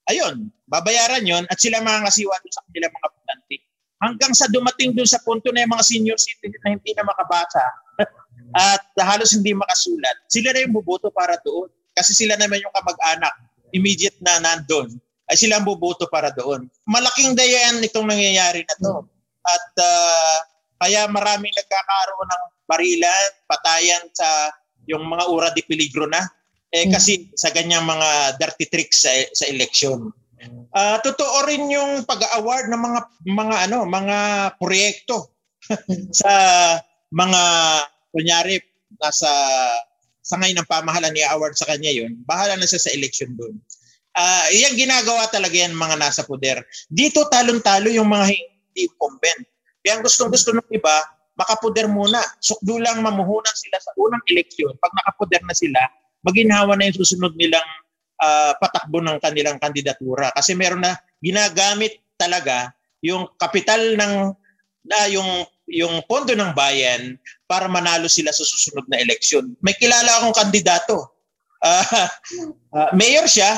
ayun, 0.10 0.50
babayaran 0.66 1.22
yon 1.22 1.46
at 1.48 1.62
sila 1.62 1.78
mga 1.80 2.10
kasiwa 2.10 2.34
doon 2.42 2.54
sa 2.54 2.64
kanilang 2.66 2.94
mga 2.94 3.08
butante. 3.14 3.56
Hanggang 4.00 4.34
sa 4.34 4.48
dumating 4.50 4.96
doon 4.96 5.10
sa 5.10 5.22
punto 5.22 5.54
na 5.54 5.62
yung 5.62 5.74
mga 5.76 5.86
senior 5.86 6.18
citizen 6.18 6.58
na 6.66 6.74
hindi 6.74 6.92
na 6.96 7.06
makabasa 7.06 7.64
at 8.74 8.84
halos 8.98 9.36
hindi 9.36 9.54
makasulat, 9.54 10.26
sila 10.26 10.56
na 10.56 10.66
yung 10.66 10.74
buboto 10.74 11.14
para 11.14 11.38
doon. 11.46 11.70
Kasi 11.94 12.16
sila 12.16 12.40
naman 12.40 12.64
yung 12.64 12.74
kamag-anak, 12.74 13.34
immediate 13.76 14.18
na 14.24 14.40
nandun, 14.40 14.88
ay 15.30 15.36
sila 15.38 15.62
ang 15.62 15.68
buboto 15.68 16.10
para 16.10 16.34
doon. 16.34 16.66
Malaking 16.90 17.38
dayan 17.38 17.78
itong 17.86 18.08
nangyayari 18.10 18.66
na 18.66 18.76
to. 18.82 19.06
At 19.46 19.68
uh, 19.78 20.38
kaya 20.80 21.06
maraming 21.12 21.52
nagkakaroon 21.52 22.30
ng 22.32 22.44
barilan, 22.64 23.30
patayan 23.46 24.04
sa 24.16 24.50
yung 24.88 25.06
mga 25.06 25.24
ura 25.28 25.50
di 25.52 25.62
peligro 25.68 26.08
na. 26.08 26.24
Eh 26.72 26.88
hmm. 26.88 26.94
kasi 26.96 27.28
sa 27.36 27.52
ganyang 27.52 27.84
mga 27.84 28.40
dirty 28.40 28.66
tricks 28.72 29.04
sa, 29.04 29.12
sa 29.36 29.46
election. 29.52 30.10
Uh, 30.70 31.02
totoo 31.04 31.50
rin 31.50 31.68
yung 31.68 32.08
pag-award 32.08 32.72
ng 32.72 32.80
mga 32.80 33.00
mga 33.28 33.56
ano, 33.68 33.84
mga 33.84 34.18
proyekto 34.56 35.36
sa 36.22 36.34
mga 37.12 37.42
kunyari 38.14 38.62
nasa 39.02 39.28
sa 40.22 40.38
ngayon 40.38 40.62
ng 40.62 40.70
pamahalan 40.70 41.10
ni 41.10 41.26
award 41.26 41.58
sa 41.58 41.66
kanya 41.66 41.90
yon 41.90 42.22
bahala 42.24 42.54
na 42.54 42.70
siya 42.70 42.80
sa 42.86 42.94
election 42.94 43.34
doon. 43.34 43.58
Uh, 44.14 44.46
yan 44.54 44.78
ginagawa 44.78 45.26
talaga 45.28 45.58
yan 45.58 45.74
mga 45.74 45.98
nasa 45.98 46.22
poder. 46.22 46.62
Dito 46.86 47.26
talon-talo 47.28 47.90
yung 47.90 48.08
mga 48.08 48.30
hindi 48.30 48.86
incumbent. 48.86 49.49
Kaya 49.90 50.06
gustong 50.06 50.30
gusto 50.30 50.54
ng 50.54 50.70
iba, 50.70 51.02
makapoder 51.34 51.90
muna. 51.90 52.22
Sukdo 52.38 52.78
lang 52.78 53.02
mamuhunan 53.02 53.58
sila 53.58 53.82
sa 53.82 53.90
unang 53.98 54.22
eleksyon. 54.30 54.78
Pag 54.78 54.94
nakapoder 54.94 55.42
na 55.50 55.58
sila, 55.58 55.82
maginhawa 56.22 56.78
na 56.78 56.94
yung 56.94 57.02
susunod 57.02 57.34
nilang 57.34 57.66
uh, 58.22 58.54
patakbo 58.62 59.02
ng 59.02 59.18
kanilang 59.18 59.58
kandidatura. 59.58 60.30
Kasi 60.38 60.54
meron 60.54 60.86
na 60.86 60.94
ginagamit 61.26 61.98
talaga 62.22 62.70
yung 63.02 63.26
kapital 63.42 63.82
ng 63.98 64.38
na 64.86 65.10
yung 65.10 65.42
yung 65.66 66.06
pondo 66.06 66.38
ng 66.38 66.54
bayan 66.54 67.18
para 67.50 67.66
manalo 67.66 68.06
sila 68.06 68.30
sa 68.30 68.46
susunod 68.46 68.86
na 68.86 69.02
eleksyon. 69.02 69.58
May 69.66 69.74
kilala 69.74 70.22
akong 70.22 70.38
kandidato. 70.38 71.18
Uh, 71.66 72.06
uh, 72.78 72.94
mayor 73.00 73.26
siya. 73.26 73.58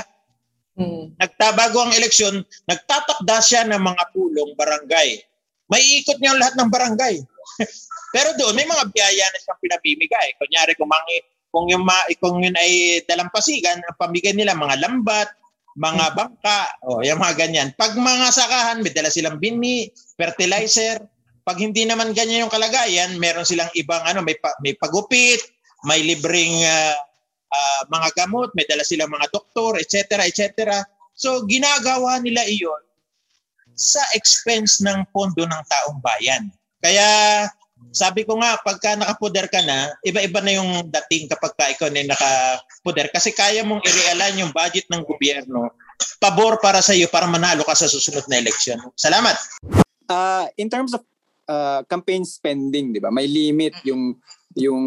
Hmm. 0.80 1.12
Nagtabago 1.20 1.84
ang 1.84 1.92
eleksyon, 1.92 2.48
nagtatakda 2.64 3.44
siya 3.44 3.68
ng 3.68 3.84
mga 3.84 4.04
pulong 4.16 4.56
barangay. 4.56 5.20
May 5.72 6.04
ikot 6.04 6.20
niya 6.20 6.36
lahat 6.36 6.60
ng 6.60 6.68
barangay. 6.68 7.16
Pero 8.14 8.36
doon 8.36 8.60
may 8.60 8.68
mga 8.68 8.92
biyaya 8.92 9.26
na 9.32 9.40
siyang 9.40 9.62
pinabibigay. 9.64 10.36
Kunyari 10.36 10.76
kung 10.76 10.92
mangi, 10.92 11.24
kung 11.48 11.72
yung 11.72 11.88
ma, 11.88 11.96
kung 12.20 12.44
yun 12.44 12.56
ay 12.60 13.00
dalampasigan, 13.08 13.80
ang 13.80 13.96
pamigay 13.96 14.36
nila 14.36 14.52
mga 14.52 14.84
lambat, 14.84 15.32
mga 15.80 16.06
bangka, 16.20 16.60
o 16.84 17.00
oh, 17.00 17.02
yung 17.02 17.24
mga 17.24 17.40
ganyan. 17.40 17.72
Pag 17.80 17.96
mga 17.96 18.28
sakahan, 18.36 18.84
may 18.84 18.92
dala 18.92 19.08
silang 19.08 19.40
bini, 19.40 19.88
fertilizer, 20.20 21.00
pag 21.48 21.56
hindi 21.56 21.88
naman 21.88 22.12
ganyan 22.12 22.44
yung 22.44 22.54
kalagayan, 22.54 23.16
meron 23.16 23.48
silang 23.48 23.72
ibang 23.80 24.04
ano, 24.04 24.20
may 24.20 24.36
pa, 24.36 24.52
may 24.60 24.76
pagupit, 24.76 25.40
may 25.88 26.04
libreng 26.04 26.60
uh, 26.68 26.96
uh, 27.48 27.82
mga 27.88 28.08
gamot, 28.20 28.52
may 28.60 28.68
dala 28.68 28.84
silang 28.84 29.10
mga 29.10 29.32
doktor, 29.32 29.80
etc. 29.80 30.28
etc. 30.28 30.84
So 31.16 31.48
ginagawa 31.48 32.20
nila 32.20 32.44
iyon 32.44 32.91
sa 33.82 34.06
expense 34.14 34.86
ng 34.86 35.10
pondo 35.10 35.42
ng 35.42 35.64
taong 35.66 35.98
bayan. 36.06 36.54
Kaya 36.78 37.50
sabi 37.90 38.22
ko 38.22 38.38
nga, 38.38 38.62
pagka 38.62 38.94
nakapuder 38.94 39.50
ka 39.50 39.58
na, 39.66 39.90
iba-iba 40.06 40.38
na 40.46 40.54
yung 40.54 40.86
dating 40.86 41.26
kapag 41.26 41.54
ka 41.58 41.66
ikaw 41.74 41.90
na 41.90 42.06
nakapuder. 42.06 43.10
Kasi 43.10 43.34
kaya 43.34 43.66
mong 43.66 43.82
i-realign 43.82 44.46
yung 44.46 44.54
budget 44.54 44.86
ng 44.94 45.02
gobyerno 45.02 45.74
pabor 46.22 46.58
para 46.62 46.82
sa 46.82 46.94
iyo 46.94 47.10
para 47.10 47.30
manalo 47.30 47.66
ka 47.66 47.78
sa 47.78 47.90
susunod 47.90 48.26
na 48.30 48.42
eleksyon. 48.42 48.78
Salamat. 48.98 49.38
Uh, 50.10 50.46
in 50.58 50.70
terms 50.70 50.94
of 50.94 51.02
uh, 51.50 51.82
campaign 51.90 52.26
spending, 52.26 52.94
'di 52.94 53.02
ba? 53.02 53.14
May 53.14 53.30
limit 53.30 53.78
yung 53.86 54.18
yung 54.58 54.86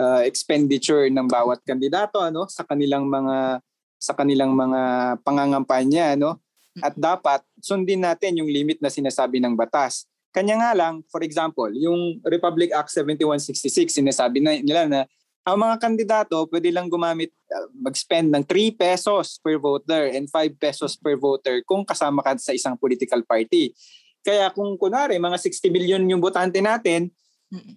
uh, 0.00 0.22
expenditure 0.24 1.06
ng 1.12 1.28
bawat 1.28 1.62
kandidato 1.62 2.18
ano 2.18 2.48
sa 2.50 2.66
kanilang 2.66 3.06
mga 3.06 3.60
sa 4.00 4.12
kanilang 4.16 4.56
mga 4.56 4.80
pangangampanya 5.22 6.16
ano. 6.16 6.40
At 6.78 6.94
dapat 6.94 7.42
sundin 7.58 8.06
natin 8.06 8.38
yung 8.38 8.46
limit 8.46 8.78
na 8.78 8.92
sinasabi 8.92 9.42
ng 9.42 9.58
batas. 9.58 10.06
Kanya 10.30 10.62
nga 10.62 10.70
lang, 10.78 11.02
for 11.10 11.26
example, 11.26 11.66
yung 11.74 12.22
Republic 12.22 12.70
Act 12.70 12.94
7166 12.94 13.90
sinasabi 13.90 14.38
na 14.38 14.54
nila 14.62 14.86
na 14.86 15.00
ang 15.42 15.58
mga 15.58 15.76
kandidato 15.82 16.36
pwede 16.46 16.70
lang 16.70 16.86
gumamit 16.86 17.34
uh, 17.50 17.66
mag-spend 17.74 18.30
ng 18.30 18.44
3 18.46 18.76
pesos 18.76 19.42
per 19.42 19.58
voter 19.58 20.14
and 20.14 20.30
5 20.30 20.54
pesos 20.60 20.94
per 20.94 21.18
voter 21.18 21.64
kung 21.66 21.82
kasama 21.82 22.22
ka 22.22 22.38
sa 22.38 22.54
isang 22.54 22.78
political 22.78 23.24
party. 23.26 23.74
Kaya 24.22 24.52
kung 24.54 24.78
kunwari 24.78 25.18
mga 25.18 25.40
60 25.40 25.74
billion 25.74 26.02
yung 26.06 26.22
botante 26.22 26.60
natin, 26.62 27.10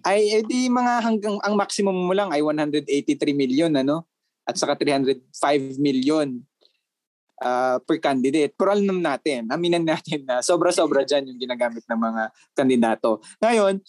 ay 0.06 0.38
edi 0.38 0.70
mga 0.70 1.02
hanggang 1.02 1.36
ang 1.42 1.58
maximum 1.58 1.96
mo 2.06 2.14
lang 2.14 2.30
ay 2.30 2.38
183 2.38 2.86
million 3.34 3.72
ano 3.74 4.06
at 4.46 4.54
saka 4.54 4.78
305 4.78 5.82
million 5.82 6.38
uh, 7.40 7.80
per 7.82 7.98
candidate. 7.98 8.54
Pero 8.54 8.74
alam 8.74 9.00
natin, 9.00 9.48
aminan 9.50 9.86
natin 9.86 10.22
na 10.28 10.44
sobra-sobra 10.44 11.02
dyan 11.02 11.30
yung 11.30 11.40
ginagamit 11.40 11.82
ng 11.86 12.00
mga 12.00 12.22
kandidato. 12.54 13.18
Ngayon, 13.42 13.80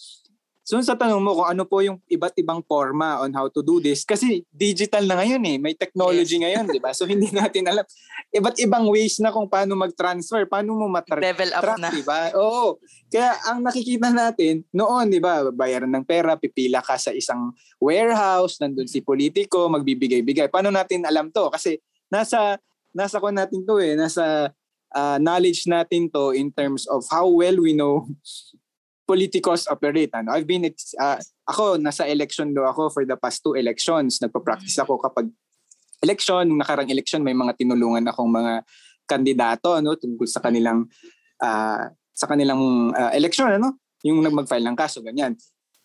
So 0.66 0.74
sa 0.82 0.98
tanong 0.98 1.22
mo 1.22 1.30
kung 1.38 1.46
ano 1.46 1.62
po 1.62 1.78
yung 1.78 2.02
iba't 2.10 2.34
ibang 2.42 2.58
forma 2.66 3.22
on 3.22 3.30
how 3.30 3.46
to 3.46 3.62
do 3.62 3.78
this, 3.78 4.02
kasi 4.02 4.42
digital 4.50 5.06
na 5.06 5.22
ngayon 5.22 5.38
eh, 5.46 5.56
may 5.62 5.78
technology 5.78 6.42
yes. 6.42 6.42
ngayon, 6.42 6.64
di 6.74 6.82
ba? 6.82 6.90
So 6.90 7.06
hindi 7.06 7.30
natin 7.38 7.70
alam. 7.70 7.86
Iba't 8.34 8.58
ibang 8.58 8.90
ways 8.90 9.22
na 9.22 9.30
kung 9.30 9.46
paano 9.46 9.78
mag-transfer, 9.78 10.42
paano 10.50 10.74
mo 10.74 10.90
matrack, 10.90 11.22
Level 11.22 11.54
up 11.54 11.78
na. 11.78 11.94
di 11.94 12.02
ba? 12.02 12.34
Oo. 12.34 12.82
Kaya 13.06 13.38
ang 13.46 13.62
nakikita 13.62 14.10
natin 14.10 14.66
noon, 14.74 15.06
di 15.06 15.22
ba, 15.22 15.54
bayaran 15.54 15.86
ng 15.86 16.02
pera, 16.02 16.34
pipila 16.34 16.82
ka 16.82 16.98
sa 16.98 17.14
isang 17.14 17.54
warehouse, 17.78 18.58
nandun 18.58 18.90
si 18.90 19.06
politiko, 19.06 19.70
magbibigay-bigay. 19.70 20.50
Paano 20.50 20.74
natin 20.74 21.06
alam 21.06 21.30
to? 21.30 21.46
Kasi 21.46 21.78
nasa 22.10 22.58
nasa 22.96 23.20
ko 23.20 23.28
natin 23.28 23.60
to 23.68 23.76
eh, 23.76 23.92
nasa 23.92 24.48
uh, 24.96 25.16
knowledge 25.20 25.68
natin 25.68 26.08
to 26.08 26.32
in 26.32 26.48
terms 26.48 26.88
of 26.88 27.04
how 27.12 27.28
well 27.28 27.60
we 27.60 27.76
know 27.76 28.08
politicos 29.10 29.68
operate. 29.68 30.10
Ano? 30.16 30.32
I've 30.32 30.48
been, 30.48 30.66
uh, 30.66 31.18
ako, 31.46 31.78
nasa 31.78 32.08
election 32.08 32.56
do 32.56 32.64
ako 32.64 32.90
for 32.90 33.04
the 33.04 33.14
past 33.14 33.44
two 33.44 33.54
elections. 33.54 34.18
Nagpa-practice 34.18 34.82
ako 34.82 34.98
kapag 34.98 35.30
election, 36.02 36.48
nung 36.48 36.58
nakarang 36.58 36.90
election, 36.90 37.22
may 37.22 37.36
mga 37.36 37.54
tinulungan 37.54 38.02
akong 38.10 38.32
mga 38.32 38.66
kandidato 39.06 39.78
ano, 39.78 39.94
tungkol 39.94 40.26
sa 40.26 40.42
kanilang 40.42 40.90
uh, 41.38 41.86
sa 42.16 42.26
kanilang 42.26 42.90
uh, 42.96 43.12
election, 43.14 43.46
ano? 43.60 43.78
yung 44.02 44.22
mag-file 44.22 44.66
ng 44.66 44.78
kaso, 44.78 45.02
ganyan. 45.02 45.34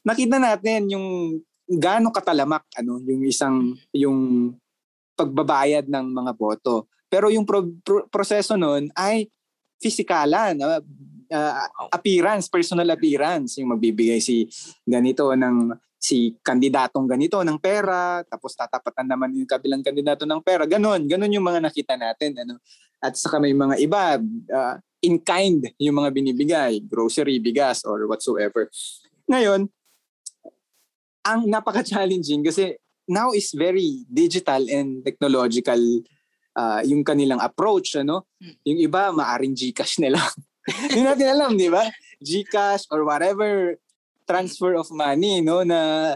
Nakita 0.01 0.41
natin 0.41 0.89
yung 0.89 1.37
gaano 1.71 2.11
katalamak 2.11 2.67
ano 2.75 2.99
yung 3.07 3.23
isang 3.23 3.71
yung 3.95 4.51
pagbabayad 5.15 5.85
ng 5.87 6.05
mga 6.11 6.31
boto. 6.35 6.89
Pero 7.11 7.27
yung 7.27 7.43
pro- 7.43 7.75
pro- 7.83 8.07
proseso 8.07 8.55
noon 8.55 8.87
ay 8.95 9.27
fisikalan, 9.83 10.55
uh, 10.63 10.79
uh, 11.27 11.67
appearance, 11.91 12.47
personal 12.47 12.87
appearance, 12.87 13.59
yung 13.59 13.75
magbibigay 13.75 14.23
si 14.23 14.47
ganito 14.87 15.35
ng 15.35 15.75
si 16.01 16.33
kandidatong 16.41 17.05
ganito 17.05 17.43
ng 17.43 17.61
pera, 17.61 18.25
tapos 18.25 18.57
tatapatan 18.57 19.05
naman 19.05 19.35
yung 19.37 19.45
kabilang 19.45 19.83
kandidato 19.85 20.25
ng 20.25 20.41
pera. 20.41 20.63
Ganon, 20.65 21.05
ganon 21.05 21.29
yung 21.35 21.45
mga 21.45 21.61
nakita 21.61 21.93
natin. 21.99 22.33
Ano? 22.41 22.57
At 22.97 23.13
saka 23.19 23.37
may 23.37 23.53
mga 23.53 23.75
iba, 23.77 24.17
uh, 24.49 24.75
in 25.01 25.21
kind 25.21 25.61
yung 25.77 26.01
mga 26.01 26.09
binibigay, 26.09 26.81
grocery, 26.85 27.37
bigas, 27.37 27.85
or 27.85 28.09
whatsoever. 28.09 28.69
Ngayon, 29.29 29.69
ang 31.21 31.41
napaka-challenging 31.45 32.41
kasi 32.41 32.81
now 33.05 33.29
is 33.33 33.53
very 33.53 34.05
digital 34.09 34.61
and 34.69 35.05
technological 35.05 35.77
uh, 36.55 36.81
yung 36.83 37.03
kanilang 37.03 37.39
approach. 37.39 37.95
Ano? 37.99 38.27
Hmm. 38.41 38.55
Yung 38.65 38.79
iba, 38.81 39.11
maaring 39.11 39.55
Gcash 39.55 39.99
nila. 39.99 40.19
Hindi 40.89 41.01
natin 41.01 41.27
alam, 41.31 41.51
di 41.57 41.69
ba? 41.71 41.89
Gcash 42.21 42.89
or 42.93 43.03
whatever 43.03 43.75
transfer 44.29 44.79
of 44.79 44.87
money 44.93 45.43
no 45.43 45.65
na 45.67 46.13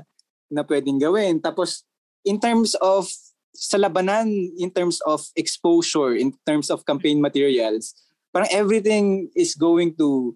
na 0.48 0.62
pwedeng 0.64 1.02
gawin. 1.02 1.42
Tapos 1.42 1.84
in 2.24 2.40
terms 2.40 2.78
of 2.80 3.10
sa 3.56 3.76
labanan, 3.80 4.32
in 4.60 4.72
terms 4.72 5.00
of 5.08 5.24
exposure, 5.36 6.16
in 6.16 6.32
terms 6.48 6.72
of 6.72 6.88
campaign 6.88 7.20
materials, 7.20 7.96
parang 8.32 8.52
everything 8.52 9.32
is 9.36 9.56
going 9.56 9.96
to 9.96 10.36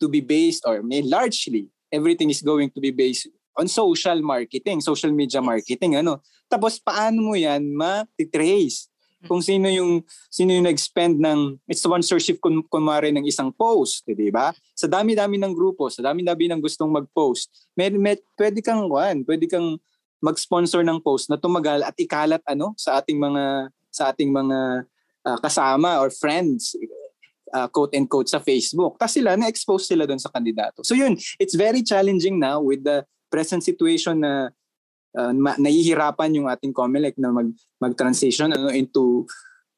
to 0.00 0.08
be 0.08 0.24
based 0.24 0.64
or 0.64 0.80
may 0.80 1.04
largely 1.04 1.68
everything 1.92 2.32
is 2.32 2.40
going 2.40 2.70
to 2.72 2.80
be 2.80 2.92
based 2.92 3.28
on 3.58 3.68
social 3.68 4.16
marketing, 4.22 4.80
social 4.80 5.12
media 5.12 5.42
marketing 5.42 5.98
ano. 5.98 6.22
Tapos 6.48 6.80
paano 6.80 7.32
mo 7.32 7.34
'yan 7.36 7.64
ma-trace? 7.74 8.88
Kung 9.28 9.44
sino 9.44 9.68
yung 9.68 10.00
sino 10.32 10.56
yung 10.56 10.64
nag-spend 10.64 11.20
ng 11.20 11.60
it's 11.68 11.84
sponsorship 11.84 12.40
kun 12.40 12.64
kunwari 12.72 13.12
ng 13.12 13.28
isang 13.28 13.52
post, 13.52 14.04
di 14.08 14.32
ba? 14.32 14.52
Sa 14.72 14.88
dami-dami 14.88 15.36
ng 15.36 15.52
grupo, 15.52 15.92
sa 15.92 16.00
dami-dami 16.00 16.48
ng 16.48 16.60
gustong 16.60 16.88
mag-post, 16.88 17.52
may, 17.76 17.92
may 17.92 18.16
pwede 18.40 18.64
kang 18.64 18.88
one, 18.88 19.26
pwede 19.28 19.44
kang 19.44 19.76
mag-sponsor 20.20 20.84
ng 20.84 21.00
post 21.00 21.28
na 21.28 21.40
tumagal 21.40 21.80
at 21.84 21.96
ikalat 21.96 22.44
ano 22.44 22.76
sa 22.76 23.00
ating 23.00 23.16
mga 23.16 23.72
sa 23.88 24.12
ating 24.12 24.30
mga 24.30 24.84
uh, 25.26 25.38
kasama 25.40 26.00
or 26.00 26.12
friends 26.12 26.76
uh, 27.52 27.66
quote 27.68 27.92
and 27.96 28.06
quote 28.08 28.28
sa 28.28 28.38
Facebook. 28.38 28.96
Tapos 28.96 29.16
sila 29.16 29.34
na-expose 29.34 29.90
sila 29.90 30.06
doon 30.06 30.20
sa 30.20 30.30
kandidato. 30.30 30.84
So 30.86 30.94
yun, 30.94 31.18
it's 31.40 31.56
very 31.56 31.82
challenging 31.82 32.38
now 32.38 32.62
with 32.62 32.84
the 32.84 33.04
present 33.32 33.64
situation 33.66 34.22
na 34.22 34.54
uh, 35.16 35.32
ma- 35.34 35.58
nahihirapan 35.58 36.36
yung 36.36 36.46
ating 36.46 36.74
COMELEC 36.74 37.18
na 37.18 37.34
mag 37.34 37.50
mag-transition 37.82 38.52
ano 38.54 38.70
into 38.70 39.26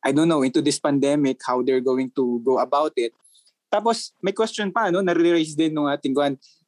I 0.03 0.11
don't 0.11 0.26
know 0.26 0.43
into 0.43 0.61
this 0.61 0.83
pandemic 0.83 1.39
how 1.47 1.62
they're 1.62 1.85
going 1.85 2.11
to 2.18 2.43
go 2.43 2.59
about 2.59 2.93
it. 2.99 3.14
Tapos 3.70 4.12
may 4.20 4.35
question 4.35 4.68
pa 4.74 4.91
no, 4.91 5.01
na-raise 5.01 5.55
din 5.57 5.72
ng 5.72 5.89
ating 5.89 6.12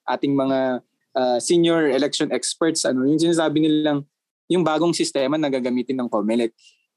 ating 0.08 0.32
mga 0.32 0.80
uh, 1.16 1.38
senior 1.42 1.90
election 1.90 2.30
experts 2.32 2.86
ano, 2.86 3.04
yung 3.04 3.20
sinasabi 3.20 3.60
nilang 3.60 4.06
yung 4.48 4.62
bagong 4.62 4.92
sistema 4.92 5.40
na 5.40 5.48
gagamitin 5.48 5.96
ng 6.04 6.08
COMELEC. 6.08 6.52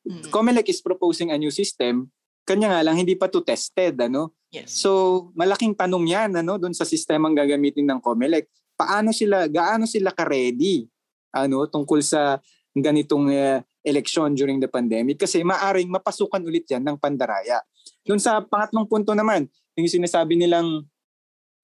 Mm-hmm. 0.08 0.32
COMELEC 0.32 0.68
is 0.72 0.80
proposing 0.84 1.32
a 1.32 1.40
new 1.40 1.52
system, 1.52 2.12
kanya 2.48 2.72
nga 2.72 2.82
lang 2.84 2.96
hindi 3.00 3.16
pa 3.16 3.28
to 3.28 3.44
tested 3.44 4.00
ano. 4.00 4.36
Yes. 4.52 4.80
So 4.80 5.32
malaking 5.36 5.76
tanong 5.76 6.08
'yan 6.08 6.32
ano 6.40 6.56
doon 6.56 6.72
sa 6.72 6.88
sistemang 6.88 7.36
gagamitin 7.36 7.88
ng 7.88 8.00
COMELEC. 8.00 8.48
Paano 8.78 9.12
sila 9.12 9.50
gaano 9.50 9.90
sila 9.90 10.14
ka-ready 10.14 10.88
ano 11.34 11.68
tungkol 11.68 12.00
sa 12.04 12.40
ganitong 12.78 13.34
uh, 13.34 13.60
election 13.82 14.36
during 14.36 14.60
the 14.60 14.70
pandemic 14.70 15.18
kasi 15.18 15.42
maaring 15.42 15.88
mapasukan 15.88 16.44
ulit 16.44 16.68
yan 16.68 16.84
ng 16.84 16.98
pandaraya. 17.00 17.64
Doon 18.04 18.20
sa 18.20 18.44
pangatlong 18.44 18.86
punto 18.86 19.16
naman, 19.16 19.48
yung 19.80 19.88
sinasabi 19.88 20.36
nilang 20.36 20.84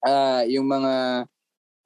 uh, 0.04 0.42
yung 0.48 0.66
mga 0.68 0.92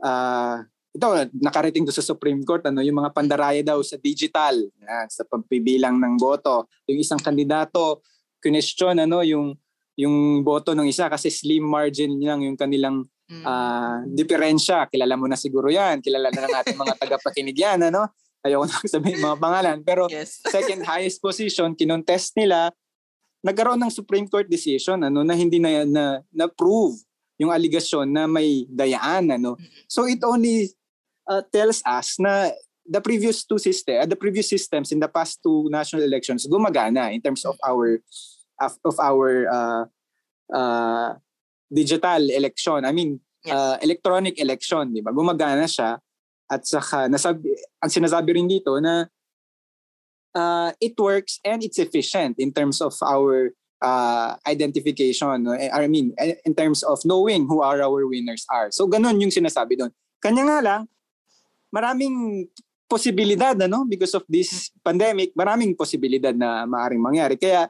uh, 0.02 0.56
ito 0.98 1.06
nakarating 1.38 1.84
do 1.86 1.94
sa 1.94 2.02
Supreme 2.02 2.42
Court 2.42 2.64
ano 2.66 2.82
yung 2.82 2.98
mga 2.98 3.14
pandaraya 3.14 3.62
daw 3.62 3.78
sa 3.86 3.94
digital 4.00 4.56
yan, 4.58 5.06
sa 5.06 5.22
pagbibilang 5.22 5.94
ng 6.00 6.18
boto 6.18 6.66
yung 6.90 6.98
isang 6.98 7.20
kandidato 7.20 8.02
question 8.42 8.98
ano 8.98 9.22
yung 9.22 9.54
yung 9.94 10.42
boto 10.42 10.74
ng 10.74 10.90
isa 10.90 11.06
kasi 11.06 11.30
slim 11.30 11.62
margin 11.62 12.18
lang 12.18 12.42
yung 12.42 12.58
kanilang 12.58 13.06
uh, 13.28 14.04
diferensya 14.08 14.88
kilala 14.88 15.14
mo 15.14 15.28
na 15.28 15.36
siguro 15.36 15.68
yan. 15.68 16.00
Kilala 16.00 16.32
na 16.32 16.48
ng 16.48 16.56
ating 16.64 16.78
mga 16.78 16.94
tagapakinig 17.02 17.56
yan 17.56 17.80
ano? 17.92 18.08
Ayoko 18.40 18.70
na 18.70 18.76
sabihin 18.86 19.20
mga 19.20 19.38
pangalan, 19.42 19.78
pero 19.82 20.06
yes. 20.06 20.40
second 20.54 20.86
highest 20.86 21.18
position, 21.18 21.74
kinontest 21.74 22.38
nila, 22.38 22.70
nagkaroon 23.42 23.78
ng 23.82 23.92
Supreme 23.92 24.26
Court 24.26 24.46
decision 24.46 24.98
ano 25.02 25.22
na 25.22 25.34
hindi 25.34 25.62
na 25.62 25.86
na, 25.86 26.04
na 26.30 26.46
prove 26.50 26.98
yung 27.38 27.54
aligasyon 27.54 28.10
na 28.10 28.26
may 28.26 28.66
dayaan 28.66 29.30
ano. 29.30 29.54
So 29.86 30.06
it 30.10 30.18
only 30.26 30.74
uh, 31.30 31.42
tells 31.54 31.82
us 31.86 32.18
na 32.18 32.50
the 32.88 32.98
previous 32.98 33.44
two 33.46 33.60
system, 33.60 34.02
uh, 34.02 34.08
the 34.08 34.18
previous 34.18 34.50
systems 34.50 34.90
in 34.90 34.98
the 34.98 35.06
past 35.06 35.38
two 35.44 35.70
national 35.70 36.02
elections 36.02 36.48
gumagana 36.50 37.14
in 37.14 37.22
terms 37.22 37.44
of 37.44 37.54
our 37.62 38.02
of, 38.58 38.72
of 38.82 38.96
our 38.98 39.46
uh, 39.46 39.84
uh, 40.50 41.10
digital 41.68 42.22
election. 42.32 42.84
I 42.84 42.92
mean, 42.92 43.20
yes. 43.44 43.54
uh, 43.54 43.76
electronic 43.84 44.40
election, 44.40 44.92
di 44.92 45.04
ba? 45.04 45.12
Gumagana 45.12 45.68
siya 45.68 46.00
at 46.48 46.64
saka, 46.64 47.12
nasabi, 47.12 47.52
ang 47.78 47.92
sinasabi 47.92 48.40
rin 48.40 48.48
dito 48.48 48.72
na 48.80 49.04
uh, 50.32 50.72
it 50.80 50.96
works 50.96 51.38
and 51.44 51.60
it's 51.60 51.78
efficient 51.78 52.40
in 52.40 52.50
terms 52.52 52.80
of 52.80 52.96
our 53.04 53.52
uh, 53.84 54.32
identification. 54.48 55.44
I 55.48 55.86
mean, 55.86 56.16
in 56.44 56.54
terms 56.56 56.82
of 56.82 57.04
knowing 57.04 57.46
who 57.46 57.60
are 57.60 57.84
our 57.84 58.08
winners 58.08 58.48
are. 58.48 58.72
So, 58.72 58.88
ganun 58.88 59.20
yung 59.20 59.30
sinasabi 59.30 59.76
doon. 59.76 59.92
Kanya 60.18 60.42
nga 60.48 60.58
lang, 60.64 60.82
maraming 61.68 62.48
posibilidad, 62.88 63.54
ano? 63.60 63.84
Because 63.84 64.16
of 64.16 64.24
this 64.24 64.72
pandemic, 64.80 65.36
maraming 65.36 65.76
posibilidad 65.76 66.32
na 66.32 66.64
maaring 66.64 67.04
mangyari. 67.04 67.36
Kaya, 67.36 67.68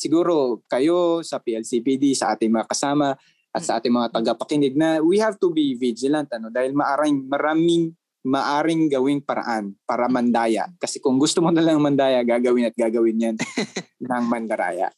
siguro 0.00 0.64
kayo 0.64 1.20
sa 1.20 1.36
PLCPD, 1.36 2.16
sa 2.16 2.32
ating 2.32 2.48
mga 2.48 2.64
kasama, 2.72 3.12
at 3.52 3.62
sa 3.66 3.76
ating 3.76 3.92
mga 3.92 4.14
tagapakinig 4.14 4.78
na 4.78 5.02
we 5.04 5.20
have 5.20 5.36
to 5.36 5.50
be 5.52 5.74
vigilant 5.74 6.30
ano 6.30 6.48
dahil 6.48 6.70
maaring 6.70 7.26
maraming 7.26 7.92
maaring 8.22 8.86
gawing 8.86 9.20
paraan 9.20 9.74
para 9.82 10.06
mandaya. 10.06 10.70
Kasi 10.78 11.02
kung 11.02 11.18
gusto 11.18 11.42
mo 11.42 11.50
na 11.50 11.64
lang 11.64 11.82
mandaya 11.82 12.22
gagawin 12.22 12.70
at 12.70 12.76
gagawin 12.78 13.18
yan 13.18 13.36
ng 14.08 14.24
mandaraya 14.28 14.92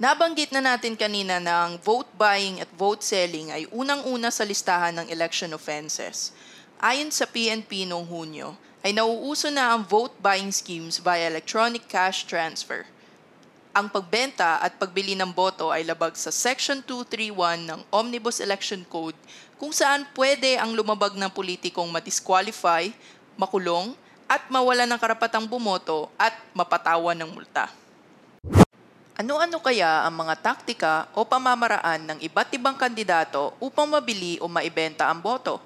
Nabanggit 0.00 0.48
na 0.48 0.64
natin 0.64 0.96
kanina 0.96 1.36
na 1.36 1.68
ang 1.68 1.76
vote 1.76 2.08
buying 2.16 2.56
at 2.56 2.72
vote 2.72 3.04
selling 3.04 3.52
ay 3.52 3.68
unang-una 3.68 4.32
sa 4.32 4.48
listahan 4.48 4.96
ng 4.96 5.12
election 5.12 5.52
offenses. 5.52 6.32
Ayon 6.80 7.12
sa 7.12 7.28
PNP 7.28 7.84
noong 7.84 8.08
Hunyo, 8.08 8.56
ay 8.80 8.96
nauuso 8.96 9.52
na 9.52 9.76
ang 9.76 9.84
vote 9.84 10.16
buying 10.24 10.48
schemes 10.56 10.96
via 10.96 11.28
electronic 11.28 11.84
cash 11.84 12.24
transfer. 12.24 12.88
Ang 13.76 13.92
pagbenta 13.92 14.56
at 14.64 14.80
pagbili 14.80 15.12
ng 15.12 15.36
boto 15.36 15.68
ay 15.68 15.84
labag 15.84 16.16
sa 16.16 16.32
Section 16.32 16.80
231 16.80 17.68
ng 17.68 17.80
Omnibus 17.92 18.40
Election 18.40 18.80
Code 18.88 19.20
kung 19.60 19.68
saan 19.68 20.08
pwede 20.16 20.56
ang 20.56 20.72
lumabag 20.72 21.12
ng 21.12 21.28
politikong 21.28 21.92
madisqualify, 21.92 22.88
makulong, 23.36 23.92
at 24.24 24.48
mawala 24.48 24.88
ng 24.88 24.96
karapatang 24.96 25.44
bumoto 25.44 26.08
at 26.16 26.32
mapatawan 26.56 27.20
ng 27.20 27.36
multa. 27.36 27.68
Ano-ano 29.20 29.60
kaya 29.60 30.08
ang 30.08 30.16
mga 30.16 30.34
taktika 30.40 31.04
o 31.12 31.28
pamamaraan 31.28 32.08
ng 32.08 32.18
iba't 32.24 32.56
ibang 32.56 32.72
kandidato 32.72 33.52
upang 33.60 33.84
mabili 33.84 34.40
o 34.40 34.48
maibenta 34.48 35.12
ang 35.12 35.20
boto? 35.20 35.60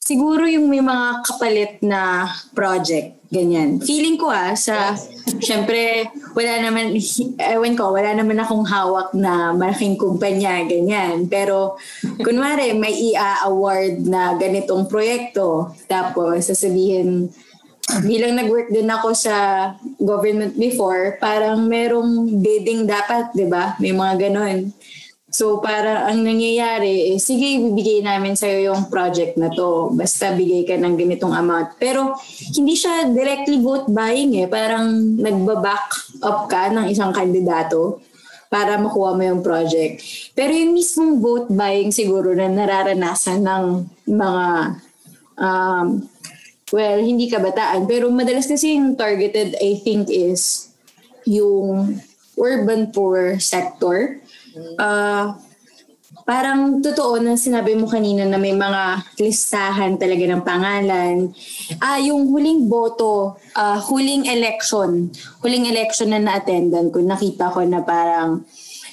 Siguro 0.00 0.48
yung 0.48 0.72
may 0.72 0.80
mga 0.80 1.20
kapalit 1.28 1.84
na 1.84 2.24
project, 2.56 3.20
ganyan. 3.28 3.84
Feeling 3.84 4.16
ko 4.16 4.32
ah, 4.32 4.56
sa, 4.56 4.96
syempre, 5.44 6.08
wala 6.32 6.64
naman, 6.64 6.96
ewan 7.36 7.76
ko, 7.76 7.92
wala 7.92 8.16
naman 8.16 8.40
akong 8.40 8.64
hawak 8.64 9.12
na 9.12 9.52
malaking 9.52 10.00
kumpanya, 10.00 10.64
ganyan. 10.64 11.28
Pero, 11.28 11.76
kunwari, 12.24 12.72
may 12.72 12.96
ia-award 13.12 14.08
na 14.08 14.40
ganitong 14.40 14.88
proyekto, 14.88 15.76
tapos 15.84 16.48
sasabihin, 16.48 17.28
bilang 18.10 18.38
nag-work 18.38 18.70
din 18.70 18.88
ako 18.88 19.14
sa 19.16 19.36
government 19.98 20.54
before, 20.56 21.18
parang 21.18 21.66
merong 21.66 22.40
bidding 22.40 22.86
dapat, 22.86 23.34
di 23.34 23.46
ba? 23.46 23.74
May 23.82 23.92
mga 23.92 24.28
ganon. 24.28 24.70
So 25.30 25.62
para 25.62 26.10
ang 26.10 26.26
nangyayari, 26.26 27.14
eh, 27.14 27.18
sige, 27.22 27.62
bibigay 27.62 28.02
namin 28.02 28.34
sa'yo 28.34 28.74
yung 28.74 28.90
project 28.90 29.38
na 29.38 29.46
to. 29.54 29.94
Basta 29.94 30.34
bigay 30.34 30.66
ka 30.66 30.74
ng 30.74 30.98
ganitong 30.98 31.30
amount. 31.30 31.78
Pero 31.78 32.18
hindi 32.58 32.74
siya 32.74 33.06
directly 33.06 33.62
vote 33.62 33.86
buying 33.86 34.42
eh. 34.42 34.50
Parang 34.50 34.90
nagbaback 35.22 36.18
up 36.26 36.50
ka 36.50 36.74
ng 36.74 36.90
isang 36.90 37.14
kandidato 37.14 38.02
para 38.50 38.74
makuha 38.82 39.14
mo 39.14 39.22
yung 39.22 39.42
project. 39.46 40.02
Pero 40.34 40.50
yung 40.50 40.74
mismong 40.74 41.22
vote 41.22 41.48
buying 41.54 41.94
siguro 41.94 42.34
na 42.34 42.50
nararanasan 42.50 43.46
ng 43.46 43.64
mga 44.10 44.46
um, 45.38 45.86
Well, 46.70 47.02
hindi 47.02 47.26
kabataan. 47.26 47.90
Pero 47.90 48.10
madalas 48.14 48.46
kasi 48.46 48.78
yung 48.78 48.94
targeted, 48.94 49.58
I 49.58 49.82
think, 49.82 50.06
is 50.06 50.70
yung 51.26 51.98
urban 52.38 52.94
poor 52.94 53.36
sector. 53.42 54.22
Uh, 54.78 55.34
parang 56.22 56.78
totoo 56.78 57.18
na 57.18 57.34
sinabi 57.34 57.74
mo 57.74 57.90
kanina 57.90 58.22
na 58.22 58.38
may 58.38 58.54
mga 58.54 59.02
listahan 59.18 59.98
talaga 59.98 60.24
ng 60.30 60.42
pangalan. 60.46 61.34
Ah, 61.82 61.98
yung 61.98 62.30
huling 62.30 62.70
boto, 62.70 63.34
uh, 63.58 63.78
huling 63.90 64.30
election, 64.30 65.10
huling 65.42 65.66
election 65.66 66.14
na 66.14 66.22
na-attendan 66.22 66.94
ko, 66.94 67.02
nakita 67.02 67.50
ko 67.50 67.66
na 67.66 67.82
parang 67.82 68.46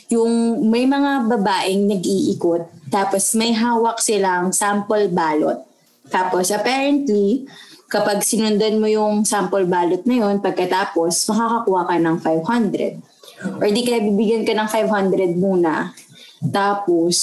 yung 0.09 0.65
may 0.71 0.87
mga 0.87 1.27
babaeng 1.27 1.83
nag-iikot 1.91 2.87
tapos 2.87 3.35
may 3.35 3.51
hawak 3.51 3.99
silang 3.99 4.55
sample 4.55 5.11
ballot. 5.11 5.59
Tapos 6.07 6.47
apparently, 6.55 7.43
kapag 7.87 8.23
sinundan 8.23 8.79
mo 8.83 8.87
yung 8.87 9.23
sample 9.23 9.63
ballot 9.63 10.03
na 10.03 10.15
yun, 10.27 10.43
pagkatapos, 10.43 11.27
makakakuha 11.31 11.81
ka 11.87 11.95
ng 11.99 12.17
500. 12.19 13.61
Or 13.63 13.67
di 13.71 13.81
kaya 13.83 14.03
bibigyan 14.03 14.43
ka 14.43 14.53
ng 14.55 14.69
500 14.69 15.35
muna. 15.39 15.95
Tapos, 16.43 17.17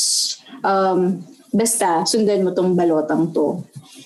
um, 0.65 1.21
basta, 1.53 2.03
sundan 2.09 2.43
mo 2.43 2.57
tong 2.57 2.73
balotang 2.73 3.31
to. 3.31 3.63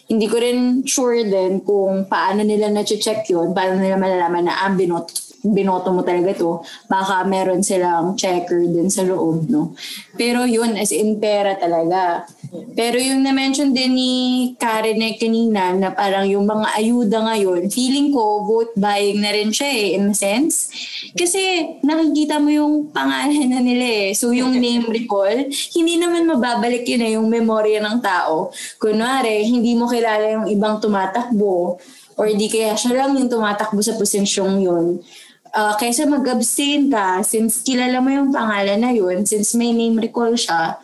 Hindi 0.09 0.27
ko 0.27 0.37
rin 0.41 0.83
sure 0.89 1.25
din 1.25 1.61
kung 1.63 2.09
paano 2.09 2.41
nila 2.43 2.73
na-check 2.73 3.29
yun, 3.29 3.53
paano 3.53 3.77
nila 3.77 4.01
malalaman 4.01 4.49
na 4.49 4.65
ah, 4.65 4.73
binot, 4.73 5.28
binoto 5.55 5.93
mo 5.93 6.03
talaga 6.03 6.35
to. 6.37 6.61
Baka 6.91 7.25
meron 7.25 7.65
silang 7.65 8.17
checker 8.19 8.65
din 8.67 8.89
sa 8.89 9.05
loob, 9.05 9.49
no? 9.49 9.75
Pero 10.19 10.45
yun, 10.45 10.75
as 10.75 10.91
in 10.91 11.21
pera 11.23 11.55
talaga. 11.57 12.27
Pero 12.75 12.97
yung 12.97 13.27
na-mention 13.27 13.75
din 13.75 13.93
ni 13.93 14.13
Karen 14.57 14.97
na 14.97 15.13
kanina 15.19 15.75
na 15.77 15.89
parang 15.93 16.25
yung 16.25 16.47
mga 16.47 16.67
ayuda 16.79 17.19
ngayon, 17.29 17.69
feeling 17.69 18.15
ko 18.15 18.47
vote 18.47 18.73
buying 18.79 19.21
na 19.21 19.35
rin 19.35 19.51
siya 19.53 19.69
eh, 19.69 19.87
in 19.99 20.11
a 20.11 20.17
sense. 20.17 20.71
Kasi 21.13 21.75
nakikita 21.85 22.41
mo 22.41 22.49
yung 22.49 22.75
pangalan 22.95 23.51
na 23.51 23.61
nila 23.61 24.09
eh. 24.09 24.09
So 24.17 24.33
yung 24.33 24.57
name 24.57 24.89
recall, 24.89 25.51
hindi 25.51 25.95
naman 26.01 26.25
mababalik 26.27 26.87
yun 26.89 27.03
eh, 27.05 27.11
yung 27.19 27.29
memorya 27.29 27.83
ng 27.85 27.99
tao. 28.01 28.55
Kunwari, 28.81 29.45
hindi 29.45 29.75
mo 29.77 29.91
kilala 29.91 30.41
yung 30.41 30.47
ibang 30.49 30.81
tumatakbo 30.81 31.79
or 32.19 32.27
di 32.35 32.51
kaya 32.51 32.75
siya 32.75 32.99
lang 32.99 33.15
yung 33.15 33.31
tumatakbo 33.31 33.79
sa 33.79 33.95
posisyong 33.95 34.59
yun. 34.59 34.99
Uh, 35.55 35.75
kaysa 35.81 36.05
mag-abstain 36.05 36.93
ka, 36.93 37.25
since 37.25 37.65
kilala 37.65 38.05
mo 38.05 38.13
yung 38.13 38.31
pangalan 38.31 38.81
na 38.81 38.93
yun, 38.93 39.25
since 39.25 39.57
may 39.57 39.73
name 39.73 39.97
recall 39.97 40.33
siya, 40.37 40.77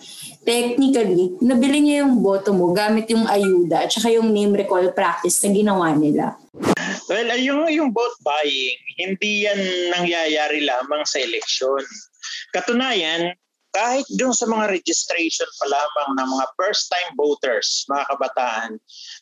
technically, 0.45 1.37
nabili 1.41 1.85
niya 1.85 2.05
yung 2.05 2.21
boto 2.21 2.53
mo 2.53 2.73
gamit 2.73 3.09
yung 3.13 3.29
ayuda 3.29 3.85
at 3.85 3.91
saka 3.93 4.13
yung 4.13 4.33
name 4.33 4.53
recall 4.57 4.85
practice 4.93 5.41
na 5.45 5.51
ginawa 5.53 5.93
nila. 5.93 6.37
Well, 7.09 7.29
yung, 7.37 7.69
yung 7.69 7.91
vote 7.93 8.17
buying, 8.25 8.81
hindi 8.97 9.45
yan 9.45 9.61
nangyayari 9.93 10.65
lamang 10.65 11.05
sa 11.05 11.21
eleksyon. 11.21 11.85
Katunayan, 12.57 13.37
kahit 13.75 14.07
doon 14.17 14.33
sa 14.33 14.47
mga 14.47 14.71
registration 14.71 15.51
pa 15.61 15.67
lamang 15.67 16.11
ng 16.17 16.29
mga 16.31 16.47
first-time 16.55 17.11
voters, 17.19 17.85
mga 17.91 18.05
kabataan, 18.07 18.71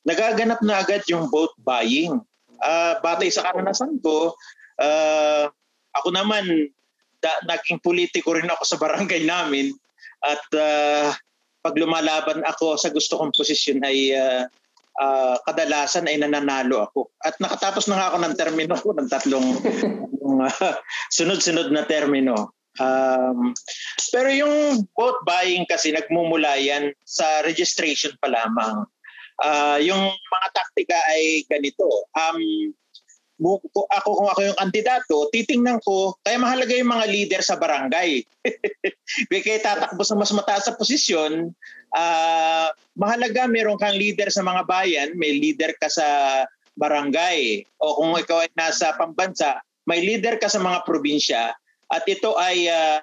nagaganap 0.05 0.61
na 0.61 0.85
agad 0.85 1.03
yung 1.09 1.27
vote 1.33 1.57
buying. 1.65 2.21
Uh, 2.63 2.95
batay 3.03 3.27
sa 3.27 3.43
karanasan 3.43 3.99
ko, 4.05 4.37
uh, 4.81 5.45
ako 5.93 6.09
naman, 6.15 6.73
da, 7.21 7.33
naging 7.45 7.83
politiko 7.83 8.33
rin 8.33 8.49
ako 8.49 8.65
sa 8.65 8.81
barangay 8.81 9.27
namin 9.27 9.73
at 10.23 10.43
uh, 10.55 11.11
pag 11.63 11.75
lumalaban 11.79 12.43
ako 12.47 12.75
sa 12.75 12.91
gusto 12.91 13.19
kong 13.19 13.35
posisyon 13.35 13.83
ay 13.87 14.15
uh, 14.15 14.43
uh, 14.99 15.37
kadalasan 15.47 16.11
ay 16.11 16.19
nananalo 16.19 16.91
ako. 16.91 17.01
At 17.23 17.39
nakatapos 17.39 17.87
na 17.87 17.97
nga 17.99 18.07
ako 18.13 18.19
ng 18.23 18.35
termino 18.37 18.75
ko 18.77 18.93
ng 18.99 19.09
tatlong 19.09 19.49
uh, 20.43 20.75
sunod-sunod 21.15 21.71
na 21.71 21.87
termino. 21.87 22.53
Um, 22.81 23.53
pero 24.09 24.33
yung 24.33 24.89
vote 24.97 25.21
buying 25.29 25.69
kasi 25.69 25.93
nagmumula 25.93 26.57
yan 26.57 26.97
sa 27.05 27.45
registration 27.45 28.17
pa 28.19 28.33
lamang. 28.33 28.89
Uh, 29.43 29.77
yung 29.81 30.01
mga 30.09 30.49
taktika 30.57 30.97
ay 31.13 31.45
ganito. 31.49 31.87
Um, 32.17 32.73
ako 33.43 34.09
kung 34.23 34.29
ako 34.31 34.41
yung 34.47 34.59
kandidato, 34.59 35.17
titingnan 35.35 35.83
ko, 35.83 36.15
kaya 36.23 36.39
mahalaga 36.39 36.79
yung 36.79 36.95
mga 36.95 37.07
leader 37.11 37.43
sa 37.43 37.59
barangay. 37.59 38.23
kaya 39.31 39.59
tatakbo 39.59 40.03
sa 40.07 40.15
mas 40.15 40.31
mataas 40.31 40.71
sa 40.71 40.79
posisyon, 40.79 41.51
uh, 41.97 42.69
mahalaga 42.95 43.51
meron 43.51 43.81
kang 43.83 43.99
leader 43.99 44.31
sa 44.31 44.47
mga 44.47 44.63
bayan, 44.65 45.09
may 45.19 45.35
leader 45.37 45.75
ka 45.83 45.91
sa 45.91 46.07
barangay. 46.79 47.67
O 47.83 47.99
kung 47.99 48.15
ikaw 48.15 48.47
ay 48.47 48.51
nasa 48.55 48.95
pambansa, 48.95 49.59
may 49.91 50.01
leader 50.01 50.39
ka 50.39 50.47
sa 50.47 50.63
mga 50.63 50.87
probinsya 50.87 51.51
at 51.93 52.05
ito 52.07 52.39
ay 52.39 52.71
uh, 52.71 52.99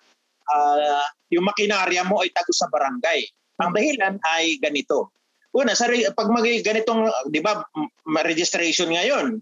uh, 0.49 1.05
yung 1.29 1.45
makinarya 1.45 2.01
mo 2.07 2.23
ay 2.23 2.33
tago 2.33 2.55
sa 2.55 2.71
barangay. 2.71 3.27
Ang 3.59 3.75
dahilan 3.75 4.15
ay 4.39 4.57
ganito. 4.57 5.13
Una, 5.49 5.73
sa 5.73 5.89
pag 5.89 6.29
mag 6.29 6.45
ganitong, 6.45 7.09
'di 7.29 7.41
ba, 7.41 7.65
registration 8.21 8.93
ngayon, 8.93 9.41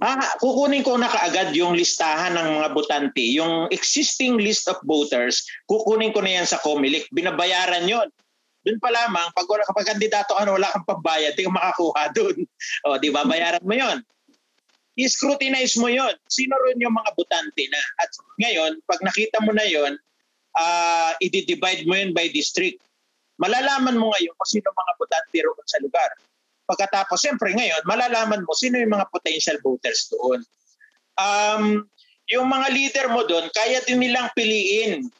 Ah, 0.00 0.32
kukunin 0.40 0.80
ko 0.80 0.96
na 0.96 1.12
kaagad 1.12 1.52
yung 1.52 1.76
listahan 1.76 2.32
ng 2.32 2.48
mga 2.56 2.68
botante, 2.72 3.20
yung 3.20 3.68
existing 3.68 4.40
list 4.40 4.64
of 4.64 4.80
voters, 4.88 5.44
kukunin 5.68 6.14
ko 6.14 6.24
na 6.24 6.40
yan 6.40 6.46
sa 6.48 6.56
Comelec. 6.64 7.04
Binabayaran 7.12 7.84
yon. 7.84 8.08
Doon 8.64 8.80
pa 8.80 8.88
lamang, 8.88 9.28
pag 9.36 9.44
wala 9.44 9.60
kapag 9.68 9.92
kandidato 9.92 10.32
ka 10.32 10.48
wala 10.48 10.72
kang 10.72 10.88
pambayad, 10.88 11.36
di 11.36 11.44
ka 11.44 11.52
makakuha 11.52 12.02
doon. 12.16 12.36
O, 12.88 12.96
di 12.96 13.12
ba, 13.12 13.28
bayaran 13.28 13.60
mo 13.60 13.76
yon. 13.76 14.00
I-scrutinize 14.96 15.76
mo 15.76 15.92
yon. 15.92 16.16
Sino 16.32 16.56
rin 16.64 16.80
yung 16.80 16.96
mga 16.96 17.12
botante 17.12 17.68
na? 17.68 17.82
At 18.00 18.08
ngayon, 18.40 18.80
pag 18.88 19.04
nakita 19.04 19.44
mo 19.44 19.52
na 19.52 19.68
yon, 19.68 20.00
uh, 20.56 21.12
i-divide 21.20 21.84
mo 21.84 21.92
yun 21.92 22.16
by 22.16 22.32
district. 22.32 22.80
Malalaman 23.36 24.00
mo 24.00 24.14
ngayon 24.16 24.32
kung 24.32 24.48
sino 24.48 24.70
mga 24.72 24.92
botante 24.96 25.36
roon 25.44 25.66
sa 25.68 25.78
lugar. 25.84 26.10
Pagkatapos, 26.64 27.20
siyempre 27.20 27.52
ngayon, 27.52 27.84
malalaman 27.84 28.44
mo 28.44 28.52
sino 28.56 28.80
yung 28.80 28.96
mga 28.96 29.08
potential 29.12 29.58
voters 29.60 30.08
doon. 30.08 30.40
Um, 31.20 31.84
yung 32.32 32.48
mga 32.48 32.66
leader 32.72 33.06
mo 33.12 33.28
doon, 33.28 33.52
kaya 33.52 33.84
din 33.84 34.00
nilang 34.00 34.32
piliin 34.32 35.12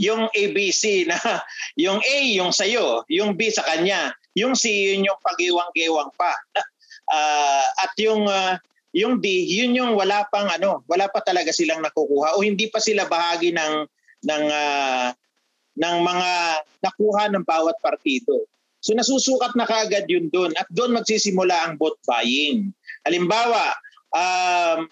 yung 0.00 0.28
ABC 0.32 1.08
na 1.08 1.16
yung 1.84 2.00
A 2.00 2.16
yung 2.36 2.52
sa'yo, 2.52 3.04
yung 3.08 3.36
B 3.36 3.52
sa 3.52 3.64
kanya, 3.64 4.12
yung 4.36 4.56
C 4.56 4.92
yun 4.92 5.04
yung 5.04 5.20
pagiwang-gewang 5.20 6.12
pa. 6.16 6.32
uh, 7.12 7.66
at 7.84 7.92
yung 8.00 8.24
uh, 8.28 8.56
yung 8.90 9.22
D, 9.22 9.26
yun 9.46 9.76
yung 9.76 9.92
wala 9.94 10.26
pang 10.34 10.50
ano, 10.50 10.82
wala 10.90 11.06
pa 11.06 11.22
talaga 11.22 11.54
silang 11.54 11.78
nakukuha 11.84 12.34
o 12.34 12.42
hindi 12.42 12.66
pa 12.66 12.82
sila 12.82 13.06
bahagi 13.06 13.54
ng 13.54 13.74
ng 14.26 14.44
uh, 14.50 15.08
ng 15.78 15.96
mga 16.02 16.30
nakuha 16.82 17.22
ng 17.30 17.44
bawat 17.46 17.76
partido. 17.78 18.44
So 18.80 18.96
nasusukat 18.96 19.52
na 19.56 19.68
kaagad 19.68 20.08
yun 20.08 20.32
doon 20.32 20.56
at 20.56 20.64
doon 20.72 20.96
magsisimula 20.96 21.52
ang 21.68 21.72
vote 21.76 22.00
buying. 22.08 22.72
Halimbawa, 23.04 23.76
um, 24.16 24.88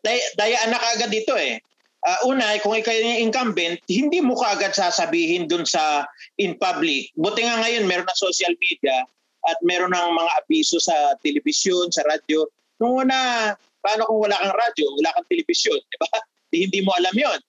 day- 0.00 0.32
dayaan 0.40 0.72
na 0.72 0.80
kaagad 0.80 1.12
dito 1.12 1.36
eh. 1.36 1.60
Uh, 2.06 2.30
una, 2.30 2.54
kung 2.62 2.76
ikaw 2.76 2.94
yung 2.94 3.28
incumbent, 3.28 3.82
hindi 3.90 4.22
mo 4.22 4.38
kaagad 4.38 4.72
sasabihin 4.72 5.50
doon 5.50 5.66
sa 5.66 6.06
in 6.38 6.54
public. 6.56 7.10
Buti 7.18 7.42
nga 7.42 7.60
ngayon 7.66 7.84
meron 7.84 8.06
na 8.06 8.16
social 8.16 8.54
media 8.62 9.04
at 9.46 9.58
meron 9.66 9.90
ng 9.90 10.10
mga 10.14 10.32
abiso 10.38 10.78
sa 10.78 10.94
telebisyon, 11.20 11.90
sa 11.90 12.06
radyo. 12.06 12.46
Nung 12.78 13.06
una, 13.06 13.50
paano 13.82 14.06
kung 14.06 14.22
wala 14.22 14.38
kang 14.38 14.54
radyo, 14.54 14.86
wala 15.02 15.14
kang 15.18 15.28
telebisyon, 15.30 15.78
di 15.78 15.98
ba? 15.98 16.10
Di, 16.46 16.62
hindi 16.62 16.78
mo 16.78 16.94
alam 16.94 17.10
yon. 17.10 17.40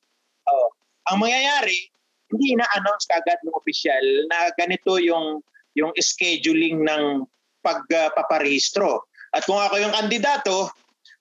Oh. 0.50 0.74
Ang 1.14 1.22
mangyayari, 1.22 1.86
hindi 2.34 2.58
na-announce 2.58 3.06
kagad 3.06 3.38
ng 3.46 3.54
opisyal 3.54 4.06
na 4.26 4.50
ganito 4.58 4.98
yung 4.98 5.46
yung 5.78 5.94
scheduling 5.94 6.82
ng 6.82 7.24
pagpaparehistro. 7.62 9.06
At 9.32 9.46
kung 9.46 9.62
ako 9.62 9.78
yung 9.78 9.94
kandidato, 9.94 10.74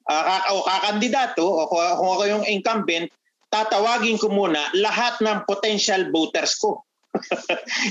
uh, 0.08 0.40
o 0.56 0.64
kakandidato, 0.64 1.44
o 1.44 1.68
kung 1.68 2.10
ako 2.16 2.24
yung 2.24 2.44
incumbent, 2.48 3.12
tatawagin 3.52 4.18
ko 4.18 4.32
muna 4.32 4.72
lahat 4.74 5.20
ng 5.20 5.44
potential 5.44 6.08
voters 6.10 6.56
ko. 6.58 6.82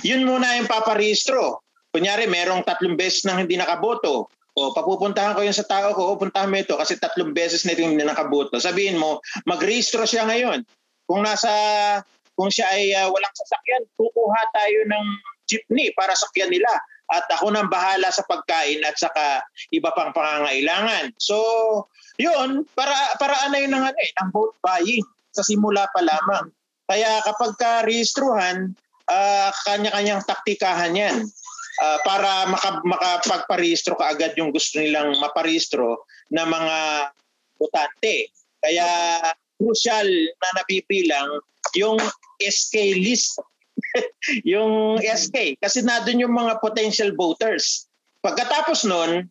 Yun 0.07 0.26
muna 0.26 0.57
yung 0.57 0.70
paparehistro. 0.70 1.61
Kunyari, 1.95 2.28
merong 2.28 2.66
tatlong 2.68 2.99
beses 2.99 3.24
nang 3.24 3.45
hindi 3.45 3.55
nakaboto. 3.55 4.28
O 4.55 4.72
papupuntahan 4.72 5.36
ko 5.36 5.43
yun 5.43 5.51
sa 5.51 5.68
tao 5.68 5.91
ko, 5.91 6.16
o 6.16 6.20
puntahan 6.20 6.47
mo 6.47 6.55
ito 6.55 6.80
kasi 6.80 6.95
tatlong 6.95 7.36
beses 7.36 7.68
na 7.68 7.76
ito 7.76 7.84
hindi 7.84 8.07
nakaboto. 8.07 8.55
Sabihin 8.55 8.95
mo, 8.95 9.20
mag-rehistro 9.43 10.07
siya 10.07 10.24
ngayon. 10.28 10.63
Kung 11.03 11.28
nasa 11.28 11.51
kung 12.36 12.51
siya 12.51 12.68
ay 12.72 12.91
uh, 12.95 13.07
walang 13.11 13.36
sasakyan, 13.36 13.84
kukuha 13.95 14.41
tayo 14.51 14.80
ng 14.91 15.05
jeepney 15.45 15.93
para 15.93 16.13
sakyan 16.17 16.49
nila 16.51 16.69
at 17.13 17.25
ako 17.37 17.53
nang 17.53 17.69
bahala 17.69 18.09
sa 18.09 18.25
pagkain 18.25 18.81
at 18.81 18.97
saka 18.97 19.45
iba 19.69 19.93
pang 19.93 20.09
pangangailangan. 20.09 21.13
So, 21.21 21.37
yun, 22.17 22.65
para 22.73 22.93
para 23.21 23.35
ano 23.45 23.55
yun 23.61 23.73
ng 23.73 23.85
ano 23.85 23.99
eh, 24.01 24.11
ng 24.21 24.29
vote 24.33 24.57
buying 24.65 25.05
sa 25.29 25.45
simula 25.45 25.85
pa 25.93 26.01
lamang. 26.01 26.49
Kaya 26.85 27.21
kapag 27.25 27.57
ka-rehistruhan, 27.57 28.73
uh, 29.09 29.49
kanya-kanyang 29.65 30.21
taktikahan 30.25 30.93
yan 30.93 31.17
uh, 31.81 31.99
para 32.05 32.49
maka, 32.49 32.79
makapagparehistro 32.85 33.97
ka 33.97 34.13
agad 34.13 34.37
yung 34.37 34.53
gusto 34.53 34.79
nilang 34.79 35.17
maparehistro 35.19 36.05
na 36.31 36.45
mga 36.45 36.77
botante. 37.57 38.31
Kaya 38.61 38.87
crucial 39.59 40.07
na 40.41 40.49
nabibilang 40.61 41.41
yung 41.77 41.99
SK 42.41 43.01
list 43.01 43.39
yung 44.55 44.99
SK. 45.01 45.59
Kasi 45.59 45.86
na 45.86 46.01
doon 46.03 46.27
yung 46.27 46.36
mga 46.36 46.59
potential 46.59 47.11
voters. 47.13 47.88
Pagkatapos 48.25 48.88
nun, 48.89 49.29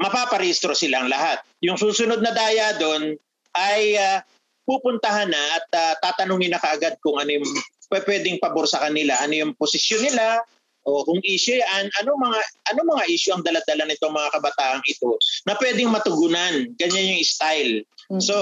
mapaparehistro 0.00 0.76
silang 0.76 1.08
lahat. 1.08 1.40
Yung 1.64 1.76
susunod 1.76 2.20
na 2.20 2.32
daya 2.32 2.76
doon 2.76 3.16
ay 3.56 3.96
uh, 3.96 4.20
pupuntahan 4.68 5.30
na 5.30 5.42
at 5.56 5.66
uh, 5.72 5.94
tatanungin 6.02 6.52
na 6.52 6.60
kaagad 6.60 6.98
kung 7.00 7.16
ano 7.16 7.40
yung 7.40 7.48
pwedeng 7.88 8.42
pabor 8.42 8.66
sa 8.66 8.82
kanila, 8.82 9.14
ano 9.22 9.46
yung 9.46 9.52
posisyon 9.54 10.02
nila, 10.02 10.42
o 10.86 11.02
kung 11.02 11.18
issue 11.26 11.58
yan, 11.58 11.90
ano 11.98 12.14
mga 12.14 12.40
ano 12.70 12.80
mga 12.86 13.04
issue 13.10 13.34
ang 13.34 13.42
daladala 13.42 13.90
nitong 13.90 14.14
mga 14.14 14.30
kabataang 14.38 14.84
ito 14.86 15.18
na 15.42 15.58
pwedeng 15.58 15.90
matugunan. 15.90 16.70
Ganyan 16.78 17.18
yung 17.18 17.26
style. 17.26 17.82
Mm. 18.06 18.22
So, 18.22 18.34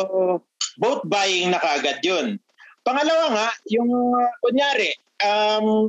vote 0.76 1.08
buying 1.08 1.56
na 1.56 1.60
kaagad 1.60 2.04
yun. 2.04 2.36
Pangalawa 2.84 3.26
nga, 3.32 3.48
yung 3.72 3.88
uh, 3.90 4.30
kunyari, 4.44 4.92
um, 5.24 5.88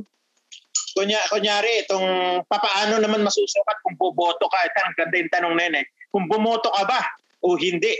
kunya, 0.96 1.20
kunyari, 1.28 1.84
itong 1.84 2.40
papaano 2.48 2.96
naman 2.96 3.20
masusukat 3.20 3.76
kung 3.84 4.00
boboto 4.00 4.48
ka. 4.48 4.58
Ito 4.64 4.78
ang 4.80 4.96
ganda 4.96 5.16
yung 5.20 5.32
tanong 5.32 5.54
nene. 5.60 5.80
Kung 6.08 6.24
bumoto 6.24 6.72
ka 6.72 6.88
ba 6.88 7.00
o 7.44 7.60
hindi. 7.60 7.92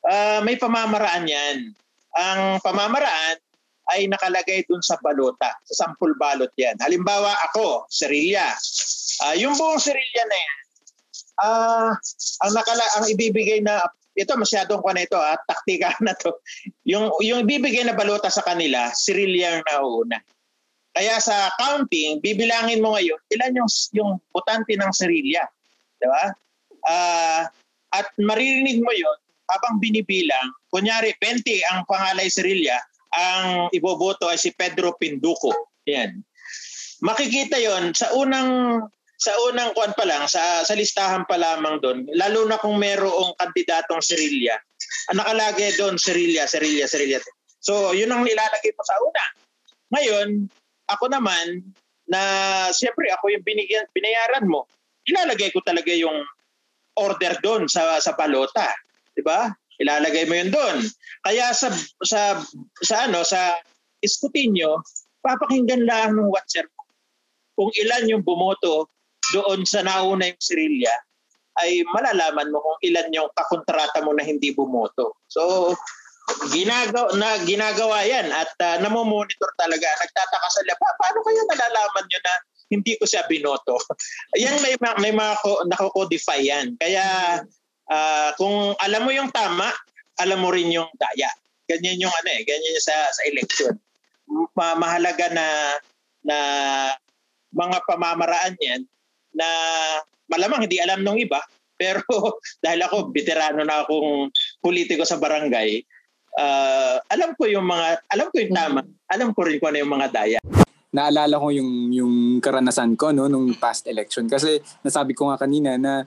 Uh, 0.00 0.40
may 0.40 0.56
pamamaraan 0.56 1.28
yan. 1.28 1.76
Ang 2.16 2.56
pamamaraan 2.64 3.36
ay 3.92 4.08
nakalagay 4.08 4.64
dun 4.66 4.80
sa 4.80 4.96
balota, 4.98 5.52
sa 5.68 5.86
sampul 5.86 6.16
balot 6.16 6.50
yan. 6.56 6.74
Halimbawa 6.80 7.36
ako, 7.52 7.84
serilya. 7.92 8.48
Uh, 9.28 9.36
yung 9.36 9.54
buong 9.54 9.78
serilya 9.78 10.24
na 10.24 10.38
yan, 10.40 10.58
uh, 11.44 11.90
ang, 12.48 12.52
nakala, 12.56 12.84
ang 12.98 13.04
ibibigay 13.12 13.60
na, 13.62 13.84
ito 14.16 14.32
masyadong 14.32 14.80
ko 14.80 14.88
na 14.96 15.04
ito, 15.04 15.20
ah, 15.20 15.36
taktika 15.44 15.92
na 16.04 16.16
to. 16.16 16.32
Yung, 16.88 17.12
yung 17.20 17.44
ibibigay 17.44 17.84
na 17.84 17.92
balota 17.92 18.32
sa 18.32 18.42
kanila, 18.42 18.88
serilya 18.96 19.60
ang 19.60 19.64
nauuna. 19.68 20.18
Kaya 20.96 21.20
sa 21.20 21.52
counting, 21.60 22.24
bibilangin 22.24 22.80
mo 22.80 22.96
ngayon, 22.96 23.20
ilan 23.28 23.52
yung, 23.60 23.70
yung 23.92 24.10
butante 24.32 24.72
ng 24.72 24.92
serilya. 24.96 25.44
Di 26.00 26.08
ba? 26.08 26.24
Uh, 26.88 27.42
at 27.92 28.08
maririnig 28.16 28.80
mo 28.80 28.88
yon 28.96 29.18
habang 29.52 29.76
binibilang, 29.76 30.48
kunyari 30.72 31.12
20 31.20 31.44
ang 31.70 31.84
pangalay 31.84 32.32
serilya, 32.32 32.80
ang 33.12 33.68
iboboto 33.76 34.26
ay 34.32 34.40
si 34.40 34.50
Pedro 34.56 34.96
Pinduco. 34.96 35.52
Yan. 35.84 36.24
Makikita 37.04 37.60
yon 37.60 37.92
sa 37.92 38.10
unang 38.16 38.80
sa 39.16 39.32
unang 39.48 39.72
kuan 39.72 39.96
pa 39.96 40.04
lang, 40.04 40.28
sa, 40.28 40.60
sa 40.62 40.76
listahan 40.76 41.24
pa 41.24 41.40
lamang 41.40 41.80
doon, 41.80 41.98
lalo 42.12 42.44
na 42.44 42.60
kung 42.60 42.76
merong 42.76 43.32
kandidatong 43.40 44.04
Serilya, 44.04 44.60
ang 45.12 45.18
nakalagay 45.24 45.72
doon, 45.80 45.96
Serilya, 45.96 46.44
Serilya, 46.44 46.84
Serilya. 46.84 47.18
So, 47.64 47.96
yun 47.96 48.12
ang 48.12 48.22
nilalagay 48.22 48.72
mo 48.76 48.82
sa 48.84 48.96
una. 49.00 49.24
Ngayon, 49.96 50.28
ako 50.92 51.04
naman, 51.10 51.64
na 52.06 52.20
siyempre 52.70 53.10
ako 53.10 53.34
yung 53.34 53.42
binigyan, 53.42 53.86
binayaran 53.90 54.46
mo, 54.46 54.70
ilalagay 55.10 55.50
ko 55.50 55.58
talaga 55.62 55.90
yung 55.90 56.22
order 56.96 57.34
doon 57.42 57.66
sa, 57.66 57.98
sa 57.98 58.14
balota. 58.14 58.70
Di 59.12 59.22
ba? 59.26 59.50
Ilalagay 59.76 60.24
mo 60.30 60.34
yun 60.38 60.50
doon. 60.54 60.76
Kaya 61.20 61.52
sa 61.52 61.68
sa 62.00 62.40
sa 62.80 62.94
ano 63.04 63.20
sa 63.26 63.60
iskutinyo, 64.00 64.80
papakinggan 65.20 65.84
lang 65.84 66.16
ng 66.16 66.32
watcher 66.32 66.64
kung 67.52 67.68
ilan 67.76 68.08
yung 68.08 68.22
bumoto 68.24 68.88
doon 69.34 69.66
sa 69.66 69.82
nauna 69.82 70.30
yung 70.30 70.42
Sirilya 70.42 70.94
ay 71.56 71.80
malalaman 71.88 72.52
mo 72.52 72.60
kung 72.60 72.78
ilan 72.84 73.08
yung 73.16 73.30
kakontrata 73.32 74.04
mo 74.04 74.12
na 74.12 74.24
hindi 74.24 74.52
bumoto. 74.52 75.16
So, 75.32 75.72
ginagawa 76.52 77.08
na 77.16 77.40
ginagawa 77.46 78.04
yan 78.04 78.28
at 78.28 78.50
uh, 78.60 78.76
namomonitor 78.84 79.48
talaga. 79.56 79.88
Nagtataka 79.88 80.48
sa 80.52 80.60
pa, 80.76 80.88
paano 81.00 81.24
kaya 81.24 81.42
nalalaman 81.48 82.04
nyo 82.04 82.20
na 82.20 82.34
hindi 82.68 82.92
ko 83.00 83.08
siya 83.08 83.24
binoto? 83.30 83.78
yan 84.42 84.58
may 84.60 84.76
may 85.00 85.12
mga 85.16 85.34
nako-codify 85.70 86.40
yan. 86.44 86.76
Kaya 86.76 87.04
uh, 87.88 88.30
kung 88.36 88.76
alam 88.82 89.08
mo 89.08 89.10
yung 89.14 89.32
tama, 89.32 89.72
alam 90.20 90.44
mo 90.44 90.52
rin 90.52 90.68
yung 90.68 90.90
daya. 91.00 91.30
Ganyan 91.66 92.04
yung 92.04 92.12
ano 92.12 92.28
eh, 92.36 92.42
ganyan 92.44 92.74
yung 92.76 92.84
sa 92.84 92.96
sa 93.16 93.22
election. 93.32 93.74
Ma- 94.52 94.76
mahalaga 94.76 95.32
na 95.32 95.46
na 96.26 96.38
mga 97.54 97.78
pamamaraan 97.86 98.58
yan 98.60 98.82
na 99.36 99.48
malamang 100.26 100.64
hindi 100.64 100.80
alam 100.80 101.04
ng 101.04 101.20
iba 101.20 101.38
pero 101.76 102.02
dahil 102.64 102.80
ako 102.88 103.12
veterano 103.12 103.62
na 103.62 103.84
akong 103.84 104.32
politiko 104.64 105.04
sa 105.04 105.20
barangay 105.20 105.84
uh, 106.36 106.96
alam 107.12 107.32
ko 107.36 107.48
yung 107.48 107.68
mga 107.68 108.00
alam 108.12 108.26
ko 108.32 108.36
yung 108.40 108.54
tama 108.56 108.80
alam 109.10 109.28
ko 109.32 109.40
rin 109.46 109.58
kung 109.58 109.70
ano 109.72 109.78
yung 109.82 109.94
mga 109.94 110.08
daya. 110.12 110.40
Naalala 110.90 111.36
ko 111.36 111.48
yung 111.52 111.92
yung 111.92 112.14
karanasan 112.40 112.96
ko 112.96 113.12
no 113.12 113.28
nung 113.28 113.54
past 113.58 113.86
election. 113.86 114.26
Kasi 114.26 114.58
nasabi 114.82 115.12
ko 115.12 115.28
nga 115.30 115.40
kanina 115.40 115.76
na 115.76 116.06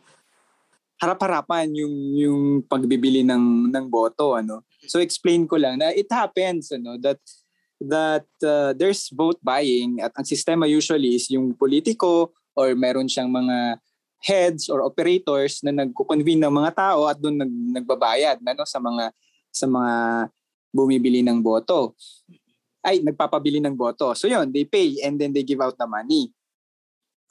harap-harapan 1.00 1.72
yung 1.72 1.96
yung 2.18 2.42
pagbibili 2.68 3.24
ng 3.24 3.72
ng 3.72 3.86
boto 3.88 4.36
ano. 4.36 4.68
So 4.88 5.00
explain 5.00 5.48
ko 5.48 5.56
lang 5.56 5.80
na 5.80 5.96
it 5.96 6.10
happens 6.12 6.76
ano 6.76 7.00
that 7.00 7.20
that 7.80 8.28
uh, 8.44 8.76
there's 8.76 9.08
vote 9.16 9.40
buying 9.40 10.04
at 10.04 10.12
ang 10.20 10.28
sistema 10.28 10.68
usually 10.68 11.16
is 11.16 11.32
yung 11.32 11.56
politiko 11.56 12.36
or 12.54 12.74
meron 12.74 13.10
siyang 13.10 13.30
mga 13.30 13.80
heads 14.20 14.68
or 14.68 14.84
operators 14.84 15.64
na 15.64 15.72
nagko-convene 15.72 16.44
ng 16.44 16.54
mga 16.54 16.72
tao 16.76 17.08
at 17.08 17.16
doon 17.16 17.40
nag, 17.40 17.52
nagbabayad 17.82 18.38
ano 18.44 18.64
sa 18.68 18.80
mga 18.80 19.16
sa 19.50 19.66
mga 19.66 19.94
bumibili 20.70 21.24
ng 21.24 21.40
boto. 21.40 21.96
Ay, 22.84 23.02
nagpapabili 23.02 23.60
ng 23.64 23.76
boto. 23.76 24.12
So 24.16 24.28
yun, 24.28 24.52
they 24.52 24.64
pay 24.68 25.00
and 25.04 25.20
then 25.20 25.32
they 25.32 25.44
give 25.44 25.60
out 25.60 25.76
the 25.76 25.88
money 25.88 26.32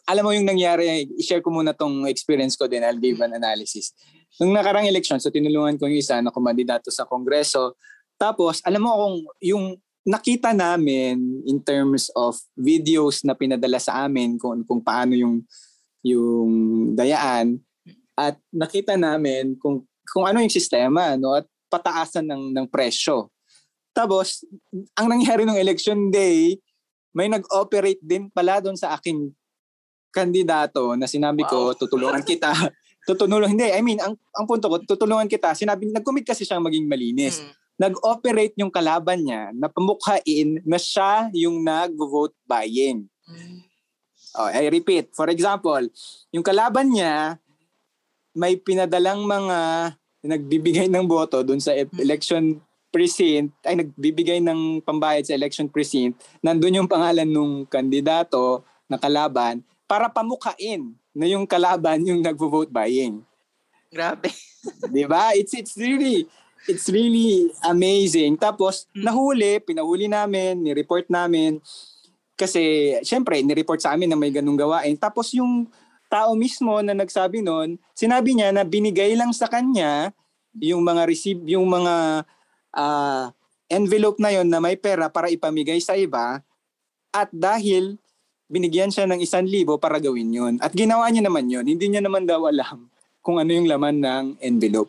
alam 0.09 0.25
mo 0.25 0.33
yung 0.33 0.49
nangyari, 0.49 1.05
i-share 1.21 1.45
ko 1.45 1.53
muna 1.53 1.77
tong 1.77 2.09
experience 2.09 2.57
ko 2.57 2.65
din, 2.65 2.81
I'll 2.81 2.97
give 2.97 3.21
an 3.21 3.37
analysis. 3.37 3.93
Nung 4.41 4.57
nakarang 4.57 4.89
election, 4.89 5.21
so 5.21 5.29
tinulungan 5.29 5.77
ko 5.77 5.85
yung 5.85 6.01
isa 6.01 6.17
na 6.25 6.33
kumandidato 6.33 6.89
sa 6.89 7.05
kongreso. 7.05 7.77
Tapos, 8.17 8.65
alam 8.65 8.81
mo 8.81 8.97
kung 8.97 9.17
yung 9.45 9.77
nakita 10.09 10.57
namin 10.57 11.45
in 11.45 11.61
terms 11.61 12.09
of 12.17 12.41
videos 12.57 13.21
na 13.29 13.37
pinadala 13.37 13.77
sa 13.77 14.09
amin 14.09 14.41
kung, 14.41 14.65
kung 14.65 14.81
paano 14.81 15.13
yung 15.13 15.45
yung 16.01 16.53
dayaan 16.97 17.61
at 18.17 18.41
nakita 18.49 18.97
namin 18.97 19.53
kung 19.61 19.85
kung 20.09 20.25
ano 20.25 20.41
yung 20.41 20.53
sistema 20.53 21.13
no 21.21 21.37
at 21.37 21.45
pataasan 21.69 22.25
ng 22.25 22.57
ng 22.57 22.67
presyo. 22.73 23.29
Tapos 23.93 24.49
ang 24.97 25.13
nangyari 25.13 25.45
nung 25.45 25.61
election 25.61 26.09
day, 26.09 26.57
may 27.13 27.29
nag-operate 27.29 28.01
din 28.01 28.33
pala 28.33 28.65
doon 28.65 28.79
sa 28.79 28.97
aking 28.97 29.29
kandidato 30.09 30.97
na 30.97 31.05
sinabi 31.05 31.45
wow. 31.45 31.51
ko, 31.51 31.59
tutulungan 31.85 32.25
kita. 32.25 32.53
tutulungan, 33.09 33.49
hindi, 33.49 33.69
I 33.69 33.81
mean, 33.81 34.01
ang, 34.01 34.17
ang 34.37 34.45
punto 34.45 34.69
ko, 34.69 34.77
tutulungan 34.85 35.29
kita, 35.29 35.57
sinabi, 35.57 35.89
nag-commit 35.89 36.29
kasi 36.29 36.45
siyang 36.45 36.65
maging 36.65 36.85
malinis. 36.89 37.41
Hmm. 37.41 37.53
Nag-operate 37.79 38.59
yung 38.59 38.75
kalaban 38.75 39.23
niya 39.23 39.55
na 39.55 39.71
pamukhain 39.71 40.59
na 40.67 40.79
siya 40.83 41.31
yung 41.31 41.63
nag-vote 41.63 42.35
buying. 42.43 43.07
Hmm. 43.25 43.63
Oh, 44.35 44.51
I 44.51 44.67
repeat, 44.69 45.15
for 45.15 45.31
example, 45.31 45.87
yung 46.35 46.43
kalaban 46.43 46.91
niya, 46.91 47.39
may 48.35 48.59
pinadalang 48.59 49.25
mga 49.25 49.59
nagbibigay 50.27 50.87
ng 50.91 51.07
boto 51.07 51.41
doon 51.47 51.63
sa 51.63 51.73
hmm. 51.73 52.03
election 52.03 52.59
precinct, 52.91 53.55
ay 53.63 53.79
nagbibigay 53.79 54.43
ng 54.43 54.83
pambayad 54.83 55.23
sa 55.23 55.37
election 55.37 55.71
precinct, 55.71 56.19
nandun 56.43 56.83
yung 56.83 56.91
pangalan 56.91 57.29
ng 57.29 57.69
kandidato 57.69 58.65
na 58.91 58.99
kalaban, 58.99 59.63
para 59.89 60.11
pamukain 60.11 60.93
na 61.17 61.25
yung 61.25 61.49
kalaban 61.49 62.05
yung 62.05 62.21
nagvo-vote 62.21 62.73
buying. 62.73 63.25
Grabe. 63.89 64.29
'Di 64.93 65.05
ba? 65.09 65.33
It's 65.33 65.57
it's 65.57 65.75
really 65.81 66.29
it's 66.67 66.91
really 66.91 67.53
amazing. 67.69 68.35
Tapos 68.35 68.91
hmm. 68.91 69.05
nahuli, 69.07 69.63
pinahuli 69.63 70.11
namin, 70.11 70.65
ni-report 70.65 71.07
namin 71.13 71.63
kasi 72.39 72.95
syempre 73.03 73.43
ni-report 73.43 73.83
sa 73.83 73.95
amin 73.99 74.11
na 74.11 74.19
may 74.19 74.31
ganung 74.31 74.59
gawain. 74.59 74.95
Tapos 74.99 75.35
yung 75.35 75.67
tao 76.09 76.33
mismo 76.39 76.79
na 76.81 76.97
nagsabi 76.97 77.45
noon, 77.45 77.77
sinabi 77.93 78.35
niya 78.35 78.55
na 78.55 78.65
binigay 78.65 79.15
lang 79.15 79.31
sa 79.35 79.51
kanya 79.51 80.11
yung 80.59 80.83
mga 80.83 81.03
receive 81.05 81.43
yung 81.45 81.69
mga 81.69 82.25
uh, 82.75 83.31
envelope 83.69 84.17
na 84.19 84.33
yon 84.33 84.49
na 84.49 84.59
may 84.59 84.75
pera 84.75 85.13
para 85.13 85.29
ipamigay 85.29 85.79
sa 85.79 85.95
iba 85.95 86.41
at 87.13 87.29
dahil 87.29 88.01
binigyan 88.49 88.89
siya 88.89 89.05
ng 89.05 89.21
isang 89.21 89.45
libo 89.45 89.77
para 89.77 90.01
gawin 90.01 90.33
yun. 90.33 90.55
At 90.65 90.73
ginawa 90.73 91.05
niya 91.13 91.29
naman 91.29 91.53
yun. 91.53 91.69
Hindi 91.69 91.93
niya 91.93 92.01
naman 92.01 92.25
daw 92.25 92.49
alam 92.49 92.89
kung 93.21 93.37
ano 93.37 93.53
yung 93.53 93.69
laman 93.69 94.01
ng 94.01 94.25
envelope. 94.41 94.89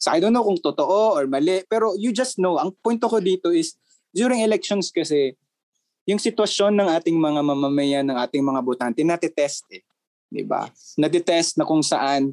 So 0.00 0.08
I 0.08 0.18
don't 0.18 0.32
know 0.32 0.42
kung 0.42 0.56
totoo 0.56 1.20
or 1.20 1.28
mali, 1.28 1.60
pero 1.68 1.92
you 1.92 2.10
just 2.16 2.40
know. 2.40 2.56
Ang 2.56 2.72
punto 2.80 3.04
ko 3.04 3.20
dito 3.20 3.52
is, 3.52 3.76
during 4.16 4.40
elections 4.40 4.88
kasi, 4.88 5.36
yung 6.08 6.16
sitwasyon 6.16 6.72
ng 6.80 6.88
ating 6.96 7.20
mga 7.20 7.40
mamamayan, 7.44 8.08
ng 8.08 8.16
ating 8.16 8.40
mga 8.40 8.60
botante, 8.64 9.04
natitest 9.04 9.68
eh. 9.76 9.84
Di 10.32 10.40
ba? 10.40 10.64
Natitest 10.96 11.60
na 11.60 11.68
kung 11.68 11.84
saan 11.84 12.32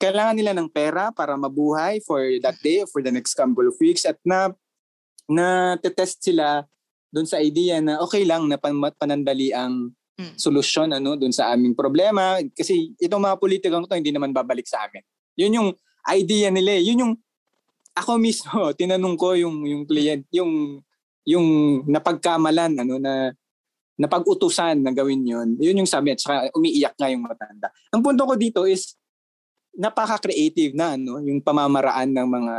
kailangan 0.00 0.36
nila 0.40 0.52
ng 0.56 0.72
pera 0.72 1.12
para 1.12 1.36
mabuhay 1.36 2.00
for 2.00 2.24
that 2.40 2.56
day, 2.64 2.84
for 2.88 3.04
the 3.04 3.12
next 3.12 3.36
couple 3.36 3.68
of 3.68 3.76
weeks, 3.76 4.08
at 4.08 4.16
na 4.24 4.52
na 5.28 5.76
test 5.82 6.22
sila 6.24 6.64
doon 7.10 7.26
sa 7.26 7.42
idea 7.42 7.82
na 7.82 7.98
okay 8.00 8.22
lang 8.22 8.46
na 8.46 8.56
panandali 8.96 9.50
ang 9.50 9.90
mm. 10.16 10.38
solusyon 10.38 10.94
ano 10.94 11.18
doon 11.18 11.34
sa 11.34 11.50
aming 11.50 11.74
problema 11.74 12.38
kasi 12.54 12.94
itong 13.00 13.22
mga 13.24 13.36
politikang 13.40 13.84
to 13.88 13.98
hindi 13.98 14.14
naman 14.14 14.30
babalik 14.30 14.66
sa 14.68 14.86
amin. 14.86 15.02
Yun 15.34 15.56
yung 15.56 15.68
idea 16.12 16.48
nila, 16.52 16.78
eh. 16.78 16.82
yun 16.86 17.02
yung 17.02 17.14
ako 17.96 18.20
mismo 18.20 18.52
tinanong 18.78 19.16
ko 19.16 19.32
yung 19.34 19.64
yung 19.64 19.82
client, 19.88 20.24
yung 20.30 20.82
yung 21.26 21.46
napagkamalan 21.90 22.86
ano 22.86 23.02
na 23.02 23.34
napag-utusan 23.96 24.84
na 24.84 24.92
gawin 24.92 25.24
yun. 25.24 25.48
Yun 25.56 25.82
yung 25.82 25.90
sabi 25.90 26.12
at 26.12 26.20
saka 26.20 26.52
umiiyak 26.52 26.94
nga 27.00 27.08
yung 27.08 27.24
matanda. 27.24 27.72
Ang 27.90 28.04
punto 28.04 28.28
ko 28.28 28.36
dito 28.36 28.68
is 28.68 28.94
napaka-creative 29.72 30.76
na 30.76 30.94
ano 30.94 31.20
yung 31.24 31.40
pamamaraan 31.40 32.12
ng 32.12 32.28
mga 32.28 32.54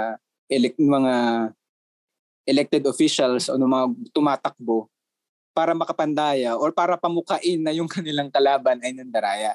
elect 0.50 0.78
mga 0.82 1.14
elected 2.48 2.84
officials 2.90 3.52
o 3.52 3.60
ng 3.60 3.70
mga 3.70 3.86
tumatakbo 4.16 4.90
para 5.52 5.74
makapandaya 5.74 6.54
or 6.54 6.70
para 6.74 6.96
pamukain 6.98 7.60
na 7.62 7.74
yung 7.74 7.90
kanilang 7.96 8.34
kalaban 8.34 8.82
ay 8.82 8.94
nandaraya. 8.94 9.54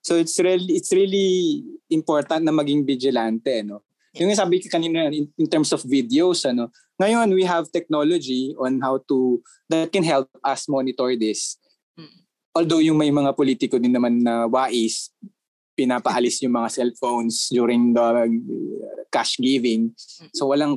So 0.00 0.16
it's 0.16 0.36
really 0.40 0.72
it's 0.76 0.92
really 0.92 1.64
important 1.92 2.44
na 2.44 2.52
maging 2.52 2.84
vigilante 2.88 3.60
no. 3.62 3.84
Yung 4.18 4.34
sabi 4.34 4.58
ko 4.58 4.66
kanina 4.66 5.06
in, 5.06 5.30
in 5.38 5.46
terms 5.46 5.70
of 5.70 5.86
videos, 5.86 6.42
ano, 6.42 6.66
ngayon 6.98 7.30
we 7.30 7.46
have 7.46 7.70
technology 7.70 8.58
on 8.58 8.82
how 8.82 8.98
to, 9.06 9.38
that 9.70 9.92
can 9.94 10.02
help 10.02 10.26
us 10.42 10.66
monitor 10.66 11.14
this. 11.14 11.54
Mm. 11.94 12.10
Although 12.50 12.82
yung 12.82 12.98
may 12.98 13.14
mga 13.14 13.30
politiko 13.38 13.78
din 13.78 13.94
naman 13.94 14.26
na 14.26 14.50
wais, 14.50 15.14
pinapaalis 15.78 16.42
yung 16.42 16.58
mga 16.58 16.74
cellphones 16.74 17.48
during 17.54 17.94
the 17.94 18.02
uh, 18.02 18.26
cash 19.14 19.38
giving. 19.38 19.94
So 20.34 20.50
walang 20.50 20.74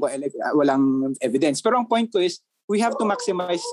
walang 0.54 1.18
evidence. 1.20 1.60
Pero 1.60 1.82
ang 1.82 1.90
point 1.90 2.08
ko 2.08 2.22
is 2.22 2.38
we 2.70 2.80
have 2.80 2.96
to 3.02 3.04
maximize 3.04 3.66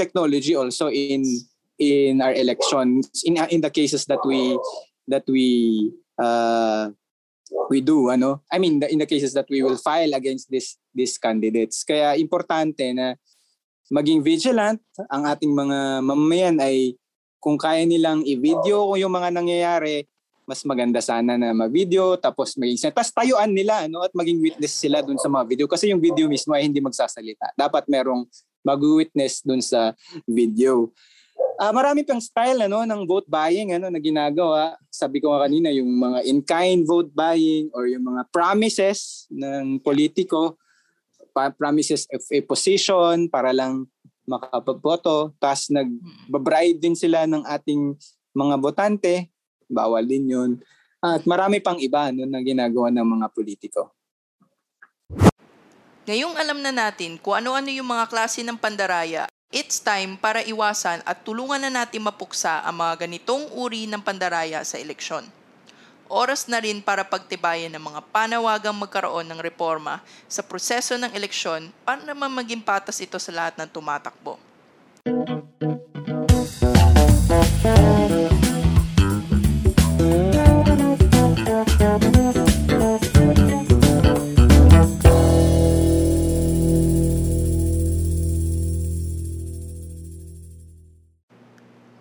technology 0.00 0.56
also 0.56 0.88
in 0.88 1.22
in 1.76 2.24
our 2.24 2.32
elections 2.32 3.08
in 3.24 3.36
in 3.52 3.60
the 3.60 3.72
cases 3.72 4.08
that 4.08 4.20
we 4.24 4.56
that 5.08 5.24
we 5.28 5.90
uh, 6.16 6.90
we 7.70 7.80
do 7.80 8.10
ano? 8.10 8.42
I 8.50 8.58
mean 8.58 8.82
in 8.88 8.98
the 8.98 9.08
cases 9.08 9.32
that 9.36 9.46
we 9.48 9.62
will 9.62 9.78
file 9.78 10.12
against 10.16 10.50
this 10.50 10.76
these 10.90 11.20
candidates. 11.20 11.84
Kaya 11.84 12.16
importante 12.16 12.90
na 12.96 13.14
maging 13.92 14.24
vigilant 14.24 14.82
ang 15.06 15.28
ating 15.30 15.52
mga 15.52 16.02
mamamayan 16.02 16.58
ay 16.58 16.98
kung 17.38 17.54
kaya 17.54 17.86
nilang 17.86 18.26
i-video 18.26 18.90
kung 18.90 18.98
yung 18.98 19.14
mga 19.14 19.30
nangyayari 19.30 20.02
mas 20.46 20.62
maganda 20.62 21.02
sana 21.02 21.34
na 21.34 21.50
ma-video 21.50 22.14
tapos 22.14 22.54
maging 22.54 22.90
tapos 22.94 23.10
tayuan 23.10 23.50
nila 23.50 23.90
no 23.90 24.06
at 24.06 24.14
maging 24.14 24.38
witness 24.38 24.78
sila 24.78 25.02
dun 25.02 25.18
sa 25.18 25.26
mga 25.26 25.44
video. 25.46 25.66
Kasi 25.66 25.90
yung 25.90 25.98
video 25.98 26.30
mismo 26.30 26.54
ay 26.54 26.70
hindi 26.70 26.78
magsasalita. 26.78 27.50
Dapat 27.58 27.90
merong 27.90 28.26
mag-witness 28.62 29.42
dun 29.42 29.58
sa 29.58 29.94
video 30.26 30.94
Uh, 31.56 31.72
marami 31.72 32.04
pang 32.04 32.20
style 32.20 32.68
ano 32.68 32.84
ng 32.84 33.08
vote 33.08 33.24
buying 33.32 33.72
ano 33.72 33.88
na 33.88 33.96
ginagawa. 33.96 34.76
Sabi 34.92 35.24
ko 35.24 35.32
nga 35.32 35.48
kanina 35.48 35.72
yung 35.72 35.88
mga 35.88 36.28
in-kind 36.28 36.84
vote 36.84 37.08
buying 37.16 37.72
or 37.72 37.88
yung 37.88 38.04
mga 38.04 38.28
promises 38.28 39.24
ng 39.32 39.80
politiko, 39.80 40.60
promises 41.56 42.04
of 42.12 42.20
a 42.28 42.40
position 42.44 43.28
para 43.32 43.56
lang 43.56 43.88
makapaboto, 44.28 45.32
tapos 45.40 45.72
nag-bribe 45.72 46.76
din 46.76 46.96
sila 46.98 47.24
ng 47.24 47.46
ating 47.46 47.94
mga 48.36 48.54
botante, 48.60 49.32
bawal 49.64 50.04
din 50.04 50.28
yun. 50.28 50.50
At 51.00 51.24
marami 51.24 51.62
pang 51.64 51.78
iba 51.80 52.12
no, 52.12 52.28
na 52.28 52.42
ginagawa 52.42 52.92
ng 52.92 53.06
mga 53.06 53.26
politiko. 53.32 53.96
Ngayong 56.04 56.36
alam 56.36 56.58
na 56.60 56.70
natin 56.70 57.16
kung 57.16 57.38
ano-ano 57.38 57.70
yung 57.72 57.86
mga 57.86 58.06
klase 58.12 58.44
ng 58.44 58.58
pandaraya 58.58 59.26
It's 59.54 59.78
time 59.78 60.18
para 60.18 60.42
iwasan 60.42 61.06
at 61.06 61.22
tulungan 61.22 61.62
na 61.62 61.70
natin 61.70 62.02
mapuksa 62.02 62.66
ang 62.66 62.82
mga 62.82 63.06
ganitong 63.06 63.46
uri 63.54 63.86
ng 63.86 64.02
pandaraya 64.02 64.58
sa 64.66 64.74
eleksyon. 64.74 65.22
Oras 66.10 66.50
na 66.50 66.58
rin 66.58 66.82
para 66.82 67.06
pagtibayan 67.06 67.70
ng 67.70 67.82
mga 67.82 68.00
panawagang 68.10 68.74
magkaroon 68.74 69.22
ng 69.22 69.38
reforma 69.38 70.02
sa 70.26 70.42
proseso 70.42 70.98
ng 70.98 71.14
eleksyon 71.14 71.70
para 71.86 72.02
naman 72.02 72.34
maging 72.34 72.58
patas 72.58 72.98
ito 72.98 73.22
sa 73.22 73.30
lahat 73.30 73.54
ng 73.54 73.70
tumatakbo. 73.70 74.34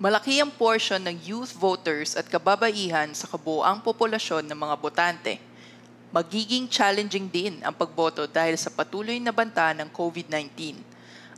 Malaki 0.05 0.37
ang 0.37 0.53
portion 0.53 1.01
ng 1.01 1.17
youth 1.25 1.57
voters 1.57 2.13
at 2.13 2.29
kababaihan 2.29 3.09
sa 3.17 3.25
kabuoang 3.25 3.81
populasyon 3.81 4.45
ng 4.45 4.53
mga 4.53 4.75
botante. 4.77 5.41
Magiging 6.13 6.69
challenging 6.69 7.25
din 7.25 7.57
ang 7.65 7.73
pagboto 7.73 8.29
dahil 8.29 8.53
sa 8.53 8.69
patuloy 8.69 9.17
na 9.17 9.33
banta 9.33 9.73
ng 9.73 9.89
COVID-19. 9.89 10.77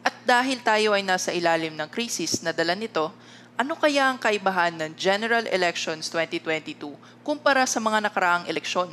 At 0.04 0.20
dahil 0.28 0.60
tayo 0.60 0.92
ay 0.92 1.00
nasa 1.00 1.32
ilalim 1.32 1.80
ng 1.80 1.88
krisis 1.88 2.44
na 2.44 2.52
dala 2.52 2.76
nito, 2.76 3.08
ano 3.56 3.80
kaya 3.80 4.12
ang 4.12 4.20
kaibahan 4.20 4.76
ng 4.76 5.00
General 5.00 5.48
Elections 5.48 6.12
2022 6.12 6.92
kumpara 7.24 7.64
sa 7.64 7.80
mga 7.80 8.12
nakaraang 8.12 8.52
eleksyon? 8.52 8.92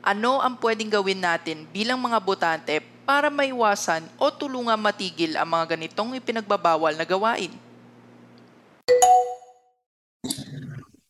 Ano 0.00 0.40
ang 0.40 0.56
pwedeng 0.64 0.88
gawin 0.88 1.20
natin 1.20 1.68
bilang 1.76 2.00
mga 2.00 2.16
botante 2.24 2.80
para 3.04 3.28
maiwasan 3.28 4.08
o 4.16 4.32
tulungan 4.32 4.80
matigil 4.80 5.36
ang 5.36 5.52
mga 5.52 5.76
ganitong 5.76 6.16
ipinagbabawal 6.16 6.96
na 6.96 7.04
gawain? 7.04 7.52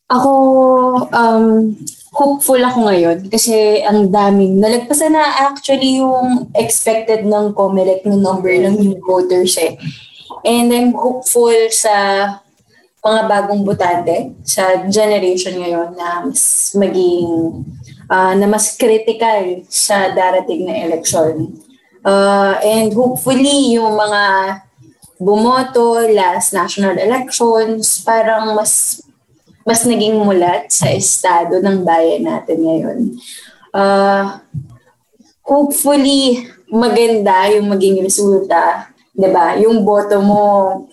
Ako, 0.05 0.31
um, 1.09 1.73
hopeful 2.13 2.61
ako 2.61 2.87
ngayon 2.87 3.25
kasi 3.27 3.81
ang 3.81 4.13
daming, 4.13 4.61
nalagpasan 4.61 5.17
na 5.17 5.49
actually 5.49 5.97
yung 5.97 6.53
expected 6.53 7.25
ng 7.25 7.57
COMELEC 7.57 8.05
ng 8.05 8.21
number 8.21 8.53
ng 8.53 8.77
new 8.77 8.95
voters 9.01 9.57
eh. 9.57 9.73
And 10.45 10.69
I'm 10.69 10.93
hopeful 10.93 11.57
sa 11.73 11.93
mga 13.01 13.21
bagong 13.29 13.61
butante 13.65 14.33
sa 14.45 14.85
generation 14.89 15.57
ngayon 15.57 15.97
na 15.97 16.25
mas 16.25 16.73
maging 16.77 17.61
uh, 18.09 18.33
na 18.37 18.45
mas 18.45 18.77
critical 18.77 19.65
sa 19.69 20.13
darating 20.13 20.69
na 20.69 20.85
election. 20.85 21.49
Uh, 22.05 22.61
and 22.61 22.93
hopefully 22.93 23.73
yung 23.73 23.97
mga 23.97 24.21
bumoto 25.19 26.03
last 26.11 26.51
national 26.51 26.99
elections 26.99 28.03
parang 28.03 28.55
mas 28.55 28.99
mas 29.65 29.81
naging 29.81 30.21
mulat 30.21 30.69
sa 30.69 30.93
estado 30.93 31.57
ng 31.57 31.81
bayan 31.81 32.29
natin 32.29 32.57
ngayon. 32.61 32.99
Uh, 33.73 34.37
hopefully, 35.41 36.45
maganda 36.69 37.49
yung 37.49 37.73
maging 37.73 38.05
resulta. 38.05 38.93
ba? 39.17 39.57
Yung 39.57 39.81
boto 39.81 40.21
mo, 40.21 40.43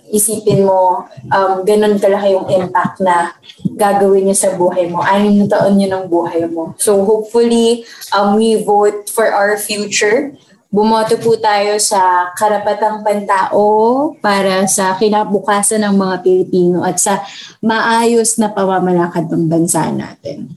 isipin 0.08 0.64
mo, 0.64 1.04
um, 1.28 1.60
ganun 1.68 2.00
kalaki 2.00 2.32
yung 2.32 2.48
impact 2.48 3.04
na 3.04 3.36
gagawin 3.76 4.32
niya 4.32 4.48
sa 4.48 4.50
buhay 4.56 4.88
mo. 4.88 5.04
Anim 5.04 5.44
na 5.44 5.52
taon 5.52 5.76
niya 5.76 5.92
ng 5.92 6.08
buhay 6.08 6.48
mo. 6.48 6.72
So 6.80 7.04
hopefully, 7.04 7.84
um, 8.16 8.40
we 8.40 8.64
vote 8.64 9.12
for 9.12 9.28
our 9.28 9.60
future 9.60 10.32
bumoto 10.72 11.20
po 11.20 11.36
tayo 11.36 11.76
sa 11.76 12.32
karapatang 12.32 13.04
pantao 13.04 14.16
para 14.24 14.64
sa 14.64 14.96
kinabukasan 14.96 15.84
ng 15.84 15.94
mga 16.00 16.16
Pilipino 16.24 16.80
at 16.80 16.96
sa 16.96 17.20
maayos 17.60 18.40
na 18.40 18.48
pamamalakad 18.48 19.28
ng 19.28 19.52
bansa 19.52 19.92
natin. 19.92 20.48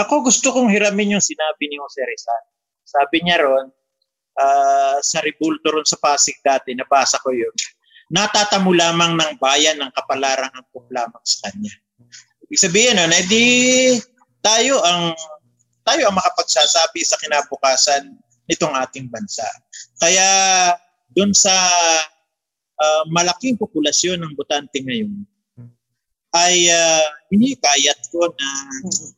Ako 0.00 0.24
gusto 0.24 0.48
kong 0.48 0.72
hiramin 0.72 1.20
yung 1.20 1.24
sinabi 1.24 1.68
ni 1.68 1.76
Jose 1.76 2.00
Rizal. 2.00 2.44
Sabi 2.88 3.20
niya 3.20 3.44
ron, 3.44 3.68
uh, 4.40 4.96
sa 5.04 5.20
rebulto 5.20 5.68
ron 5.68 5.84
sa 5.84 6.00
Pasig 6.00 6.40
dati, 6.40 6.72
nabasa 6.72 7.20
ko 7.20 7.36
yun, 7.36 7.52
natatamo 8.08 8.72
lamang 8.72 9.12
ng 9.20 9.32
bayan 9.36 9.76
ng 9.76 9.92
kapalaran 9.92 10.48
ang 10.56 10.66
lamang 10.88 11.24
sa 11.28 11.52
kanya. 11.52 11.76
Ibig 12.48 12.60
sabihin, 12.64 12.96
no, 12.96 13.04
na 13.06 13.20
di 13.28 13.46
tayo 14.40 14.80
ang 14.80 15.12
tayo 15.90 16.06
ang 16.06 16.14
makapagsasabi 16.14 17.02
sa 17.02 17.18
kinabukasan 17.18 18.14
nitong 18.46 18.74
ating 18.78 19.10
bansa. 19.10 19.42
Kaya 19.98 20.30
doon 21.10 21.34
sa 21.34 21.50
uh, 22.78 23.02
malaking 23.10 23.58
populasyon 23.58 24.22
ng 24.22 24.38
botante 24.38 24.78
ngayon, 24.78 25.26
ay 26.30 26.70
uh, 26.70 27.06
hinikayat 27.34 27.98
ko 28.14 28.30
na 28.30 28.48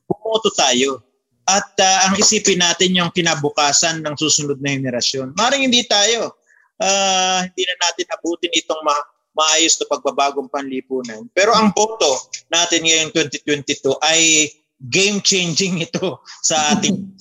pumoto 0.09 0.49
tayo 0.57 1.05
at 1.45 1.77
uh, 1.77 1.99
ang 2.09 2.17
isipin 2.17 2.65
natin 2.65 2.97
yung 2.97 3.13
kinabukasan 3.13 4.01
ng 4.01 4.17
susunod 4.17 4.57
na 4.65 4.73
henerasyon. 4.73 5.37
Maring 5.37 5.69
hindi 5.69 5.85
tayo, 5.85 6.33
uh, 6.81 7.39
hindi 7.45 7.63
na 7.69 7.77
natin 7.85 8.09
abutin 8.17 8.53
itong 8.57 8.81
ma- 8.81 9.09
maayos 9.37 9.77
na 9.77 9.93
pagbabagong 9.93 10.49
panlipunan. 10.49 11.29
Pero 11.37 11.53
ang 11.53 11.69
boto 11.77 12.33
natin 12.49 12.89
ngayong 12.89 13.13
2022 13.13 13.93
ay 14.01 14.49
game-changing 14.83 15.87
ito 15.87 16.19
sa 16.49 16.75
ating 16.75 17.13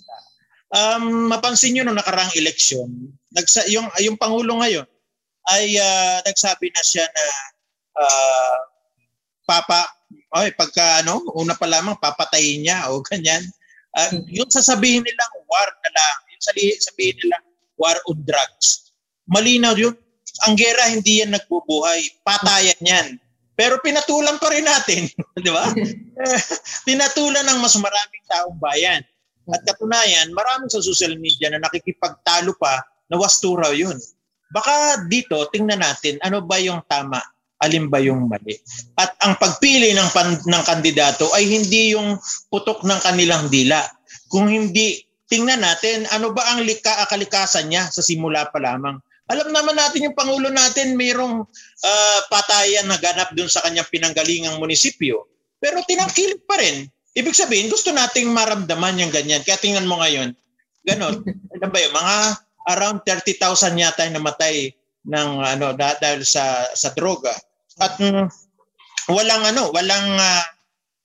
Um, 0.71 1.27
mapansin 1.27 1.75
niyo 1.75 1.83
nung 1.83 1.99
nakaraang 1.99 2.31
eleksyon, 2.31 2.87
nagsa, 3.35 3.67
yung, 3.67 3.91
yung 3.99 4.15
Pangulo 4.15 4.55
ngayon 4.63 4.87
ay 5.51 5.75
uh, 5.75 6.23
nagsabi 6.23 6.71
na 6.71 6.79
siya 6.79 7.03
na 7.11 7.25
uh, 7.99 8.57
papa, 9.43 9.83
ay, 10.31 10.55
pagka 10.55 11.03
ano, 11.03 11.27
una 11.35 11.59
pa 11.59 11.67
lamang 11.67 11.99
papatayin 11.99 12.63
niya 12.63 12.87
o 12.87 13.03
ganyan. 13.03 13.43
Uh, 13.99 14.23
yung 14.31 14.47
sasabihin 14.47 15.03
nilang 15.03 15.33
war 15.43 15.69
na 15.83 15.91
lang, 15.91 16.17
yung 16.31 16.43
sabihin 16.79 17.19
nila 17.19 17.37
war 17.75 17.99
on 18.07 18.23
drugs. 18.23 18.95
Malinaw 19.27 19.75
yun. 19.75 19.95
Ang 20.47 20.55
gera 20.55 20.87
hindi 20.87 21.19
yan 21.19 21.35
nagbubuhay. 21.35 21.99
Patayan 22.23 22.79
yan. 22.79 23.07
Pero 23.55 23.77
pinatulan 23.83 24.39
pa 24.39 24.47
rin 24.49 24.65
natin, 24.65 25.07
di 25.45 25.51
ba? 25.51 25.69
pinatulan 26.87 27.45
ng 27.47 27.59
mas 27.59 27.75
maraming 27.77 28.25
taong 28.29 28.57
bayan. 28.61 29.01
At 29.51 29.61
katunayan, 29.65 30.31
marami 30.31 30.69
sa 30.69 30.79
social 30.79 31.17
media 31.17 31.51
na 31.51 31.59
nakikipagtalo 31.59 32.55
pa 32.55 32.79
na 33.11 33.19
wasto 33.19 33.57
raw 33.57 33.73
yun. 33.73 33.97
Baka 34.51 35.07
dito, 35.07 35.47
tingnan 35.51 35.81
natin 35.81 36.19
ano 36.23 36.43
ba 36.43 36.59
yung 36.59 36.83
tama, 36.87 37.19
alin 37.63 37.87
ba 37.87 37.99
yung 37.99 38.27
mali. 38.27 38.55
At 38.99 39.15
ang 39.23 39.35
pagpili 39.39 39.91
ng, 39.95 40.09
pan, 40.11 40.39
ng 40.39 40.63
kandidato 40.63 41.31
ay 41.35 41.47
hindi 41.47 41.95
yung 41.95 42.19
putok 42.51 42.83
ng 42.83 42.99
kanilang 43.01 43.47
dila, 43.47 43.81
kung 44.31 44.47
hindi 44.47 45.03
tingnan 45.31 45.63
natin 45.63 46.03
ano 46.11 46.35
ba 46.35 46.43
ang 46.51 46.67
lika 46.67 47.07
kalikasan 47.07 47.71
niya 47.71 47.87
sa 47.87 48.03
simula 48.03 48.47
pa 48.51 48.59
lamang. 48.59 48.99
Alam 49.31 49.55
naman 49.55 49.79
natin 49.79 50.11
yung 50.11 50.17
Pangulo 50.17 50.51
natin 50.51 50.99
mayroong 50.99 51.47
uh, 51.47 52.19
patayan 52.27 52.91
na 52.91 52.99
ganap 52.99 53.31
dun 53.31 53.47
sa 53.47 53.63
kanyang 53.63 53.87
pinanggalingang 53.87 54.59
munisipyo. 54.59 55.23
Pero 55.63 55.79
tinangkilik 55.87 56.43
pa 56.43 56.59
rin. 56.59 56.91
Ibig 57.15 57.35
sabihin, 57.35 57.71
gusto 57.71 57.95
nating 57.95 58.27
maramdaman 58.27 58.99
yung 58.99 59.11
ganyan. 59.11 59.39
Kaya 59.43 59.55
tingnan 59.59 59.87
mo 59.87 60.03
ngayon, 60.03 60.35
ganon. 60.83 61.23
ano 61.55 61.65
ba 61.71 61.79
yun? 61.79 61.91
Mga 61.95 62.15
around 62.75 62.99
30,000 63.07 63.79
yata 63.79 64.05
yung 64.07 64.19
namatay 64.19 64.75
ng 65.07 65.29
ano 65.41 65.73
dahil 65.75 66.21
sa 66.27 66.67
sa 66.75 66.93
droga. 66.93 67.33
At 67.81 67.97
mm, 67.97 68.27
walang 69.09 69.43
ano, 69.47 69.73
walang 69.73 70.07
uh, 70.19 70.45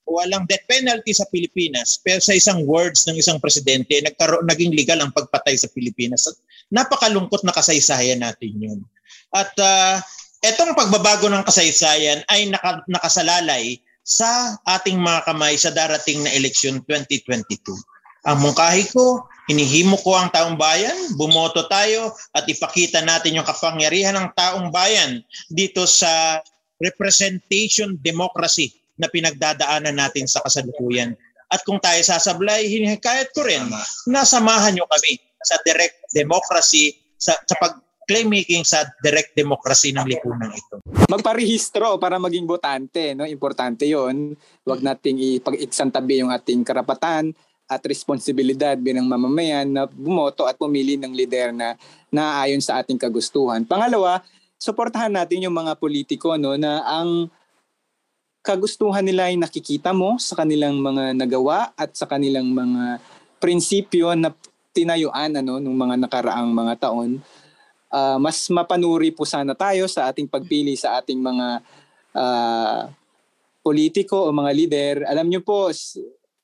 walang 0.06 0.46
death 0.46 0.62
penalty 0.70 1.10
sa 1.10 1.26
Pilipinas. 1.28 1.98
Pero 1.98 2.22
sa 2.22 2.36
isang 2.36 2.62
words 2.62 3.10
ng 3.10 3.18
isang 3.18 3.42
presidente, 3.42 3.98
nagkaroon 3.98 4.46
naging 4.46 4.72
legal 4.72 5.02
ang 5.02 5.10
pagpatay 5.10 5.58
sa 5.58 5.66
Pilipinas. 5.74 6.30
At 6.30 6.36
napakalungkot 6.72 7.46
na 7.46 7.54
kasaysayan 7.54 8.22
natin 8.22 8.52
'yun. 8.56 8.80
At 9.30 9.52
uh, 9.58 10.00
etong 10.42 10.74
pagbabago 10.78 11.26
ng 11.30 11.46
kasaysayan 11.46 12.22
ay 12.30 12.50
naka, 12.50 12.82
nakasalalay 12.86 13.80
sa 14.06 14.54
ating 14.62 15.02
mga 15.02 15.26
kamay 15.26 15.58
sa 15.58 15.74
darating 15.74 16.22
na 16.22 16.30
eleksyon 16.30 16.78
2022. 16.86 17.58
Ang 18.26 18.38
mungkahi 18.42 18.90
ko, 18.90 19.26
hinihimo 19.50 19.98
ko 20.02 20.14
ang 20.18 20.30
taong 20.30 20.54
bayan, 20.58 20.94
bumoto 21.18 21.66
tayo 21.66 22.14
at 22.34 22.46
ipakita 22.46 23.02
natin 23.02 23.38
yung 23.38 23.46
kapangyarihan 23.46 24.14
ng 24.18 24.28
taong 24.34 24.70
bayan 24.70 25.22
dito 25.50 25.86
sa 25.86 26.42
representation 26.82 27.98
democracy 28.02 28.74
na 28.98 29.10
pinagdadaanan 29.10 29.94
natin 29.94 30.26
sa 30.26 30.42
kasalukuyan. 30.42 31.14
At 31.46 31.62
kung 31.62 31.78
tayo 31.78 31.98
sasablay, 32.02 32.66
hinihikayat 32.66 33.30
ko 33.30 33.46
rin 33.46 33.62
na 34.10 34.26
samahan 34.26 34.74
nyo 34.74 34.86
kami 34.90 35.22
sa 35.46 35.58
direct 35.62 36.05
democracy 36.16 36.96
sa, 37.20 37.36
sa 37.44 37.54
pag 37.60 37.76
claim-making 38.06 38.62
sa 38.62 38.86
direct 39.02 39.34
democracy 39.34 39.90
ng 39.90 40.06
lipunan 40.06 40.54
ito. 40.54 40.78
Magparehistro 41.10 41.98
para 41.98 42.22
maging 42.22 42.46
botante, 42.46 43.12
no? 43.18 43.26
Importante 43.26 43.82
'yon. 43.82 44.32
Huwag 44.62 44.80
nating 44.80 45.42
ipag-iksantabi 45.42 46.22
yung 46.22 46.30
ating 46.30 46.62
karapatan 46.62 47.34
at 47.66 47.82
responsibilidad 47.82 48.78
bilang 48.78 49.10
mamamayan 49.10 49.66
na 49.66 49.82
bumoto 49.90 50.46
at 50.46 50.54
pumili 50.54 50.94
ng 50.94 51.10
lider 51.10 51.50
na 51.50 51.74
naayon 52.14 52.62
sa 52.62 52.78
ating 52.78 52.94
kagustuhan. 52.94 53.66
Pangalawa, 53.66 54.22
suportahan 54.54 55.10
natin 55.10 55.50
yung 55.50 55.58
mga 55.58 55.74
politiko 55.74 56.38
no 56.38 56.54
na 56.54 56.86
ang 56.86 57.26
kagustuhan 58.46 59.02
nila 59.02 59.26
ay 59.26 59.34
nakikita 59.34 59.90
mo 59.90 60.14
sa 60.22 60.38
kanilang 60.38 60.78
mga 60.78 61.18
nagawa 61.18 61.74
at 61.74 61.90
sa 61.98 62.06
kanilang 62.06 62.54
mga 62.54 63.02
prinsipyo 63.42 64.14
na 64.14 64.30
tinayuan 64.76 65.32
ano 65.40 65.56
nung 65.56 65.72
mga 65.72 65.96
nakaraang 66.04 66.52
mga 66.52 66.74
taon 66.76 67.24
uh, 67.90 68.18
mas 68.20 68.44
mapanuri 68.52 69.08
po 69.08 69.24
sana 69.24 69.56
tayo 69.56 69.88
sa 69.88 70.12
ating 70.12 70.28
pagpili 70.28 70.76
sa 70.76 71.00
ating 71.00 71.16
mga 71.16 71.46
uh, 72.16 72.82
politiko 73.66 74.30
o 74.30 74.30
mga 74.30 74.52
leader. 74.54 74.94
Alam 75.10 75.26
niyo 75.26 75.42
po, 75.42 75.74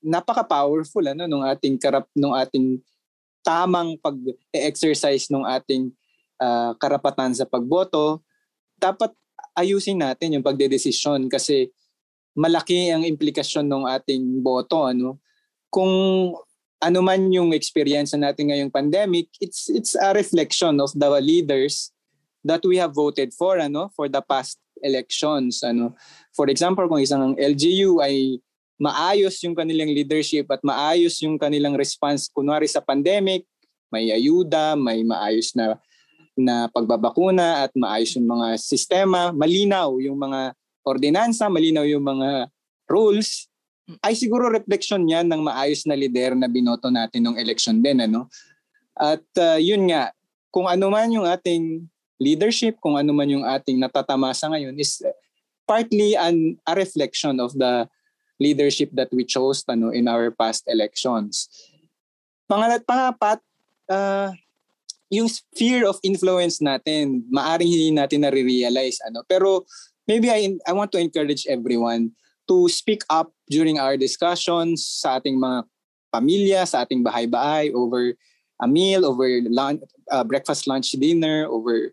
napaka-powerful 0.03 1.07
ano 1.07 1.23
nung 1.23 1.47
ating 1.47 1.79
karap 1.79 2.03
nung 2.11 2.35
ating 2.35 2.83
tamang 3.39 3.95
pag-exercise 3.99 5.31
nung 5.31 5.47
ating 5.47 5.91
uh, 6.43 6.75
karapatan 6.75 7.31
sa 7.31 7.47
pagboto. 7.47 8.19
Dapat 8.75 9.15
ayusin 9.55 10.03
natin 10.03 10.35
yung 10.35 10.43
pagdedesisyon 10.43 11.31
kasi 11.31 11.71
malaki 12.35 12.91
ang 12.91 13.07
implikasyon 13.07 13.63
ng 13.71 13.87
ating 13.87 14.43
boto 14.43 14.83
ano. 14.83 15.23
Kung 15.71 15.91
ano 16.83 16.99
man 16.99 17.31
yung 17.31 17.55
experience 17.55 18.11
natin 18.11 18.51
ngayong 18.51 18.73
pandemic, 18.73 19.31
it's 19.39 19.71
it's 19.71 19.95
a 19.95 20.11
reflection 20.11 20.83
of 20.83 20.91
the 20.91 21.07
leaders 21.23 21.95
that 22.43 22.59
we 22.67 22.75
have 22.75 22.91
voted 22.91 23.31
for 23.31 23.55
ano 23.55 23.87
for 23.95 24.11
the 24.11 24.19
past 24.19 24.59
elections 24.83 25.63
ano. 25.63 25.95
For 26.35 26.51
example, 26.51 26.83
kung 26.91 26.99
isang 26.99 27.39
LGU 27.39 28.03
ay 28.03 28.43
maayos 28.75 29.39
yung 29.47 29.55
kanilang 29.55 29.95
leadership 29.95 30.51
at 30.51 30.59
maayos 30.59 31.23
yung 31.23 31.39
kanilang 31.39 31.79
response 31.79 32.27
kunwari 32.27 32.67
sa 32.67 32.83
pandemic, 32.83 33.47
may 33.87 34.11
ayuda, 34.11 34.75
may 34.75 35.07
maayos 35.07 35.55
na 35.55 35.79
na 36.33 36.67
pagbabakuna 36.67 37.63
at 37.63 37.71
maayos 37.77 38.17
yung 38.17 38.27
mga 38.27 38.57
sistema, 38.59 39.29
malinaw 39.31 40.01
yung 40.03 40.17
mga 40.17 40.57
ordinansa, 40.83 41.47
malinaw 41.47 41.85
yung 41.87 42.03
mga 42.03 42.51
rules, 42.89 43.47
ay 43.99 44.15
siguro 44.15 44.47
reflection 44.47 45.03
yan 45.03 45.27
ng 45.27 45.43
maayos 45.43 45.83
na 45.83 45.97
lider 45.97 46.35
na 46.39 46.47
binoto 46.47 46.87
natin 46.87 47.27
ng 47.27 47.35
election 47.35 47.83
din. 47.83 47.99
Ano? 47.99 48.31
At 48.95 49.25
uh, 49.35 49.59
yun 49.59 49.91
nga, 49.91 50.15
kung 50.53 50.69
ano 50.69 50.87
man 50.87 51.11
yung 51.11 51.27
ating 51.27 51.83
leadership, 52.21 52.79
kung 52.79 52.95
ano 52.95 53.11
man 53.11 53.27
yung 53.27 53.43
ating 53.43 53.81
natatamasa 53.81 54.47
ngayon 54.47 54.79
is 54.79 55.03
partly 55.67 56.15
an, 56.15 56.55
a 56.63 56.73
reflection 56.77 57.43
of 57.43 57.51
the 57.59 57.89
leadership 58.39 58.87
that 58.95 59.11
we 59.11 59.27
chose 59.27 59.65
ano, 59.67 59.91
in 59.91 60.07
our 60.07 60.31
past 60.31 60.63
elections. 60.71 61.49
Pangalat, 62.47 62.87
pangapat, 62.87 63.39
uh, 63.89 64.31
yung 65.11 65.27
fear 65.53 65.83
of 65.85 65.99
influence 66.05 66.63
natin, 66.63 67.25
maaring 67.29 67.67
hindi 67.67 67.91
natin 67.91 68.23
na-realize. 68.23 69.01
Ano. 69.05 69.27
Pero 69.27 69.67
maybe 70.07 70.31
I, 70.31 70.55
I 70.63 70.71
want 70.71 70.93
to 70.95 71.01
encourage 71.01 71.45
everyone 71.45 72.15
to 72.47 72.69
speak 72.69 73.03
up 73.09 73.32
during 73.49 73.79
our 73.79 73.97
discussions 73.97 74.85
sa 74.85 75.19
ating 75.19 75.39
mga 75.39 75.67
pamilya, 76.13 76.61
sa 76.67 76.85
ating 76.85 77.03
bahay-bahay 77.03 77.73
over 77.73 78.13
a 78.61 78.67
meal, 78.67 79.03
over 79.03 79.27
lunch, 79.49 79.81
uh, 80.11 80.23
breakfast, 80.23 80.67
lunch, 80.67 80.93
dinner, 80.95 81.49
over 81.49 81.91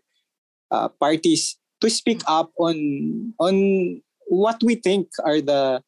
uh, 0.71 0.87
parties 1.01 1.57
to 1.81 1.89
speak 1.89 2.21
up 2.29 2.53
on 2.55 2.77
on 3.41 3.55
what 4.29 4.61
we 4.63 4.77
think 4.77 5.09
are 5.25 5.41
the 5.41 5.81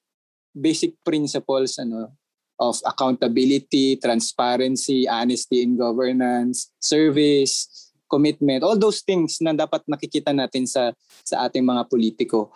basic 0.51 0.97
principles 1.05 1.78
ano 1.78 2.11
of 2.59 2.78
accountability, 2.86 3.97
transparency, 3.97 5.07
honesty 5.09 5.66
in 5.66 5.78
governance, 5.78 6.70
service, 6.80 7.91
commitment, 8.09 8.61
all 8.61 8.78
those 8.78 9.01
things 9.01 9.41
na 9.41 9.53
dapat 9.53 9.82
nakikita 9.89 10.34
natin 10.34 10.70
sa 10.70 10.93
sa 11.26 11.47
ating 11.47 11.66
mga 11.66 11.89
politiko. 11.89 12.53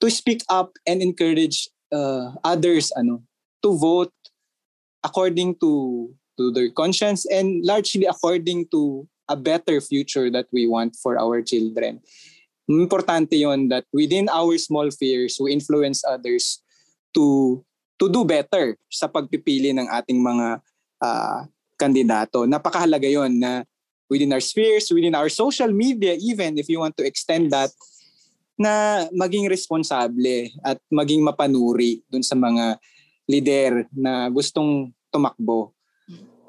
To 0.00 0.08
speak 0.08 0.40
up 0.48 0.72
and 0.88 1.02
encourage 1.04 1.68
uh, 1.92 2.34
others 2.42 2.90
ano 2.96 3.22
to 3.62 3.76
vote 3.76 4.14
according 5.04 5.54
to 5.60 6.08
to 6.40 6.50
their 6.50 6.72
conscience 6.72 7.28
and 7.28 7.60
largely 7.64 8.08
according 8.08 8.64
to 8.72 9.04
a 9.28 9.36
better 9.36 9.78
future 9.78 10.32
that 10.32 10.48
we 10.50 10.66
want 10.66 10.96
for 10.98 11.20
our 11.20 11.38
children. 11.44 12.00
Importante 12.66 13.38
yon 13.38 13.68
that 13.70 13.86
within 13.92 14.26
our 14.30 14.58
small 14.58 14.90
fears, 14.90 15.38
we 15.38 15.52
influence 15.52 16.02
others 16.06 16.62
to 17.14 17.58
to 17.98 18.06
do 18.08 18.24
better 18.24 18.78
sa 18.88 19.10
pagpipili 19.10 19.74
ng 19.74 19.86
ating 19.90 20.22
mga 20.22 20.62
uh, 21.02 21.40
kandidato. 21.76 22.46
Napakahalaga 22.46 23.10
yon 23.10 23.38
na 23.38 23.62
within 24.10 24.32
our 24.34 24.42
spheres, 24.42 24.90
within 24.90 25.14
our 25.14 25.30
social 25.30 25.70
media 25.70 26.18
even 26.18 26.58
if 26.58 26.66
you 26.66 26.82
want 26.82 26.96
to 26.98 27.06
extend 27.06 27.50
that 27.50 27.70
na 28.60 29.08
maging 29.08 29.48
responsable 29.48 30.52
at 30.60 30.76
maging 30.92 31.24
mapanuri 31.24 32.04
dun 32.12 32.20
sa 32.20 32.36
mga 32.36 32.76
leader 33.24 33.88
na 33.96 34.28
gustong 34.28 34.92
tumakbo. 35.08 35.72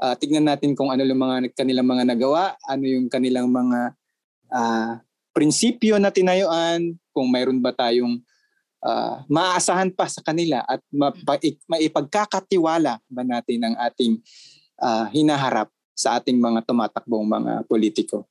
Uh, 0.02 0.18
tignan 0.20 0.44
natin 0.44 0.76
kung 0.76 0.92
ano 0.92 1.08
yung 1.08 1.22
mga 1.24 1.56
kanilang 1.56 1.88
mga 1.88 2.04
nagawa, 2.12 2.60
ano 2.68 2.84
yung 2.84 3.08
kanilang 3.08 3.48
mga 3.48 3.96
uh, 4.52 5.00
prinsipyo 5.32 5.96
na 6.02 6.12
tinayuan, 6.12 7.00
kung 7.16 7.32
mayroon 7.32 7.64
ba 7.64 7.72
tayong 7.72 8.20
uh, 8.84 9.24
maaasahan 9.32 9.94
pa 9.96 10.10
sa 10.12 10.20
kanila 10.20 10.66
at 10.68 10.84
maipagkakatiwala 11.70 13.00
ba 13.08 13.24
natin 13.24 13.72
ang 13.72 13.76
ating 13.78 14.20
uh, 14.82 15.08
hinaharap 15.14 15.72
sa 15.96 16.20
ating 16.20 16.42
mga 16.42 16.66
tumatakbong 16.66 17.30
mga 17.30 17.64
politiko. 17.70 18.26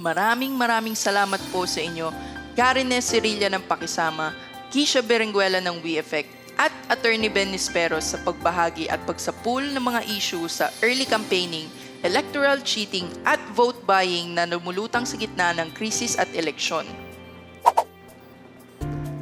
Maraming 0.00 0.56
maraming 0.56 0.96
salamat 0.96 1.40
po 1.52 1.68
sa 1.68 1.84
inyo, 1.84 2.08
Karen 2.56 2.88
Nesirilla 2.88 3.52
ng 3.52 3.60
Pakisama, 3.68 4.32
Kisha 4.72 5.04
Berenguela 5.04 5.60
ng 5.60 5.84
WeEffect, 5.84 6.56
at 6.56 6.72
Attorney 6.88 7.28
Ben 7.28 7.52
Nisperos 7.52 8.12
sa 8.12 8.18
pagbahagi 8.24 8.88
at 8.88 9.04
pagsapul 9.04 9.60
ng 9.60 9.84
mga 9.84 10.00
issue 10.08 10.48
sa 10.48 10.72
early 10.80 11.04
campaigning, 11.04 11.68
electoral 12.00 12.60
cheating 12.64 13.08
at 13.28 13.40
vote 13.52 13.76
buying 13.84 14.32
na 14.32 14.48
lumulutang 14.48 15.04
sa 15.04 15.20
gitna 15.20 15.52
ng 15.60 15.68
krisis 15.76 16.16
at 16.16 16.28
eleksyon. 16.32 16.88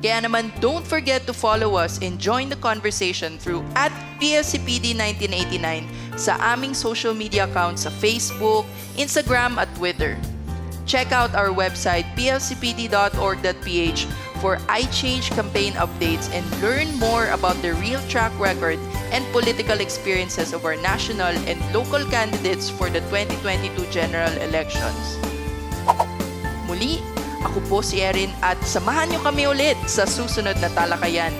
Kaya 0.00 0.24
naman, 0.24 0.48
don't 0.64 0.86
forget 0.86 1.28
to 1.28 1.34
follow 1.36 1.76
us 1.76 2.00
and 2.00 2.16
join 2.16 2.48
the 2.48 2.56
conversation 2.56 3.36
through 3.36 3.60
at 3.76 3.92
PSCPD1989 4.16 5.84
sa 6.16 6.40
aming 6.56 6.72
social 6.72 7.12
media 7.12 7.44
accounts 7.44 7.84
sa 7.84 7.92
Facebook, 7.92 8.64
Instagram 8.96 9.60
at 9.60 9.68
Twitter. 9.76 10.16
Check 10.90 11.14
out 11.14 11.38
our 11.38 11.54
website 11.54 12.02
plcpd.org.ph 12.18 14.00
for 14.42 14.58
iChange 14.66 15.30
campaign 15.38 15.78
updates 15.78 16.26
and 16.34 16.42
learn 16.58 16.90
more 16.98 17.30
about 17.30 17.54
the 17.62 17.78
real 17.78 18.02
track 18.10 18.34
record 18.42 18.74
and 19.14 19.22
political 19.30 19.78
experiences 19.78 20.50
of 20.50 20.66
our 20.66 20.74
national 20.82 21.30
and 21.46 21.62
local 21.70 22.02
candidates 22.10 22.66
for 22.66 22.90
the 22.90 22.98
2022 23.06 23.70
general 23.94 24.34
elections. 24.42 25.14
Muli, 26.66 26.98
ako 27.46 27.62
po 27.70 27.78
si 27.86 28.02
Erin 28.02 28.34
at 28.42 28.58
samahan 28.66 29.14
niyo 29.14 29.22
kami 29.22 29.46
ulit 29.46 29.78
sa 29.86 30.10
susunod 30.10 30.58
na 30.58 30.74
talakayan 30.74 31.30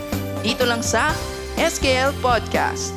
dito 0.46 0.62
lang 0.62 0.86
sa 0.86 1.10
SKL 1.58 2.14
Podcast. 2.22 2.94